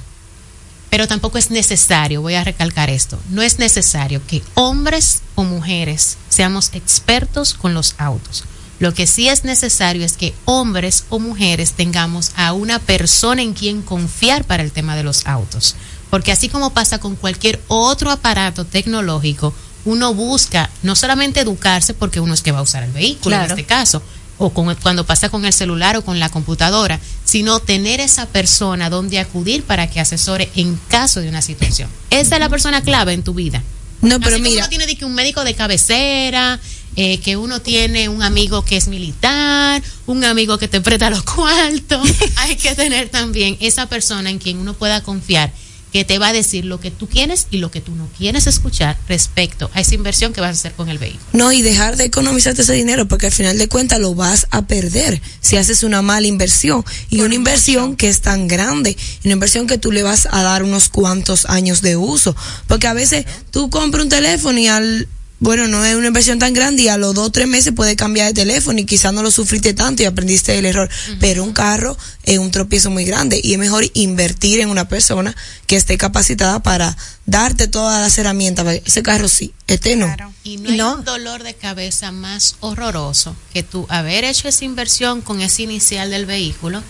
Pero 0.90 1.07
tampoco 1.07 1.38
es 1.38 1.51
necesario, 1.51 2.20
voy 2.20 2.34
a 2.34 2.42
recalcar 2.44 2.90
esto, 2.90 3.18
no 3.30 3.42
es 3.42 3.59
necesario 3.61 4.20
que 4.26 4.42
hombres 4.55 5.22
o 5.36 5.44
mujeres 5.44 6.16
seamos 6.28 6.70
expertos 6.72 7.55
con 7.55 7.74
los 7.74 7.94
autos. 7.98 8.44
Lo 8.80 8.92
que 8.94 9.07
sí 9.07 9.28
es 9.28 9.44
necesario 9.44 10.05
es 10.05 10.14
que 10.14 10.34
hombres 10.46 11.05
o 11.11 11.18
mujeres 11.20 11.72
tengamos 11.72 12.32
a 12.34 12.55
una 12.55 12.78
persona 12.80 13.42
en 13.42 13.53
quien 13.53 13.82
confiar 13.82 14.44
para 14.44 14.62
el 14.62 14.72
tema 14.72 14.96
de 14.96 15.03
los 15.05 15.26
autos. 15.26 15.76
Porque 16.09 16.32
así 16.32 16.48
como 16.48 16.70
pasa 16.72 16.98
con 16.98 17.14
cualquier 17.14 17.61
otro 17.68 18.11
aparato 18.11 18.64
tecnológico, 18.64 19.55
uno 19.84 20.12
busca 20.14 20.70
no 20.82 20.96
solamente 20.96 21.40
educarse 21.40 21.94
porque 21.94 22.20
uno 22.20 22.34
es 22.34 22.40
que 22.42 22.53
va 22.53 22.59
a 22.59 22.62
usar 22.62 22.82
el 22.82 22.90
vehículo 22.92 23.36
Claro. 23.36 23.44
en 23.53 23.59
este 23.61 23.64
caso, 23.64 24.03
o 24.41 24.51
con- 24.51 24.74
cuando 24.76 25.05
pasa 25.07 25.28
con 25.28 25.45
el 25.45 25.53
celular 25.53 25.97
o 25.97 26.03
con 26.05 26.18
la 26.18 26.30
computadora, 26.30 26.99
sino 27.24 27.61
tener 27.61 28.01
esa 28.01 28.26
persona 28.26 28.91
donde 28.91 29.18
acudir 29.20 29.62
para 29.62 29.88
que 29.88 30.01
asesore 30.01 30.51
en 30.57 30.80
caso 30.88 31.20
de 31.20 31.28
una 31.28 31.43
situación. 31.43 31.88
Esa 32.11 32.34
es 32.36 32.41
la 32.41 32.49
persona 32.49 32.82
clave 32.82 33.12
en 33.12 33.22
tu 33.22 33.34
vida. 33.34 33.62
No, 34.01 34.18
pero 34.18 34.36
Así 34.36 34.43
mira, 34.43 34.61
uno 34.62 34.68
tiene 34.70 34.97
que 34.97 35.05
un 35.05 35.14
médico 35.14 35.45
de 35.45 35.55
cabecera, 35.55 36.59
eh, 36.97 37.18
que 37.18 37.36
uno 37.36 37.61
tiene 37.61 38.09
un 38.09 38.22
amigo 38.22 38.64
que 38.64 38.78
es 38.78 38.88
militar, 38.88 39.82
un 40.07 40.24
amigo 40.24 40.57
que 40.59 40.68
te 40.68 40.80
presta 40.80 41.11
los 41.11 41.22
cuartos, 41.34 42.09
hay 42.38 42.57
que 42.57 42.74
tener 42.74 43.11
también 43.11 43.59
esa 43.61 43.86
persona 43.91 44.30
en 44.30 44.38
quien 44.38 44.57
uno 44.59 44.72
pueda 44.72 45.03
confiar 45.03 45.53
que 45.93 46.05
te 46.05 46.18
va 46.18 46.28
a 46.28 46.32
decir 46.32 46.64
lo 46.64 46.80
que 46.80 46.91
tú 46.91 47.09
quieres 47.09 47.47
y 47.51 47.59
lo 47.59 47.70
que 47.70 47.80
tú 47.80 47.95
no 47.95 48.09
quieres 48.16 48.47
escuchar 48.47 48.99
respecto 49.09 49.70
a 49.74 49.80
esa 49.80 49.95
inversión 49.95 50.32
que 50.32 50.41
vas 50.41 50.51
a 50.51 50.53
hacer 50.53 50.72
con 50.72 50.88
el 50.88 50.99
vehículo. 50.99 51.24
No, 51.32 51.53
y 51.53 51.62
dejar 51.62 51.97
de 51.97 52.05
economizarte 52.05 52.62
ese 52.62 52.74
dinero, 52.74 53.09
porque 53.09 53.26
al 53.26 53.32
final 53.32 53.59
de 53.59 53.68
cuentas 53.68 54.01
lo 54.01 54.14
vas 54.14 54.47
a 54.51 54.66
perder 54.66 55.20
si 55.41 55.57
haces 55.57 55.82
una 55.82 56.03
mala 56.03 56.26
inversión. 56.26 56.84
Y 57.09 57.20
una 57.20 57.34
inversión 57.34 57.97
que 57.97 58.09
es 58.09 58.20
tan 58.20 58.49
grande, 58.49 58.97
una 59.24 59.32
inversión 59.32 59.66
que 59.66 59.78
tú 59.78 59.93
le 59.93 60.03
vas 60.03 60.28
a 60.30 60.43
dar 60.43 60.62
unos 60.62 60.88
cuantos 60.88 61.47
años 61.47 61.82
de 61.82 61.97
uso. 61.97 62.36
Porque 62.66 62.86
a 62.86 62.95
veces 62.95 63.26
tú 63.51 63.70
compras 63.70 64.05
un 64.05 64.11
teléfono 64.11 64.59
y 64.59 64.68
al. 64.68 65.09
Bueno, 65.41 65.66
no 65.66 65.82
es 65.82 65.97
una 65.97 66.09
inversión 66.09 66.38
tan 66.38 66.53
grande 66.53 66.82
y 66.82 66.88
a 66.88 66.99
los 66.99 67.14
dos 67.14 67.28
o 67.28 67.30
tres 67.30 67.49
meses 67.49 67.72
puedes 67.74 67.97
cambiar 67.97 68.28
de 68.28 68.34
teléfono 68.34 68.78
y 68.78 68.84
quizás 68.84 69.14
no 69.14 69.22
lo 69.22 69.30
sufriste 69.30 69.72
tanto 69.72 70.03
y 70.03 70.05
aprendiste 70.07 70.57
el 70.59 70.66
error. 70.66 70.91
Pero 71.18 71.43
un 71.43 71.55
carro 71.55 71.97
es 72.24 72.38
un 72.38 72.51
tropiezo 72.51 72.91
muy 72.91 73.07
grande 73.07 73.41
y 73.43 73.55
es 73.55 73.59
mejor 73.59 73.84
invertir 73.95 74.61
en 74.61 74.68
una 74.68 74.86
persona 74.86 75.34
que 75.66 75.76
esté 75.76 75.97
capacitada 75.97 76.62
para 76.62 76.95
darte 77.24 77.68
todas 77.68 78.03
las 78.03 78.18
herramientas. 78.18 78.66
Ese 78.84 79.03
carro 79.03 79.28
sí, 79.28 79.55
este 79.66 79.97
no. 79.97 80.14
Y 80.45 80.59
no 80.59 80.70
hay 80.70 80.80
un 80.99 81.05
dolor 81.05 81.43
de 81.43 81.55
cabeza 81.55 82.12
más 82.12 82.57
horroroso 82.61 83.34
que 83.55 83.62
tú 83.62 83.86
haber 83.88 84.24
hecho 84.24 84.47
esa 84.47 84.66
inversión 84.66 85.22
con 85.22 85.41
ese 85.41 85.62
inicial 85.62 86.11
del 86.11 86.26
vehículo. 86.26 86.82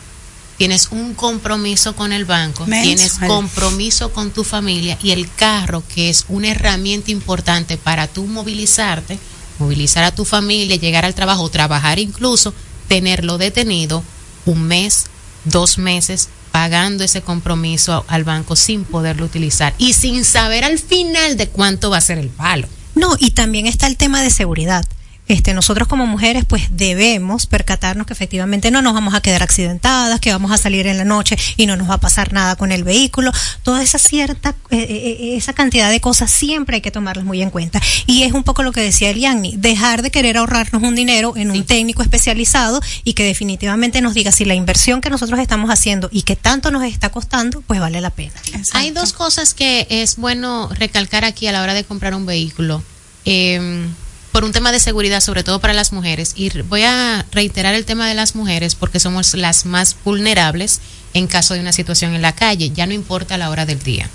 Tienes 0.60 0.88
un 0.90 1.14
compromiso 1.14 1.96
con 1.96 2.12
el 2.12 2.26
banco, 2.26 2.66
Mensual. 2.66 2.82
tienes 2.82 3.18
compromiso 3.26 4.12
con 4.12 4.30
tu 4.30 4.44
familia 4.44 4.98
y 5.02 5.12
el 5.12 5.32
carro, 5.32 5.82
que 5.88 6.10
es 6.10 6.26
una 6.28 6.48
herramienta 6.48 7.10
importante 7.10 7.78
para 7.78 8.06
tú 8.08 8.26
movilizarte, 8.26 9.18
movilizar 9.58 10.04
a 10.04 10.14
tu 10.14 10.26
familia, 10.26 10.76
llegar 10.76 11.06
al 11.06 11.14
trabajo, 11.14 11.48
trabajar 11.48 11.98
incluso, 11.98 12.52
tenerlo 12.88 13.38
detenido 13.38 14.04
un 14.44 14.64
mes, 14.64 15.06
dos 15.46 15.78
meses, 15.78 16.28
pagando 16.52 17.04
ese 17.04 17.22
compromiso 17.22 18.04
al 18.06 18.24
banco 18.24 18.54
sin 18.54 18.84
poderlo 18.84 19.24
utilizar 19.24 19.72
y 19.78 19.94
sin 19.94 20.26
saber 20.26 20.64
al 20.64 20.78
final 20.78 21.38
de 21.38 21.48
cuánto 21.48 21.88
va 21.88 21.96
a 21.96 22.02
ser 22.02 22.18
el 22.18 22.28
palo. 22.28 22.68
No, 22.94 23.16
y 23.18 23.30
también 23.30 23.66
está 23.66 23.86
el 23.86 23.96
tema 23.96 24.22
de 24.22 24.28
seguridad. 24.28 24.84
Este, 25.30 25.54
nosotros 25.54 25.86
como 25.86 26.08
mujeres 26.08 26.44
pues 26.44 26.64
debemos 26.72 27.46
percatarnos 27.46 28.04
que 28.04 28.12
efectivamente 28.12 28.72
no 28.72 28.82
nos 28.82 28.94
vamos 28.94 29.14
a 29.14 29.20
quedar 29.20 29.44
accidentadas, 29.44 30.18
que 30.18 30.32
vamos 30.32 30.50
a 30.50 30.58
salir 30.58 30.88
en 30.88 30.96
la 30.96 31.04
noche 31.04 31.38
y 31.56 31.66
no 31.66 31.76
nos 31.76 31.88
va 31.88 31.94
a 31.94 32.00
pasar 32.00 32.32
nada 32.32 32.56
con 32.56 32.72
el 32.72 32.82
vehículo. 32.82 33.30
Toda 33.62 33.80
esa 33.80 33.98
cierta, 33.98 34.56
eh, 34.70 34.78
eh, 34.80 35.36
esa 35.36 35.52
cantidad 35.52 35.88
de 35.88 36.00
cosas 36.00 36.32
siempre 36.32 36.74
hay 36.74 36.80
que 36.80 36.90
tomarlas 36.90 37.24
muy 37.24 37.42
en 37.42 37.50
cuenta. 37.50 37.80
Y 38.06 38.24
es 38.24 38.32
un 38.32 38.42
poco 38.42 38.64
lo 38.64 38.72
que 38.72 38.80
decía 38.80 39.10
Eliani, 39.10 39.54
dejar 39.56 40.02
de 40.02 40.10
querer 40.10 40.36
ahorrarnos 40.36 40.82
un 40.82 40.96
dinero 40.96 41.36
en 41.36 41.52
un 41.52 41.62
técnico 41.62 42.02
especializado 42.02 42.80
y 43.04 43.12
que 43.12 43.22
definitivamente 43.22 44.00
nos 44.00 44.14
diga 44.14 44.32
si 44.32 44.44
la 44.44 44.54
inversión 44.54 45.00
que 45.00 45.10
nosotros 45.10 45.38
estamos 45.38 45.70
haciendo 45.70 46.08
y 46.10 46.22
que 46.22 46.34
tanto 46.34 46.72
nos 46.72 46.82
está 46.82 47.10
costando, 47.10 47.60
pues 47.60 47.78
vale 47.78 48.00
la 48.00 48.10
pena. 48.10 48.32
Hay 48.72 48.90
dos 48.90 49.12
cosas 49.12 49.54
que 49.54 49.86
es 49.90 50.16
bueno 50.16 50.70
recalcar 50.74 51.24
aquí 51.24 51.46
a 51.46 51.52
la 51.52 51.62
hora 51.62 51.74
de 51.74 51.84
comprar 51.84 52.16
un 52.16 52.26
vehículo. 52.26 52.82
Eh, 53.26 53.86
por 54.32 54.44
un 54.44 54.52
tema 54.52 54.72
de 54.72 54.80
seguridad, 54.80 55.20
sobre 55.20 55.42
todo 55.42 55.60
para 55.60 55.74
las 55.74 55.92
mujeres. 55.92 56.32
Y 56.36 56.50
voy 56.62 56.82
a 56.82 57.26
reiterar 57.32 57.74
el 57.74 57.84
tema 57.84 58.08
de 58.08 58.14
las 58.14 58.34
mujeres 58.34 58.74
porque 58.74 59.00
somos 59.00 59.34
las 59.34 59.66
más 59.66 59.96
vulnerables 60.04 60.80
en 61.14 61.26
caso 61.26 61.54
de 61.54 61.60
una 61.60 61.72
situación 61.72 62.14
en 62.14 62.22
la 62.22 62.34
calle, 62.34 62.70
ya 62.70 62.86
no 62.86 62.94
importa 62.94 63.38
la 63.38 63.50
hora 63.50 63.66
del 63.66 63.82
día. 63.82 64.08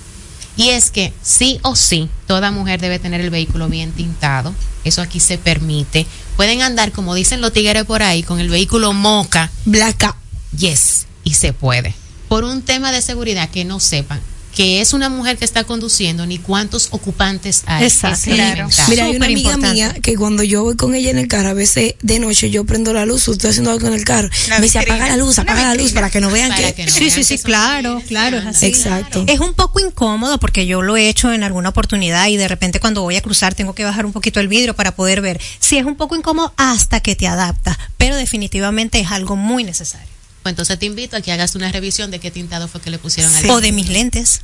Y 0.58 0.70
es 0.70 0.90
que 0.90 1.12
sí 1.22 1.60
o 1.64 1.76
sí, 1.76 2.10
toda 2.28 2.52
mujer 2.52 2.80
debe 2.80 3.00
tener 3.00 3.20
el 3.20 3.30
vehículo 3.30 3.68
bien 3.68 3.92
tintado. 3.92 4.56
Eso 4.86 5.02
aquí 5.02 5.20
se 5.20 5.38
permite. 5.38 6.06
Pueden 6.38 6.62
andar, 6.62 6.94
como 6.94 7.14
dicen 7.14 7.42
los 7.42 7.52
tigres 7.52 7.84
por 7.84 8.04
ahí, 8.04 8.24
con 8.24 8.40
el 8.40 8.50
vehículo 8.50 8.94
moca. 8.94 9.52
Blaca. 9.66 10.16
Yes, 10.58 11.08
y 11.26 11.34
se 11.34 11.52
puede. 11.52 11.94
Por 12.30 12.46
un 12.46 12.62
tema 12.62 12.94
de 12.94 13.02
seguridad 13.02 13.50
que 13.50 13.66
no 13.66 13.82
sepan 13.82 14.22
que 14.56 14.82
es 14.82 14.94
una 14.94 15.10
mujer 15.10 15.38
que 15.38 15.46
está 15.46 15.66
conduciendo 15.66 16.26
ni 16.26 16.38
cuántos 16.38 16.88
ocupantes 16.92 17.64
hay. 17.66 17.84
Exacto. 17.84 18.32
Elemental. 18.32 18.86
Mira, 18.88 19.06
hay 19.06 19.16
una 19.18 19.26
amiga 19.26 19.54
importante. 19.54 19.74
mía 19.74 19.94
que 20.02 20.16
cuando 20.16 20.44
yo 20.44 20.64
voy 20.64 20.76
con 20.76 20.96
ella 20.96 21.12
en 21.12 21.18
el 21.18 21.28
carro, 21.28 21.50
a 21.50 21.54
veces 21.54 21.96
de 22.02 22.20
noche 22.20 22.50
yo 22.50 22.64
prendo 22.64 22.94
la 22.94 23.06
luz, 23.06 23.28
estoy 23.28 23.50
haciendo 23.50 23.72
algo 23.72 23.88
en 23.88 23.94
el 23.94 24.06
carro, 24.06 24.30
Una 24.48 24.60
me 24.60 24.64
dice 24.64 24.80
apaga 24.80 25.10
la 25.10 25.18
luz, 25.18 25.38
apaga 25.38 25.64
la 25.64 25.76
luz 25.76 25.92
para 25.92 26.10
que 26.10 26.22
no 26.22 26.32
vean 26.32 26.50
Para 26.50 26.68
que... 26.68 26.74
que 26.74 26.86
no 26.86 26.92
Sí, 26.92 27.00
vean 27.02 27.12
sí, 27.12 27.24
sí, 27.24 27.38
que 27.38 27.44
claro, 27.44 28.02
claro, 28.08 28.38
es 28.38 28.46
así. 28.46 28.66
Exacto. 28.68 29.26
Es 29.28 29.40
un 29.42 29.54
poco 29.54 29.80
incómodo 29.80 30.40
porque 30.40 30.66
yo 30.66 30.82
lo 30.82 30.96
he 30.96 31.10
hecho 31.10 31.34
en 31.34 31.44
alguna 31.44 31.70
oportunidad 31.70 32.28
y 32.28 32.38
de 32.38 32.48
repente 32.48 32.80
cuando 32.80 33.02
voy 33.02 33.18
a 33.18 33.22
cruzar 33.22 33.54
tengo 33.54 33.76
que 33.76 33.84
bajar 33.84 34.06
un 34.06 34.14
poquito 34.14 34.40
el 34.40 34.48
vidrio 34.48 34.74
para 34.74 34.96
poder 34.96 35.22
ver. 35.22 35.42
Sí, 35.60 35.78
es 35.78 35.86
un 35.86 35.96
poco 35.96 36.16
incómodo 36.16 36.54
hasta 36.56 37.02
que 37.02 37.16
te 37.16 37.28
adaptas, 37.28 37.78
pero 37.98 38.16
definitivamente 38.16 39.00
es 39.02 39.12
algo 39.12 39.36
muy 39.36 39.66
necesario. 39.66 40.15
Pues 40.46 40.52
entonces 40.54 40.78
te 40.78 40.86
invito 40.86 41.18
a 41.18 41.22
que 41.22 41.32
hagas 41.32 41.56
una 41.56 41.72
revisión 41.72 42.12
de 42.12 42.20
qué 42.20 42.30
tintado 42.30 42.68
fue 42.68 42.80
que 42.80 42.92
le 42.92 43.00
pusieron 43.00 43.34
al 43.34 43.50
O 43.50 43.62
de 43.62 43.72
mis 43.72 43.90
lentes. 43.90 44.42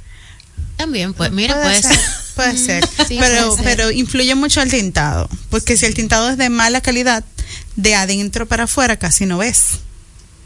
También, 0.76 1.14
pues, 1.14 1.32
mira, 1.32 1.54
Puede 1.54 1.80
pues. 1.80 1.86
ser, 1.86 2.00
puede 2.36 2.58
ser. 2.66 2.88
Sí, 3.08 3.18
pero, 3.20 3.50
puede 3.50 3.56
ser. 3.58 3.64
pero 3.66 3.92
influye 3.92 4.34
mucho 4.34 4.64
el 4.64 4.72
tintado. 4.72 5.30
Porque 5.52 5.78
si 5.78 5.86
el 5.86 5.94
tintado 5.94 6.32
es 6.32 6.38
de 6.40 6.50
mala 6.50 6.82
calidad, 6.82 7.24
de 7.76 7.94
adentro 7.94 8.48
para 8.48 8.64
afuera 8.64 8.98
casi 8.98 9.28
no 9.28 9.38
ves. 9.38 9.64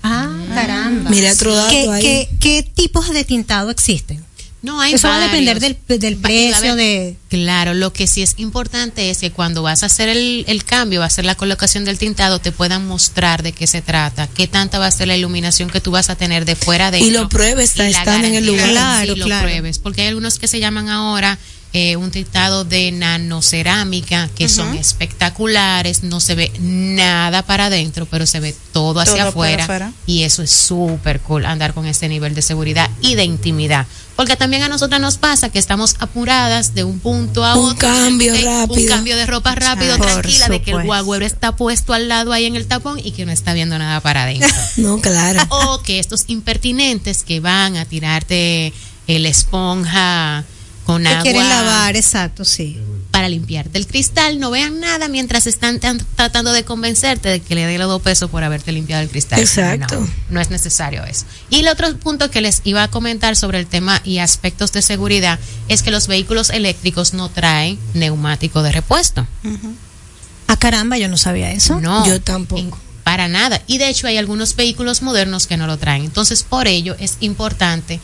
Ah, 0.04 0.30
caramba. 0.54 1.10
Mira 1.10 1.32
otro 1.32 1.56
dato 1.56 1.70
¿Qué, 1.70 1.90
ahí. 1.90 2.02
qué, 2.02 2.30
qué 2.42 2.64
tipos 2.64 3.10
de 3.14 3.24
tintado 3.24 3.70
existen? 3.72 4.25
No, 4.66 4.82
hay 4.82 4.94
Eso 4.96 5.08
va 5.08 5.18
a 5.18 5.28
depender 5.28 5.60
del, 5.60 5.78
del 5.88 6.18
precio, 6.18 6.76
de... 6.76 7.16
Claro, 7.30 7.74
lo 7.74 7.94
que 7.94 8.08
sí 8.08 8.22
es 8.24 8.34
importante 8.38 9.10
es 9.10 9.20
que 9.20 9.32
cuando 9.32 9.62
vas 9.62 9.84
a 9.84 9.86
hacer 9.86 10.10
el, 10.10 10.44
el 10.48 10.64
cambio, 10.64 11.00
va 11.00 11.06
a 11.06 11.08
hacer 11.08 11.24
la 11.26 11.36
colocación 11.36 11.86
del 11.86 11.98
tintado, 11.98 12.40
te 12.40 12.52
puedan 12.52 12.88
mostrar 12.88 13.44
de 13.44 13.52
qué 13.52 13.68
se 13.68 13.82
trata, 13.82 14.28
qué 14.28 14.48
tanta 14.48 14.80
va 14.80 14.88
a 14.88 14.92
ser 14.92 15.08
la 15.08 15.16
iluminación 15.16 15.70
que 15.70 15.82
tú 15.82 15.92
vas 15.92 16.10
a 16.10 16.16
tener 16.16 16.46
de 16.46 16.56
fuera 16.56 16.92
de 16.92 17.00
Y 17.00 17.12
lo 17.12 17.30
pruebes, 17.30 17.72
está- 17.72 17.88
están 17.88 18.26
en 18.26 18.36
el 18.36 18.46
lugar. 18.46 18.70
Claro, 18.70 19.14
sí, 19.14 19.20
lo 19.20 19.26
claro. 19.26 19.48
pruebes, 19.48 19.80
porque 19.80 20.02
hay 20.02 20.08
algunos 20.08 20.40
que 20.40 20.48
se 20.48 20.60
llaman 20.60 20.90
ahora 20.90 21.38
eh, 21.74 21.98
un 21.98 22.10
tintado 22.10 22.64
de 22.64 22.90
nanocerámica, 22.94 24.30
que 24.36 24.48
son 24.48 24.76
espectaculares, 24.78 26.04
no 26.04 26.20
se 26.20 26.36
ve 26.36 26.52
nada 26.60 27.42
para 27.42 27.66
adentro, 27.66 28.06
pero 28.06 28.26
se 28.26 28.40
ve 28.40 28.56
todo 28.72 29.00
hacia 29.02 29.18
Todo 29.20 29.30
afuera, 29.30 29.64
afuera. 29.64 29.92
y 30.06 30.24
eso 30.24 30.42
es 30.42 30.52
súper 30.52 31.20
cool, 31.22 31.46
andar 31.46 31.74
con 31.74 31.86
este 31.86 32.08
nivel 32.08 32.34
de 32.34 32.42
seguridad 32.42 32.90
y 33.02 33.16
de 33.16 33.26
intimidad. 33.26 33.88
Porque 34.16 34.38
también 34.38 34.64
a 34.64 34.70
nosotras 34.70 35.02
nos 35.02 35.18
pasa 35.18 35.50
que 35.50 35.60
estamos 35.60 35.96
apuradas 36.00 36.74
de 36.74 36.84
un 36.86 37.00
punto 37.00 37.44
a 37.44 37.56
Un 37.56 37.72
otro. 37.72 37.80
cambio 37.90 38.32
de- 38.34 38.42
rápido. 38.42 38.82
Un 38.82 38.88
cambio 38.88 39.18
de 39.18 39.26
ropa 39.26 39.54
rápido, 39.56 39.98
Por 39.98 40.08
tranquila, 40.08 40.48
de 40.48 40.62
que 40.62 40.72
el 40.72 40.84
guagüero 40.84 41.26
está 41.26 41.56
puesto 41.56 41.94
al 41.94 42.08
lado 42.08 42.32
ahí 42.32 42.46
en 42.46 42.56
el 42.56 42.66
tapón 42.66 43.00
y 43.04 43.12
que 43.12 43.26
no 43.26 43.32
está 43.34 43.54
viendo 43.54 43.78
nada 43.78 44.00
para 44.00 44.24
adentro. 44.24 44.48
No, 44.78 45.00
claro. 45.02 45.42
o 45.50 45.82
que 45.82 46.00
estos 46.00 46.24
impertinentes 46.28 47.24
que 47.24 47.40
van 47.42 47.76
a 47.78 47.86
tirarte 47.86 48.72
el 49.08 49.26
esponja 49.26 50.44
con 50.86 51.02
Que 51.04 51.10
agua 51.10 51.24
quieren 51.24 51.50
lavar, 51.50 51.96
exacto, 51.96 52.46
sí. 52.46 52.80
para 53.12 53.28
limpiarte 53.30 53.78
el 53.78 53.88
cristal, 53.88 54.40
no 54.40 54.52
vean 54.52 54.80
nada 54.80 55.08
mientras 55.08 55.48
están 55.48 55.80
tan- 55.80 56.06
tratando 56.16 56.52
de 56.54 56.64
convencerte 56.64 57.30
de 57.30 57.40
que 57.40 57.56
le 57.56 57.66
dé 57.66 57.78
los 57.78 57.88
dos 57.88 58.02
pesos 58.02 58.30
por 58.30 58.44
haberte 58.44 58.72
limpiado 58.72 59.02
el 59.02 59.10
cristal. 59.10 59.40
Exacto. 59.40 60.00
No, 60.00 60.08
no 60.30 60.42
es 60.42 60.50
necesario 60.52 61.04
eso. 61.06 61.26
Y 61.50 61.62
el 61.62 61.68
otro 61.70 61.96
punto 61.98 62.30
que 62.30 62.42
les 62.42 62.62
iba 62.66 62.84
a 62.84 62.88
comentar 62.90 63.36
sobre 63.36 63.60
el 63.60 63.68
tema 63.68 64.00
y 64.04 64.20
aspectos 64.20 64.72
de 64.74 64.82
seguridad 64.82 65.40
es 65.70 65.82
que 65.82 65.92
los 65.92 66.08
vehículos 66.08 66.50
eléctricos 66.50 67.14
no 67.14 67.30
traen 67.30 67.80
neumático 67.94 68.62
de 68.64 68.72
repuesto. 68.74 69.26
Ah, 70.48 70.58
caramba, 70.58 70.98
yo 70.98 71.08
no 71.08 71.18
sabía 71.18 71.52
eso. 71.52 71.80
No, 71.80 72.06
Yo 72.06 72.22
tampoco. 72.22 72.78
para 73.04 73.28
nada. 73.28 73.62
Y 73.66 73.78
de 73.80 73.90
hecho 73.90 74.08
hay 74.08 74.18
algunos 74.18 74.56
vehículos 74.56 75.02
modernos 75.02 75.48
que 75.48 75.58
no 75.58 75.66
lo 75.68 75.78
traen. 75.78 76.04
Entonces, 76.04 76.44
por 76.44 76.68
ello 76.68 76.96
es 77.00 77.18
importante 77.22 78.00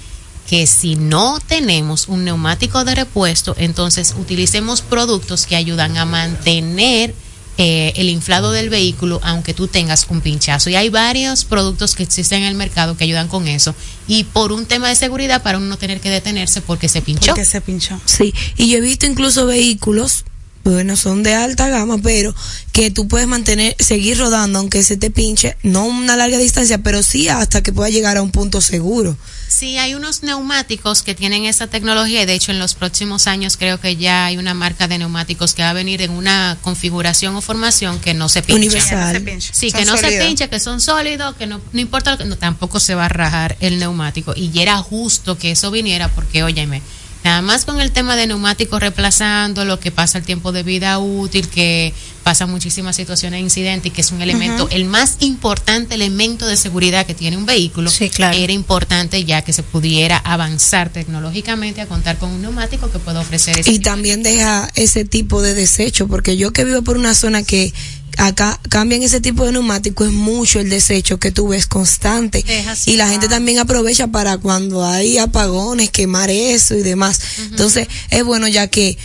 que 0.52 0.68
si 0.68 0.98
no 0.98 1.40
tenemos 1.40 2.10
un 2.10 2.26
neumático 2.26 2.84
de 2.84 2.94
repuesto, 2.94 3.56
entonces 3.58 4.14
utilicemos 4.20 4.82
productos 4.82 5.46
que 5.46 5.56
ayudan 5.56 5.96
a 5.96 6.04
mantener 6.04 7.16
eh, 7.58 7.94
el 7.96 8.10
inflado 8.10 8.52
del 8.52 8.70
vehículo 8.70 9.22
aunque 9.24 9.54
tú 9.54 9.70
tengas 9.70 10.08
un 10.10 10.20
pinchazo. 10.20 10.70
Y 10.70 10.76
hay 10.76 10.90
varios 10.90 11.46
productos 11.46 11.96
que 11.96 12.04
existen 12.04 12.42
en 12.42 12.50
el 12.50 12.56
mercado 12.56 12.98
que 12.98 13.06
ayudan 13.06 13.30
con 13.30 13.48
eso. 13.48 13.74
Y 14.10 14.26
por 14.26 14.52
un 14.52 14.66
tema 14.66 14.90
de 14.90 14.96
seguridad 14.96 15.42
para 15.42 15.58
uno 15.58 15.68
no 15.68 15.78
tener 15.78 16.02
que 16.02 16.10
detenerse 16.10 16.60
porque 16.60 16.90
se 16.90 17.02
pinchó. 17.02 17.28
Porque 17.28 17.46
se 17.46 17.62
pinchó. 17.62 17.98
Sí, 18.04 18.34
y 18.58 18.68
yo 18.68 18.80
he 18.80 18.82
visto 18.82 19.06
incluso 19.06 19.46
vehículos, 19.46 20.26
bueno, 20.66 20.98
son 20.98 21.24
de 21.24 21.34
alta 21.34 21.70
gama, 21.70 21.98
pero 22.04 22.36
que 22.74 22.92
tú 22.92 23.08
puedes 23.08 23.26
mantener, 23.30 23.78
seguir 23.80 24.18
rodando 24.18 24.60
aunque 24.60 24.84
se 24.84 24.98
te 24.98 25.12
pinche, 25.12 25.56
no 25.64 25.86
una 25.86 26.18
larga 26.18 26.38
distancia, 26.40 26.80
pero 26.80 27.04
sí 27.04 27.30
hasta 27.30 27.64
que 27.64 27.72
pueda 27.72 27.90
llegar 27.90 28.18
a 28.18 28.22
un 28.22 28.32
punto 28.32 28.60
seguro. 28.60 29.16
Sí, 29.52 29.78
hay 29.78 29.96
unos 29.96 30.24
neumáticos 30.24 31.04
que 31.04 31.14
tienen 31.14 31.44
esa 31.44 31.68
tecnología 31.68 32.22
y 32.22 32.26
de 32.26 32.34
hecho 32.34 32.52
en 32.54 32.60
los 32.60 32.74
próximos 32.74 33.28
años 33.28 33.58
creo 33.58 33.80
que 33.82 33.98
ya 33.98 34.26
hay 34.28 34.38
una 34.38 34.54
marca 34.54 34.88
de 34.88 34.98
neumáticos 34.98 35.54
que 35.54 35.62
va 35.62 35.72
a 35.72 35.74
venir 35.74 36.02
en 36.02 36.12
una 36.12 36.58
configuración 36.62 37.36
o 37.36 37.42
formación 37.42 38.00
que 38.00 38.14
no 38.14 38.30
se 38.30 38.42
pincha. 38.44 38.56
Universal. 38.60 39.14
Sí, 39.52 39.70
Son 39.70 39.80
que 39.82 39.86
no 39.86 39.98
se 39.98 40.08
pincha, 40.26 40.48
que 40.48 40.60
son 40.62 40.80
sólidos, 40.80 41.36
que 41.36 41.48
no, 41.48 41.60
no 41.74 41.80
importa, 41.82 42.12
lo 42.12 42.18
que- 42.18 42.26
no, 42.26 42.38
tampoco 42.38 42.80
se 42.80 42.96
va 42.96 43.06
a 43.06 43.10
rajar 43.10 43.58
el 43.60 43.78
neumático. 43.78 44.34
Y 44.36 44.52
ya 44.52 44.62
era 44.62 44.78
justo 44.78 45.38
que 45.38 45.52
eso 45.52 45.70
viniera 45.70 46.08
porque, 46.08 46.44
óyeme, 46.44 46.82
nada 47.26 47.42
más 47.42 47.66
con 47.66 47.82
el 47.82 47.92
tema 47.92 48.16
de 48.16 48.28
neumáticos 48.28 48.80
reemplazando 48.80 49.66
lo 49.66 49.80
que 49.82 49.92
pasa 49.92 50.18
el 50.18 50.24
tiempo 50.24 50.54
de 50.54 50.64
vida 50.64 50.98
útil, 50.98 51.50
que 51.50 51.94
pasa 52.24 52.46
muchísimas 52.46 52.96
situaciones 52.96 53.38
de 53.40 53.44
incidente 53.44 53.90
y 53.90 53.92
que 53.92 54.02
es 54.02 54.12
un 54.12 54.22
elemento, 54.22 54.68
el 54.72 54.86
más 54.86 55.18
importante 55.20 55.96
elemento 55.96 56.46
de 56.48 56.58
seguridad 56.58 57.06
que 57.06 57.14
tiene 57.14 57.38
un 57.38 57.46
vehículo, 57.46 57.90
Sí, 57.90 58.10
claro. 58.10 58.38
era 58.38 58.54
importante 58.54 59.24
ya 59.26 59.42
que 59.42 59.54
se 59.54 59.64
pudiera 59.64 60.18
avanzar 60.18 60.90
tecnológicamente 60.90 61.82
a 61.82 61.88
contar 61.88 62.18
con 62.18 62.30
un 62.32 62.42
neumático 62.42 62.92
que 62.92 63.00
pueda 63.00 63.20
ofrecer 63.20 63.60
ese 63.60 63.72
Y 63.72 63.78
de 63.80 63.84
también 63.84 64.24
deja 64.24 64.70
ese 64.76 65.06
tipo 65.06 65.42
de 65.42 65.54
desecho, 65.54 66.08
porque 66.08 66.38
yo 66.38 66.52
que 66.52 66.64
vivo 66.64 66.82
por 66.82 66.98
una 66.98 67.14
zona 67.14 67.44
que 67.44 67.74
acá 68.18 68.60
cambian 68.70 69.02
ese 69.04 69.22
tipo 69.22 69.46
de 69.46 69.54
neumático, 69.54 70.04
es 70.06 70.12
mucho 70.12 70.60
el 70.60 70.70
desecho 70.70 71.18
que 71.18 71.32
tú 71.32 71.50
ves 71.50 71.66
constante. 71.66 72.44
Así. 72.68 72.92
Y 72.92 72.98
la 72.98 73.10
gente 73.10 73.28
también 73.28 73.60
aprovecha 73.60 74.08
para 74.08 74.38
cuando 74.38 74.86
hay 74.86 75.18
apagones, 75.18 75.90
quemar 75.90 76.30
eso 76.30 76.76
y 76.76 76.82
demás. 76.82 77.20
Entonces, 77.50 77.88
es 78.10 78.24
bueno 78.24 78.48
ya 78.48 78.68
que 78.68 78.98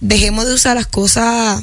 dejemos 0.00 0.46
de 0.46 0.54
usar 0.54 0.76
las 0.76 0.86
cosas 0.86 1.62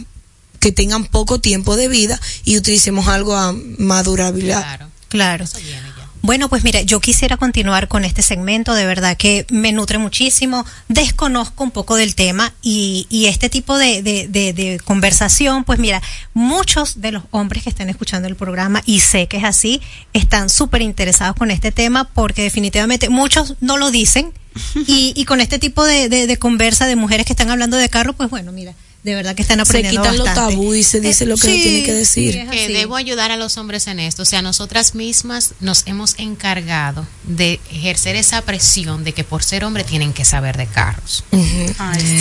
que 0.62 0.72
tengan 0.72 1.04
poco 1.06 1.42
tiempo 1.42 1.76
de 1.76 1.90
vida 1.90 2.18
y 2.46 2.58
utilicemos 2.58 3.10
algo 3.10 3.36
a 3.36 3.54
más 3.78 4.06
durabilidad. 4.06 4.62
Claro, 4.62 4.88
Claro. 5.10 5.44
eso 5.44 5.58
viene 5.58 5.82
ya. 5.98 6.08
Bueno, 6.24 6.50
pues 6.50 6.64
mira, 6.64 6.82
yo 6.84 7.00
quisiera 7.02 7.36
continuar 7.36 7.88
con 7.88 8.06
este 8.06 8.22
segmento, 8.22 8.76
de 8.76 8.86
verdad 8.86 9.18
que 9.18 9.48
me 9.50 9.72
nutre 9.72 9.98
muchísimo, 9.98 10.68
desconozco 10.88 11.64
un 11.64 11.72
poco 11.72 11.96
del 11.96 12.14
tema 12.14 12.54
y, 12.62 13.08
y 13.10 13.26
este 13.26 13.50
tipo 13.50 13.76
de, 13.80 14.04
de, 14.04 14.28
de- 14.28 14.54
de 14.54 14.80
conversación, 14.86 15.64
pues 15.64 15.80
mira, 15.80 16.00
muchos 16.36 17.02
de 17.02 17.12
los 17.12 17.24
hombres 17.32 17.64
que 17.64 17.70
están 17.72 17.90
escuchando 17.90 18.28
el 18.28 18.36
programa, 18.36 18.84
y 18.86 19.00
sé 19.00 19.28
que 19.28 19.38
es 19.38 19.44
así, 19.44 19.82
están 20.14 20.50
súper 20.50 20.84
interesados 20.84 21.36
con 21.36 21.50
este 21.50 21.72
tema 21.72 22.04
porque 22.04 22.44
definitivamente 22.44 23.10
muchos 23.10 23.56
no 23.60 23.78
lo 23.78 23.90
dicen 23.90 24.32
y, 24.86 25.14
y 25.16 25.26
con 25.26 25.42
este 25.42 25.58
tipo 25.58 25.84
de, 25.84 26.08
de, 26.08 26.28
de 26.28 26.38
conversa 26.38 26.86
de 26.86 26.96
mujeres 26.96 27.26
que 27.26 27.34
están 27.34 27.50
hablando 27.50 27.78
de 27.78 27.90
carro, 27.90 28.14
pues 28.14 28.30
bueno, 28.30 28.52
mira, 28.52 28.76
de 29.04 29.16
verdad 29.16 29.34
que 29.36 29.42
están 29.42 29.58
Se 29.58 29.62
aprendiendo 29.64 30.02
quitan 30.04 30.18
los 30.18 30.34
tabú 30.34 30.76
y 30.76 30.84
se 30.84 31.00
dice 31.02 31.24
Eh, 31.24 31.28
lo 31.28 31.36
que 31.36 31.42
se 31.48 31.54
tiene 31.56 31.84
que 31.84 31.94
decir. 31.94 32.34
sí, 32.34 32.48
que 32.52 32.68
debo 32.70 32.96
ayudar 32.96 33.32
a 33.32 33.36
los 33.38 33.58
hombres 33.58 33.88
en 33.88 34.00
esto. 34.00 34.22
O 34.22 34.26
sea, 34.26 34.42
nosotras 34.44 34.94
mismas 34.94 35.54
nos 35.60 35.84
hemos 35.88 36.14
encargado 36.20 37.08
de 37.24 37.60
ejercer 37.72 38.16
esa 38.16 38.42
presión 38.44 39.04
de 39.04 39.14
que 39.14 39.24
por 39.24 39.44
ser 39.44 39.64
hombre 39.64 39.84
tienen 39.84 40.14
que 40.14 40.24
saber 40.24 40.56
de 40.56 40.68
carros. 40.68 41.24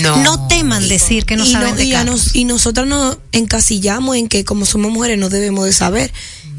No. 0.02 0.16
No 0.22 0.48
teman 0.48 0.88
decir 0.88 1.26
que 1.26 1.36
no 1.36 1.44
y, 1.46 1.52
saben 1.52 1.70
no- 1.70 1.76
de 1.76 1.84
y 1.84 1.92
carros. 1.92 2.26
nos- 2.26 2.34
y 2.34 2.44
nosotras 2.44 2.86
nos 2.86 3.18
encasillamos 3.32 4.16
en 4.16 4.28
que 4.28 4.44
como 4.44 4.64
somos 4.66 4.90
mujeres 4.90 5.18
no 5.18 5.28
debemos 5.28 5.64
de 5.66 5.72
saber 5.72 6.12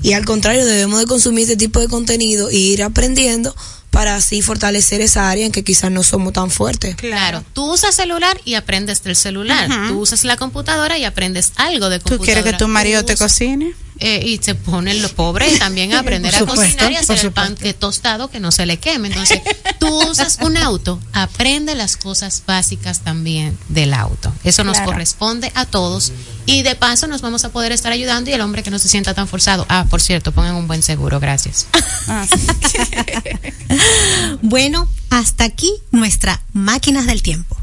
y 0.03 0.13
al 0.13 0.25
contrario 0.25 0.65
debemos 0.65 0.99
de 0.99 1.05
consumir 1.05 1.43
este 1.43 1.57
tipo 1.57 1.79
de 1.79 1.87
contenido 1.87 2.51
y 2.51 2.57
ir 2.73 2.83
aprendiendo 2.83 3.55
para 3.91 4.15
así 4.15 4.41
fortalecer 4.41 5.01
esa 5.01 5.29
área 5.29 5.45
en 5.45 5.51
que 5.51 5.63
quizás 5.63 5.91
no 5.91 6.01
somos 6.01 6.33
tan 6.33 6.49
fuertes. 6.49 6.95
Claro, 6.95 7.43
tú 7.53 7.71
usas 7.73 7.93
celular 7.93 8.39
y 8.45 8.55
aprendes 8.55 9.03
del 9.03 9.15
celular. 9.15 9.69
Tú 9.89 9.99
usas 9.99 10.23
la 10.23 10.37
computadora 10.37 10.97
y 10.97 11.03
aprendes 11.05 11.51
algo 11.57 11.89
de 11.89 11.99
¿Tú 11.99 12.05
computadora. 12.09 12.41
quieres 12.41 12.51
que 12.53 12.57
tu 12.57 12.67
marido 12.69 13.05
te 13.05 13.15
cocine? 13.17 13.73
Eh, 14.01 14.21
y 14.25 14.37
se 14.43 14.55
ponen 14.55 15.01
los 15.01 15.11
pobres 15.11 15.59
también 15.59 15.93
a 15.93 15.99
aprender 15.99 16.35
a 16.35 16.39
cocinar 16.45 16.91
y 16.91 16.95
hacer 16.97 17.19
el 17.19 17.31
pan 17.31 17.55
que 17.55 17.73
tostado 17.73 18.29
que 18.29 18.39
no 18.39 18.51
se 18.51 18.65
le 18.65 18.77
queme. 18.77 19.07
Entonces, 19.09 19.39
tú 19.79 19.87
usas 20.09 20.39
un 20.41 20.57
auto, 20.57 20.99
aprende 21.13 21.75
las 21.75 21.97
cosas 21.97 22.43
básicas 22.45 23.01
también 23.01 23.57
del 23.69 23.93
auto. 23.93 24.33
Eso 24.43 24.63
nos 24.63 24.77
Claro. 24.77 24.91
corresponde 24.91 25.51
a 25.55 25.65
todos 25.65 26.11
y 26.45 26.63
de 26.63 26.75
paso 26.75 27.07
nos 27.07 27.21
vamos 27.21 27.45
a 27.45 27.49
poder 27.49 27.71
estar 27.71 27.91
ayudando 27.91 28.29
y 28.31 28.33
el 28.33 28.41
hombre 28.41 28.63
que 28.63 28.71
no 28.71 28.79
se 28.79 28.89
sienta 28.89 29.13
tan 29.13 29.27
forzado. 29.27 29.65
Ah, 29.69 29.85
por 29.89 30.01
cierto, 30.01 30.31
pongan 30.31 30.55
un 30.55 30.67
buen 30.67 30.81
seguro, 30.81 31.19
gracias. 31.19 31.67
Bueno, 34.41 34.87
hasta 35.09 35.43
aquí 35.45 35.71
nuestra 35.91 36.41
máquinas 36.53 37.05
del 37.05 37.21
tiempo. 37.21 37.57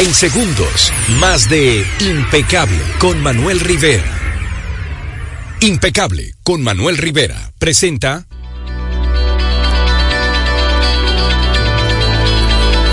En 0.00 0.14
segundos, 0.14 0.90
más 1.18 1.50
de 1.50 1.86
Impecable 2.00 2.80
con 2.98 3.20
Manuel 3.22 3.60
Rivera. 3.60 4.10
Impecable 5.60 6.36
con 6.42 6.62
Manuel 6.62 6.96
Rivera 6.96 7.52
presenta 7.58 8.26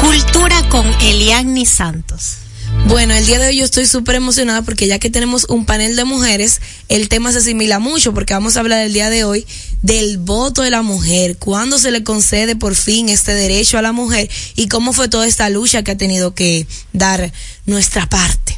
Cultura 0.02 0.68
con 0.68 0.86
Eliani 1.00 1.66
Santos. 1.66 2.40
Bueno, 2.88 3.14
el 3.14 3.26
día 3.26 3.38
de 3.38 3.48
hoy 3.48 3.58
yo 3.58 3.66
estoy 3.66 3.86
súper 3.86 4.16
emocionada 4.16 4.62
porque 4.62 4.88
ya 4.88 4.98
que 4.98 5.10
tenemos 5.10 5.46
un 5.50 5.66
panel 5.66 5.98
de 5.98 6.06
mujeres, 6.06 6.62
el 6.88 7.10
tema 7.10 7.34
se 7.34 7.40
asimila 7.40 7.80
mucho 7.80 8.14
porque 8.14 8.34
vamos 8.34 8.56
a 8.56 8.62
hablar 8.62 8.86
el 8.86 8.94
día 8.94 9.10
de 9.10 9.26
hoy 9.26 9.46
del 9.82 10.18
voto 10.18 10.62
de 10.62 10.70
la 10.70 10.84
mujer, 10.84 11.36
cuándo 11.38 11.80
se 11.80 11.92
le 11.92 12.06
concede 12.06 12.56
por 12.56 12.76
fin 12.76 13.10
este 13.10 13.34
derecho 13.34 13.78
a 13.78 13.82
la 13.82 13.92
mujer 13.92 14.30
y 14.56 14.70
cómo 14.70 14.94
fue 14.94 15.10
toda 15.10 15.28
esta 15.28 15.50
lucha 15.50 15.84
que 15.84 15.92
ha 15.92 15.98
tenido 15.98 16.34
que 16.34 16.66
dar 16.94 17.34
nuestra 17.66 18.08
parte. 18.08 18.58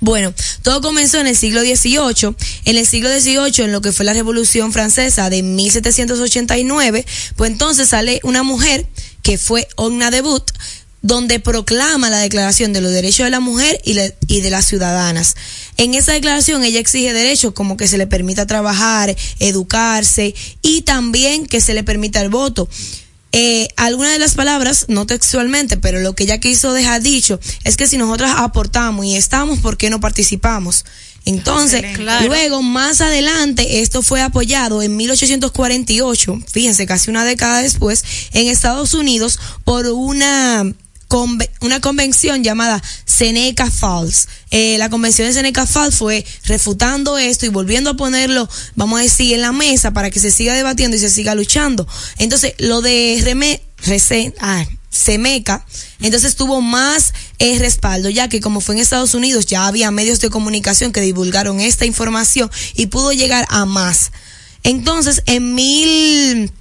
Bueno, 0.00 0.34
todo 0.62 0.80
comenzó 0.80 1.18
en 1.18 1.26
el 1.26 1.36
siglo 1.36 1.60
XVIII. 1.60 2.34
En 2.64 2.78
el 2.78 2.86
siglo 2.86 3.10
XVIII, 3.10 3.64
en 3.64 3.72
lo 3.72 3.82
que 3.82 3.92
fue 3.92 4.06
la 4.06 4.14
Revolución 4.14 4.72
Francesa 4.72 5.28
de 5.28 5.42
1789, 5.42 7.06
pues 7.36 7.50
entonces 7.50 7.88
sale 7.90 8.20
una 8.22 8.42
mujer 8.42 8.86
que 9.22 9.36
fue 9.36 9.68
Onna 9.76 10.10
de 10.10 10.22
donde 11.02 11.40
proclama 11.40 12.10
la 12.10 12.18
Declaración 12.18 12.72
de 12.72 12.80
los 12.80 12.92
Derechos 12.92 13.24
de 13.24 13.30
la 13.30 13.40
Mujer 13.40 13.80
y, 13.84 13.94
le- 13.94 14.16
y 14.28 14.40
de 14.42 14.50
las 14.50 14.66
Ciudadanas. 14.66 15.34
En 15.76 15.94
esa 15.94 16.12
declaración 16.12 16.62
ella 16.62 16.78
exige 16.80 17.12
derechos 17.12 17.52
como 17.54 17.76
que 17.76 17.88
se 17.88 17.96
le 17.98 18.06
permita 18.06 18.46
trabajar, 18.46 19.16
educarse 19.38 20.34
y 20.62 20.82
también 20.82 21.46
que 21.46 21.60
se 21.60 21.74
le 21.74 21.84
permita 21.84 22.20
el 22.20 22.28
voto. 22.28 22.68
eh, 23.32 23.68
algunas 23.76 24.10
de 24.12 24.18
las 24.18 24.34
palabras, 24.34 24.86
no 24.88 25.06
textualmente, 25.06 25.76
pero 25.76 26.00
lo 26.00 26.16
que 26.16 26.24
ella 26.24 26.38
quiso 26.38 26.72
dejar 26.72 27.00
dicho 27.00 27.38
es 27.62 27.76
que 27.76 27.86
si 27.86 27.96
nosotros 27.96 28.28
aportamos 28.36 29.06
y 29.06 29.14
estamos, 29.14 29.60
¿por 29.60 29.76
qué 29.76 29.88
no 29.88 30.00
participamos? 30.00 30.84
Entonces, 31.24 31.84
Claro. 31.94 32.26
luego, 32.26 32.60
más 32.60 33.00
adelante, 33.00 33.82
esto 33.82 34.02
fue 34.02 34.20
apoyado 34.20 34.82
en 34.82 34.96
1848, 34.96 36.40
fíjense, 36.50 36.86
casi 36.86 37.08
una 37.10 37.24
década 37.24 37.62
después, 37.62 38.02
en 38.32 38.48
Estados 38.48 38.94
Unidos 38.94 39.38
por 39.62 39.86
una 39.86 40.64
una 41.60 41.80
convención 41.80 42.42
llamada 42.44 42.82
Seneca 43.04 43.70
Falls. 43.70 44.28
Eh, 44.50 44.76
la 44.78 44.88
convención 44.90 45.28
de 45.28 45.34
Seneca 45.34 45.66
Falls 45.66 45.96
fue 45.96 46.24
refutando 46.44 47.18
esto 47.18 47.46
y 47.46 47.50
volviendo 47.50 47.90
a 47.90 47.94
ponerlo, 47.94 48.48
vamos 48.76 49.00
a 49.00 49.02
decir, 49.02 49.34
en 49.34 49.40
la 49.40 49.52
mesa 49.52 49.92
para 49.92 50.10
que 50.10 50.20
se 50.20 50.30
siga 50.30 50.54
debatiendo 50.54 50.96
y 50.96 51.00
se 51.00 51.10
siga 51.10 51.34
luchando. 51.34 51.86
Entonces, 52.18 52.54
lo 52.58 52.80
de 52.80 53.20
Reme, 53.24 53.62
Rese- 53.84 54.34
ah, 54.40 54.64
Semeca, 54.90 55.64
entonces 56.00 56.34
tuvo 56.34 56.60
más 56.60 57.14
eh, 57.38 57.58
respaldo, 57.58 58.10
ya 58.10 58.28
que 58.28 58.40
como 58.40 58.60
fue 58.60 58.74
en 58.74 58.80
Estados 58.80 59.14
Unidos, 59.14 59.46
ya 59.46 59.66
había 59.66 59.90
medios 59.92 60.20
de 60.20 60.30
comunicación 60.30 60.92
que 60.92 61.00
divulgaron 61.00 61.60
esta 61.60 61.86
información 61.86 62.50
y 62.74 62.86
pudo 62.86 63.12
llegar 63.12 63.46
a 63.50 63.66
más. 63.66 64.10
Entonces, 64.62 65.22
en 65.26 65.54
mil 65.54 66.52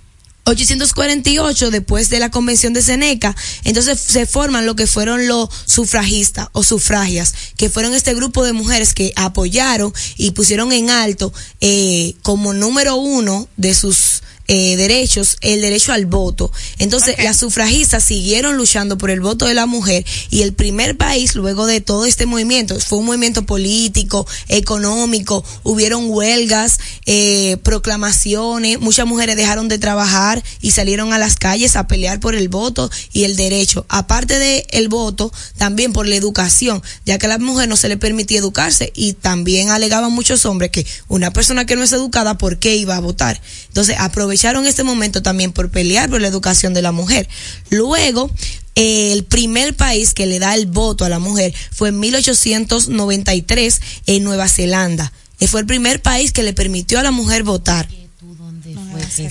848, 0.45 1.71
después 1.71 2.09
de 2.09 2.19
la 2.19 2.31
convención 2.31 2.73
de 2.73 2.81
Seneca, 2.81 3.35
entonces 3.63 3.99
se 3.99 4.25
forman 4.25 4.65
lo 4.65 4.75
que 4.75 4.87
fueron 4.87 5.27
los 5.27 5.49
sufragistas 5.65 6.49
o 6.53 6.63
sufragias, 6.63 7.33
que 7.55 7.69
fueron 7.69 7.93
este 7.93 8.13
grupo 8.15 8.43
de 8.43 8.53
mujeres 8.53 8.93
que 8.93 9.13
apoyaron 9.15 9.93
y 10.17 10.31
pusieron 10.31 10.71
en 10.71 10.89
alto 10.89 11.31
eh, 11.61 12.15
como 12.23 12.53
número 12.53 12.95
uno 12.95 13.47
de 13.57 13.73
sus 13.75 14.21
eh, 14.51 14.77
derechos 14.77 15.37
el 15.41 15.61
derecho 15.61 15.93
al 15.93 16.07
voto. 16.07 16.51
Entonces 16.79 17.15
las 17.23 17.37
sufragistas 17.37 18.03
siguieron 18.03 18.57
luchando 18.57 18.97
por 18.97 19.11
el 19.11 19.21
voto 19.21 19.45
de 19.45 19.53
la 19.53 19.67
mujer 19.67 20.03
y 20.31 20.41
el 20.41 20.53
primer 20.53 20.97
país 20.97 21.35
luego 21.35 21.67
de 21.67 21.81
todo 21.81 22.05
este 22.05 22.25
movimiento 22.25 22.79
fue 22.79 22.97
un 22.97 23.05
movimiento 23.05 23.45
político, 23.45 24.25
económico, 24.47 25.45
hubieron 25.61 26.05
huelgas, 26.09 26.79
eh, 27.05 27.57
proclamaciones, 27.61 28.79
muchas 28.79 29.05
mujeres 29.05 29.35
dejaron 29.35 29.67
de 29.67 29.77
trabajar 29.77 30.43
y 30.61 30.71
salieron 30.71 31.13
a 31.13 31.19
las 31.19 31.35
calles 31.35 31.75
a 31.75 31.87
pelear 31.87 32.19
por 32.19 32.33
el 32.33 32.49
voto 32.49 32.89
y 33.13 33.25
el 33.25 33.35
derecho. 33.35 33.85
Aparte 33.87 34.39
de 34.39 34.65
el 34.71 34.89
voto, 34.89 35.31
también 35.59 35.93
por 35.93 36.07
la 36.07 36.15
educación, 36.15 36.81
ya 37.05 37.19
que 37.19 37.27
a 37.27 37.29
la 37.29 37.37
mujer 37.37 37.69
no 37.69 37.77
se 37.77 37.87
le 37.87 37.97
permitía 37.97 38.39
educarse 38.39 38.91
y 38.95 39.13
también 39.13 39.69
alegaban 39.69 40.11
muchos 40.11 40.43
hombres 40.47 40.71
que 40.71 40.87
una 41.07 41.31
persona 41.31 41.67
que 41.67 41.75
no 41.75 41.83
es 41.83 41.93
educada, 41.93 42.39
¿por 42.39 42.57
qué 42.57 42.75
iba 42.77 42.95
a 42.95 42.99
votar? 42.99 43.39
Entonces 43.67 43.95
aprovecharon 43.99 44.38
este 44.65 44.83
momento 44.83 45.21
también 45.21 45.51
por 45.51 45.69
pelear 45.69 46.09
por 46.09 46.21
la 46.21 46.27
educación 46.27 46.73
de 46.73 46.81
la 46.81 46.91
mujer. 46.91 47.27
Luego, 47.69 48.29
eh, 48.75 49.11
el 49.13 49.25
primer 49.25 49.75
país 49.75 50.13
que 50.13 50.25
le 50.25 50.39
da 50.39 50.55
el 50.55 50.65
voto 50.65 51.05
a 51.05 51.09
la 51.09 51.19
mujer 51.19 51.53
fue 51.71 51.89
en 51.89 51.99
1893 51.99 53.81
en 54.05 54.23
Nueva 54.23 54.47
Zelanda. 54.47 55.11
Eh, 55.39 55.47
Fue 55.47 55.61
el 55.61 55.65
primer 55.65 56.01
país 56.01 56.31
que 56.31 56.43
le 56.43 56.53
permitió 56.53 56.99
a 56.99 57.03
la 57.03 57.11
mujer 57.11 57.43
votar. 57.43 57.87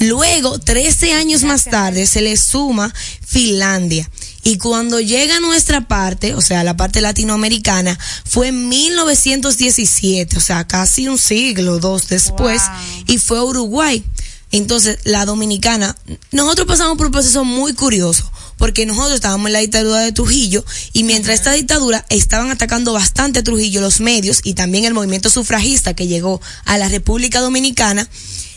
Luego, 0.01 0.59
13 0.59 1.13
años 1.13 1.45
más 1.45 1.65
tarde, 1.65 2.07
se 2.07 2.21
le 2.21 2.37
suma 2.37 2.93
Finlandia. 3.27 4.09
Y 4.45 4.57
cuando 4.59 5.01
llega 5.01 5.37
a 5.37 5.41
nuestra 5.41 5.87
parte, 5.89 6.35
o 6.35 6.41
sea, 6.41 6.65
la 6.65 6.77
parte 6.77 7.01
latinoamericana, 7.01 7.99
fue 8.25 8.49
en 8.49 8.69
1917, 8.69 10.37
o 10.37 10.41
sea, 10.41 10.67
casi 10.67 11.09
un 11.09 11.19
siglo, 11.19 11.79
dos 11.79 12.09
después, 12.09 12.63
y 13.07 13.19
fue 13.19 13.43
Uruguay. 13.43 14.03
Entonces, 14.51 14.99
la 15.05 15.27
dominicana, 15.27 15.97
nosotros 16.33 16.67
pasamos 16.67 16.97
por 16.97 17.07
un 17.07 17.13
proceso 17.13 17.45
muy 17.45 17.75
curioso, 17.75 18.31
porque 18.59 18.85
nosotros 18.85 19.15
estábamos 19.15 19.47
en 19.47 19.55
la 19.55 19.61
dictadura 19.61 20.01
de 20.01 20.13
Trujillo, 20.13 20.65
y 20.93 21.05
mientras 21.05 21.37
esta 21.37 21.53
dictadura 21.53 22.05
estaban 22.11 22.51
atacando 22.51 22.93
bastante 22.93 23.39
a 23.39 23.45
Trujillo 23.45 23.81
los 23.81 24.01
medios 24.01 24.41
y 24.45 24.55
también 24.55 24.85
el 24.85 24.95
movimiento 24.95 25.31
sufragista 25.31 25.95
que 25.95 26.07
llegó 26.07 26.41
a 26.65 26.77
la 26.77 26.89
República 26.89 27.41
Dominicana, 27.41 28.09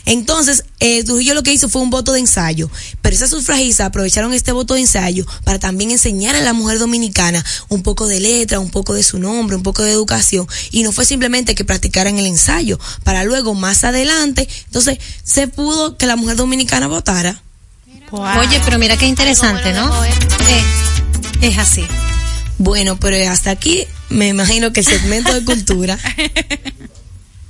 entonces, 0.04 0.64
eh, 0.80 1.04
Trujillo 1.04 1.34
lo 1.34 1.42
que 1.42 1.52
hizo 1.52 1.68
fue 1.68 1.82
un 1.82 1.90
voto 1.90 2.12
de 2.12 2.20
ensayo, 2.20 2.70
pero 3.00 3.14
esas 3.14 3.30
sufragistas 3.30 3.86
aprovecharon 3.86 4.32
este 4.34 4.52
voto 4.52 4.74
de 4.74 4.80
ensayo 4.80 5.26
para 5.44 5.58
también 5.58 5.90
enseñar 5.90 6.34
a 6.34 6.40
la 6.40 6.52
mujer 6.52 6.78
dominicana 6.78 7.44
un 7.68 7.82
poco 7.82 8.08
de 8.08 8.20
letra, 8.20 8.58
un 8.58 8.70
poco 8.70 8.94
de 8.94 9.02
su 9.02 9.18
nombre, 9.18 9.56
un 9.56 9.62
poco 9.62 9.82
de 9.82 9.92
educación, 9.92 10.46
y 10.70 10.82
no 10.82 10.92
fue 10.92 11.04
simplemente 11.04 11.54
que 11.54 11.64
practicaran 11.64 12.18
el 12.18 12.26
ensayo, 12.26 12.78
para 13.04 13.24
luego 13.24 13.54
más 13.54 13.84
adelante, 13.84 14.48
entonces 14.66 14.98
se 15.22 15.46
pudo 15.46 15.96
que 15.96 16.06
la 16.06 16.16
mujer 16.16 16.36
dominicana 16.36 16.88
votara. 16.88 17.42
Oye, 18.12 18.60
pero 18.64 18.78
mira 18.78 18.96
qué 18.96 19.06
interesante, 19.06 19.72
¿no? 19.72 19.90
Es 21.40 21.58
así. 21.58 21.84
Bueno, 22.58 22.96
pero 22.98 23.16
hasta 23.30 23.50
aquí 23.50 23.84
me 24.10 24.28
imagino 24.28 24.72
que 24.72 24.80
el 24.80 24.86
segmento 24.86 25.32
de 25.32 25.44
cultura. 25.44 25.98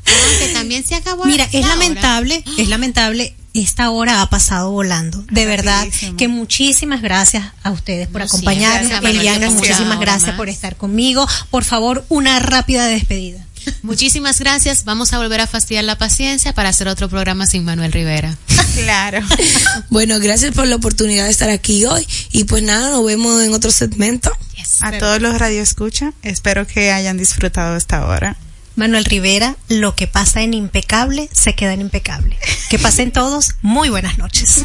que 0.04 0.48
también 0.54 0.84
se 0.86 0.94
acabó. 0.94 1.24
Mira, 1.24 1.44
es 1.52 1.64
hora. 1.64 1.74
lamentable, 1.76 2.44
es 2.58 2.68
lamentable. 2.68 3.34
Esta 3.54 3.90
hora 3.90 4.22
ha 4.22 4.30
pasado 4.30 4.70
volando. 4.70 5.22
De 5.30 5.44
verdad 5.44 5.80
Rapidísimo. 5.84 6.16
que 6.16 6.28
muchísimas 6.28 7.02
gracias 7.02 7.44
a 7.62 7.70
ustedes 7.70 8.08
por 8.08 8.22
No, 8.22 8.26
acompañarnos. 8.26 9.04
Eliana, 9.04 9.50
muchísimas 9.50 10.00
gracias 10.00 10.28
más. 10.28 10.36
por 10.36 10.48
estar 10.48 10.76
conmigo. 10.76 11.26
Por 11.50 11.64
favor, 11.64 12.02
una 12.08 12.38
rápida 12.38 12.86
despedida. 12.86 13.44
Muchísimas 13.82 14.38
gracias. 14.40 14.84
Vamos 14.84 15.12
a 15.12 15.18
volver 15.18 15.40
a 15.40 15.46
fastidiar 15.46 15.84
la 15.84 15.98
paciencia 15.98 16.52
para 16.52 16.68
hacer 16.70 16.88
otro 16.88 17.08
programa 17.08 17.46
sin 17.46 17.64
Manuel 17.64 17.92
Rivera. 17.92 18.36
Claro. 18.74 19.20
Bueno, 19.90 20.18
gracias 20.18 20.54
por 20.54 20.66
la 20.66 20.76
oportunidad 20.76 21.26
de 21.26 21.30
estar 21.30 21.50
aquí 21.50 21.84
hoy 21.84 22.06
y 22.30 22.44
pues 22.44 22.62
nada, 22.62 22.90
nos 22.90 23.04
vemos 23.04 23.42
en 23.42 23.52
otro 23.52 23.70
segmento. 23.70 24.32
A 24.80 24.96
todos 24.98 25.20
los 25.20 25.38
radioescucha, 25.38 26.14
espero 26.22 26.66
que 26.66 26.90
hayan 26.90 27.18
disfrutado 27.18 27.76
esta 27.76 28.06
hora. 28.06 28.36
Manuel 28.74 29.04
Rivera, 29.04 29.56
lo 29.68 29.94
que 29.94 30.06
pasa 30.06 30.42
en 30.42 30.54
impecable 30.54 31.28
se 31.32 31.54
queda 31.54 31.74
en 31.74 31.82
impecable. 31.82 32.38
Que 32.70 32.78
pasen 32.78 33.12
todos 33.12 33.56
muy 33.60 33.90
buenas 33.90 34.16
noches. 34.16 34.64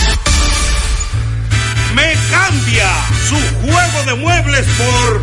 Cambia 2.31 2.89
su 3.27 3.35
juego 3.61 4.03
de 4.05 4.15
muebles 4.15 4.65
por 4.77 5.21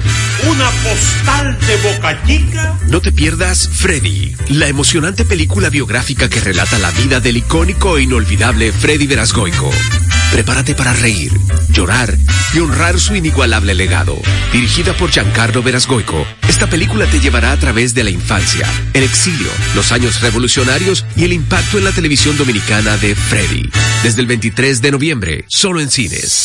una 0.50 0.70
postal 0.70 1.59
de 1.66 1.76
Boca 1.76 2.22
Chica. 2.26 2.78
No 2.86 3.00
te 3.00 3.12
pierdas 3.12 3.68
Freddy, 3.72 4.34
la 4.50 4.68
emocionante 4.68 5.24
película 5.24 5.70
biográfica 5.70 6.28
que 6.28 6.40
relata 6.40 6.78
la 6.78 6.90
vida 6.92 7.20
del 7.20 7.38
icónico 7.38 7.98
e 7.98 8.02
inolvidable 8.02 8.72
Freddy 8.72 9.06
Verasgoico. 9.06 9.70
Prepárate 10.32 10.74
para 10.74 10.92
reír, 10.92 11.32
llorar 11.70 12.14
y 12.52 12.59
honrar 12.59 13.00
su 13.00 13.14
inigualable 13.14 13.74
legado. 13.74 14.16
Dirigida 14.52 14.92
por 14.92 15.11
Giancarlo 15.11 15.62
Verasgoico, 15.62 16.26
esta 16.48 16.68
película 16.68 17.06
te 17.06 17.20
llevará 17.20 17.52
a 17.52 17.56
través 17.56 17.94
de 17.94 18.04
la 18.04 18.11
infancia, 18.11 18.66
el 18.92 19.04
exilio, 19.04 19.48
los 19.74 19.90
años 19.92 20.20
revolucionarios 20.20 21.06
y 21.16 21.24
el 21.24 21.32
impacto 21.32 21.78
en 21.78 21.84
la 21.84 21.92
televisión 21.92 22.36
dominicana 22.36 22.96
de 22.98 23.14
Freddy. 23.14 23.70
Desde 24.02 24.20
el 24.20 24.26
23 24.26 24.82
de 24.82 24.90
noviembre, 24.90 25.44
solo 25.48 25.80
en 25.80 25.90
cines. 25.90 26.44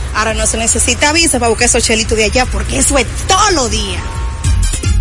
ahora 0.15 0.33
no 0.33 0.45
se 0.45 0.57
necesita 0.57 1.13
visa 1.13 1.39
para 1.39 1.49
buscar 1.49 1.67
esos 1.67 1.83
chelitos 1.83 2.17
de 2.17 2.25
allá 2.25 2.45
porque 2.45 2.79
eso 2.79 2.97
es 2.97 3.07
todo 3.27 3.51
lo 3.51 3.69
día. 3.69 4.01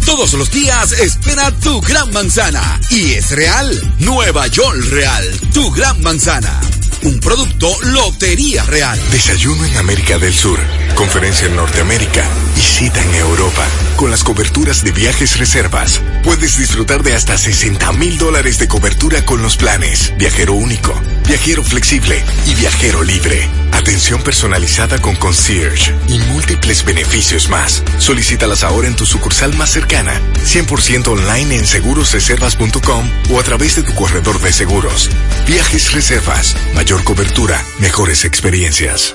Todos 0.05 0.33
los 0.33 0.51
días 0.51 0.93
espera 0.93 1.53
tu 1.53 1.81
gran 1.81 2.11
manzana. 2.13 2.81
Y 2.91 3.13
es 3.13 3.31
real. 3.31 3.95
Nueva 3.99 4.47
York 4.49 4.77
Real. 4.91 5.25
Tu 5.53 5.71
gran 5.71 6.01
manzana. 6.03 6.61
Un 7.03 7.21
producto 7.21 7.73
Lotería 7.83 8.65
Real. 8.65 9.01
Desayuno 9.11 9.65
en 9.65 9.77
América 9.77 10.19
del 10.19 10.35
Sur. 10.35 10.59
Conferencia 10.95 11.47
en 11.47 11.57
Norteamérica. 11.57 12.25
Y 12.57 12.61
cita 12.61 13.01
en 13.03 13.15
Europa. 13.15 13.65
Con 13.97 14.11
las 14.11 14.25
coberturas 14.25 14.83
de 14.83 14.91
viajes 14.91 15.39
reservas. 15.39 16.01
Puedes 16.25 16.59
disfrutar 16.59 17.03
de 17.03 17.15
hasta 17.15 17.39
60 17.39 17.93
mil 17.93 18.19
dólares 18.19 18.59
de 18.59 18.69
cobertura 18.69 19.25
con 19.25 19.43
los 19.43 19.57
planes. 19.57 20.13
Viajero 20.19 20.55
único. 20.55 20.93
Viajero 21.31 21.63
flexible. 21.63 22.25
Y 22.45 22.57
viajero 22.57 23.05
libre. 23.05 23.49
Atención 23.71 24.21
personalizada 24.21 25.01
con 25.01 25.15
concierge. 25.15 25.95
Y 26.09 26.19
múltiples 26.19 26.85
beneficios 26.85 27.49
más. 27.49 27.85
Solicítalas 27.99 28.65
ahora 28.65 28.89
en 28.89 28.97
tu 28.97 29.07
sucursal 29.07 29.57
más 29.57 29.71
cercana. 29.71 30.21
100% 30.45 31.07
online 31.07 31.55
en 31.55 31.67
segurosreservas.com 31.69 33.09
o 33.31 33.39
a 33.39 33.45
través 33.45 33.77
de 33.77 33.85
tu 33.85 33.95
corredor 33.95 34.41
de 34.41 34.53
seguros. 34.53 35.09
Viajes 35.47 35.93
Reservas. 35.93 36.57
Mayor 36.75 37.05
cobertura. 37.05 37.65
Mejores 37.79 38.25
experiencias. 38.25 39.15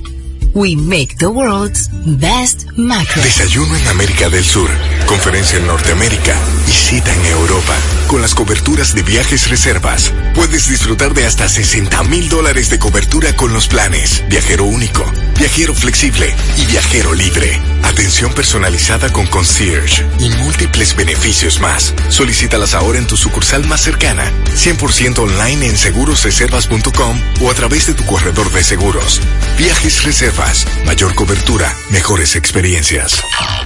We 0.53 0.75
make 0.75 1.17
the 1.17 1.29
world's 1.29 1.87
best 2.19 2.67
mattress. 2.75 3.23
Desayuno 3.23 3.73
en 3.73 3.87
América 3.87 4.29
del 4.29 4.43
Sur, 4.43 4.69
conferencia 5.05 5.57
en 5.57 5.67
Norteamérica 5.67 6.35
y 6.67 6.71
cita 6.71 7.13
en 7.13 7.25
Europa. 7.27 7.73
Con 8.07 8.21
las 8.21 8.35
coberturas 8.35 8.93
de 8.93 9.01
viajes 9.01 9.49
reservas, 9.49 10.11
puedes 10.35 10.67
disfrutar 10.67 11.13
de 11.13 11.25
hasta 11.25 11.47
60 11.47 12.03
mil 12.03 12.27
dólares 12.27 12.69
de 12.69 12.79
cobertura 12.79 13.33
con 13.37 13.53
los 13.53 13.67
planes. 13.67 14.23
Viajero 14.27 14.65
único, 14.65 15.05
viajero 15.41 15.73
flexible 15.73 16.35
y 16.55 16.67
viajero 16.67 17.15
libre. 17.15 17.59
Atención 17.81 18.31
personalizada 18.31 19.11
con 19.11 19.25
concierge 19.25 20.05
y 20.19 20.29
múltiples 20.29 20.95
beneficios 20.95 21.59
más. 21.59 21.95
Solicítalas 22.09 22.75
ahora 22.75 22.99
en 22.99 23.07
tu 23.07 23.17
sucursal 23.17 23.65
más 23.65 23.81
cercana, 23.81 24.31
100% 24.53 25.17
online 25.17 25.65
en 25.65 25.75
segurosreservas.com 25.79 27.19
o 27.41 27.49
a 27.49 27.55
través 27.55 27.87
de 27.87 27.95
tu 27.95 28.05
corredor 28.05 28.51
de 28.51 28.63
seguros. 28.63 29.19
Viajes 29.57 30.03
Reservas, 30.03 30.67
mayor 30.85 31.15
cobertura, 31.15 31.75
mejores 31.89 32.35
experiencias. 32.35 33.19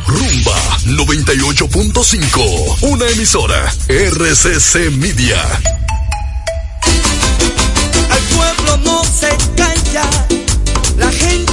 Rumba 0.07 0.57
98.5, 0.86 2.78
una 2.84 3.05
emisora 3.09 3.69
RCC 3.89 4.91
Media. 4.91 5.43
Al 8.11 8.23
pueblo 8.34 8.78
no 8.78 9.03
se 9.03 9.28
calla, 9.57 10.09
la 10.97 11.11
gente 11.11 11.45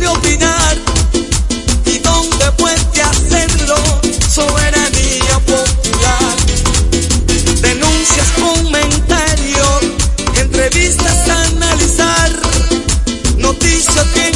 quiere 0.00 0.08
opinar. 0.08 0.76
¿Y 1.84 1.98
dónde 1.98 2.52
puede 2.56 3.02
hacerlo? 3.02 3.76
Soberanía 4.28 5.38
popular. 5.46 6.36
Denuncias, 7.60 8.26
comentarios, 8.40 9.80
entrevistas 10.36 11.28
a 11.28 11.42
analizar. 11.42 12.30
Noticias 13.36 14.06
bien 14.14 14.34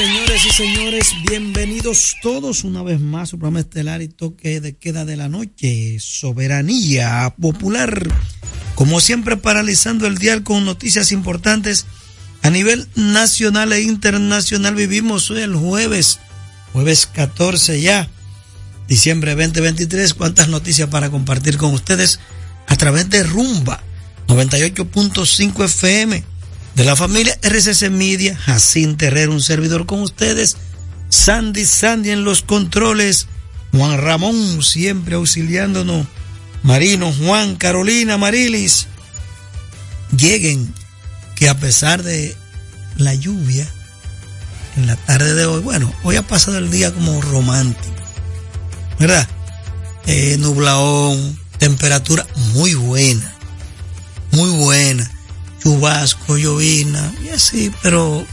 señores 0.00 0.46
y 0.46 0.50
señores, 0.50 1.14
bienvenidos 1.28 2.16
todos 2.22 2.64
una 2.64 2.82
vez 2.82 3.00
más 3.00 3.24
a 3.24 3.26
su 3.26 3.38
programa 3.38 3.60
estelar 3.60 4.00
y 4.00 4.08
toque 4.08 4.58
de 4.62 4.74
queda 4.74 5.04
de 5.04 5.18
la 5.18 5.28
noche, 5.28 5.98
Soberanía 6.00 7.34
Popular. 7.38 8.08
Como 8.74 9.02
siempre, 9.02 9.36
paralizando 9.36 10.06
el 10.06 10.16
dial 10.16 10.42
con 10.42 10.64
noticias 10.64 11.12
importantes 11.12 11.84
a 12.40 12.48
nivel 12.48 12.88
nacional 12.94 13.74
e 13.74 13.82
internacional. 13.82 14.74
Vivimos 14.74 15.30
hoy 15.30 15.42
el 15.42 15.54
jueves, 15.54 16.18
jueves 16.72 17.04
14 17.04 17.82
ya, 17.82 18.08
diciembre 18.88 19.34
2023. 19.34 20.14
¿Cuántas 20.14 20.48
noticias 20.48 20.88
para 20.88 21.10
compartir 21.10 21.58
con 21.58 21.74
ustedes 21.74 22.20
a 22.68 22.76
través 22.76 23.10
de 23.10 23.22
Rumba 23.22 23.82
98.5 24.28 25.64
FM? 25.66 26.24
De 26.74 26.84
la 26.84 26.96
familia 26.96 27.38
RCC 27.42 27.90
Media, 27.90 28.36
Jacín 28.36 28.96
Terrero, 28.96 29.32
un 29.32 29.40
servidor 29.40 29.86
con 29.86 30.00
ustedes, 30.00 30.56
Sandy 31.08 31.66
Sandy 31.66 32.10
en 32.10 32.24
los 32.24 32.42
controles, 32.42 33.26
Juan 33.72 33.98
Ramón 33.98 34.62
siempre 34.62 35.16
auxiliándonos, 35.16 36.06
Marino, 36.62 37.12
Juan, 37.12 37.56
Carolina, 37.56 38.18
Marilis, 38.18 38.86
lleguen 40.16 40.72
que 41.34 41.48
a 41.48 41.58
pesar 41.58 42.02
de 42.02 42.36
la 42.96 43.14
lluvia 43.14 43.68
en 44.76 44.86
la 44.86 44.96
tarde 44.96 45.34
de 45.34 45.46
hoy, 45.46 45.62
bueno, 45.62 45.92
hoy 46.02 46.16
ha 46.16 46.22
pasado 46.22 46.58
el 46.58 46.70
día 46.70 46.92
como 46.92 47.20
romántico, 47.20 47.94
¿verdad? 48.98 49.28
Eh, 50.06 50.36
nublaón, 50.38 51.38
temperatura 51.58 52.26
muy 52.54 52.74
buena, 52.74 53.34
muy 54.32 54.50
buena 54.50 55.10
chubasco, 55.62 56.36
llovina 56.36 57.12
y 57.22 57.28
así, 57.30 57.72
pero 57.82 58.24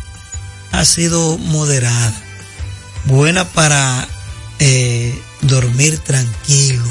ha 0.72 0.86
sido 0.86 1.38
moderada. 1.38 2.14
Buena 3.06 3.46
para 3.46 4.08
eh, 4.60 5.20
dormir 5.42 6.00
tranquilo. 6.00 6.86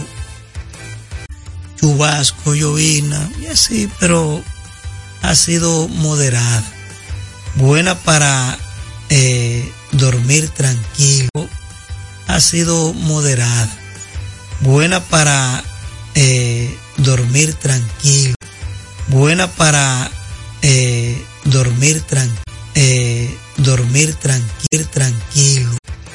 Chubasco, 1.77 2.55
llovina 2.55 3.31
y 3.41 3.47
así, 3.47 3.91
pero 4.01 4.43
ha 5.23 5.35
sido 5.35 5.89
moderada. 5.89 6.65
Buena 7.57 7.95
para 7.95 8.59
eh, 9.09 9.71
dormir 9.93 10.49
tranquilo. 10.51 11.49
Ha 12.27 12.41
sido 12.41 12.93
moderada. 12.93 13.71
Buena 14.61 15.01
para 15.01 15.63
eh, 16.15 16.77
dormir 16.97 17.55
tranquilo. 17.55 18.35
Buena 19.09 19.47
para 19.47 20.11
eh, 20.67 21.17
dormir, 21.45 22.03
tran 22.03 22.29
eh, 22.75 23.31
dormir 23.57 24.15
tranquilo, 24.17 24.89
tranquilo. 24.93 25.86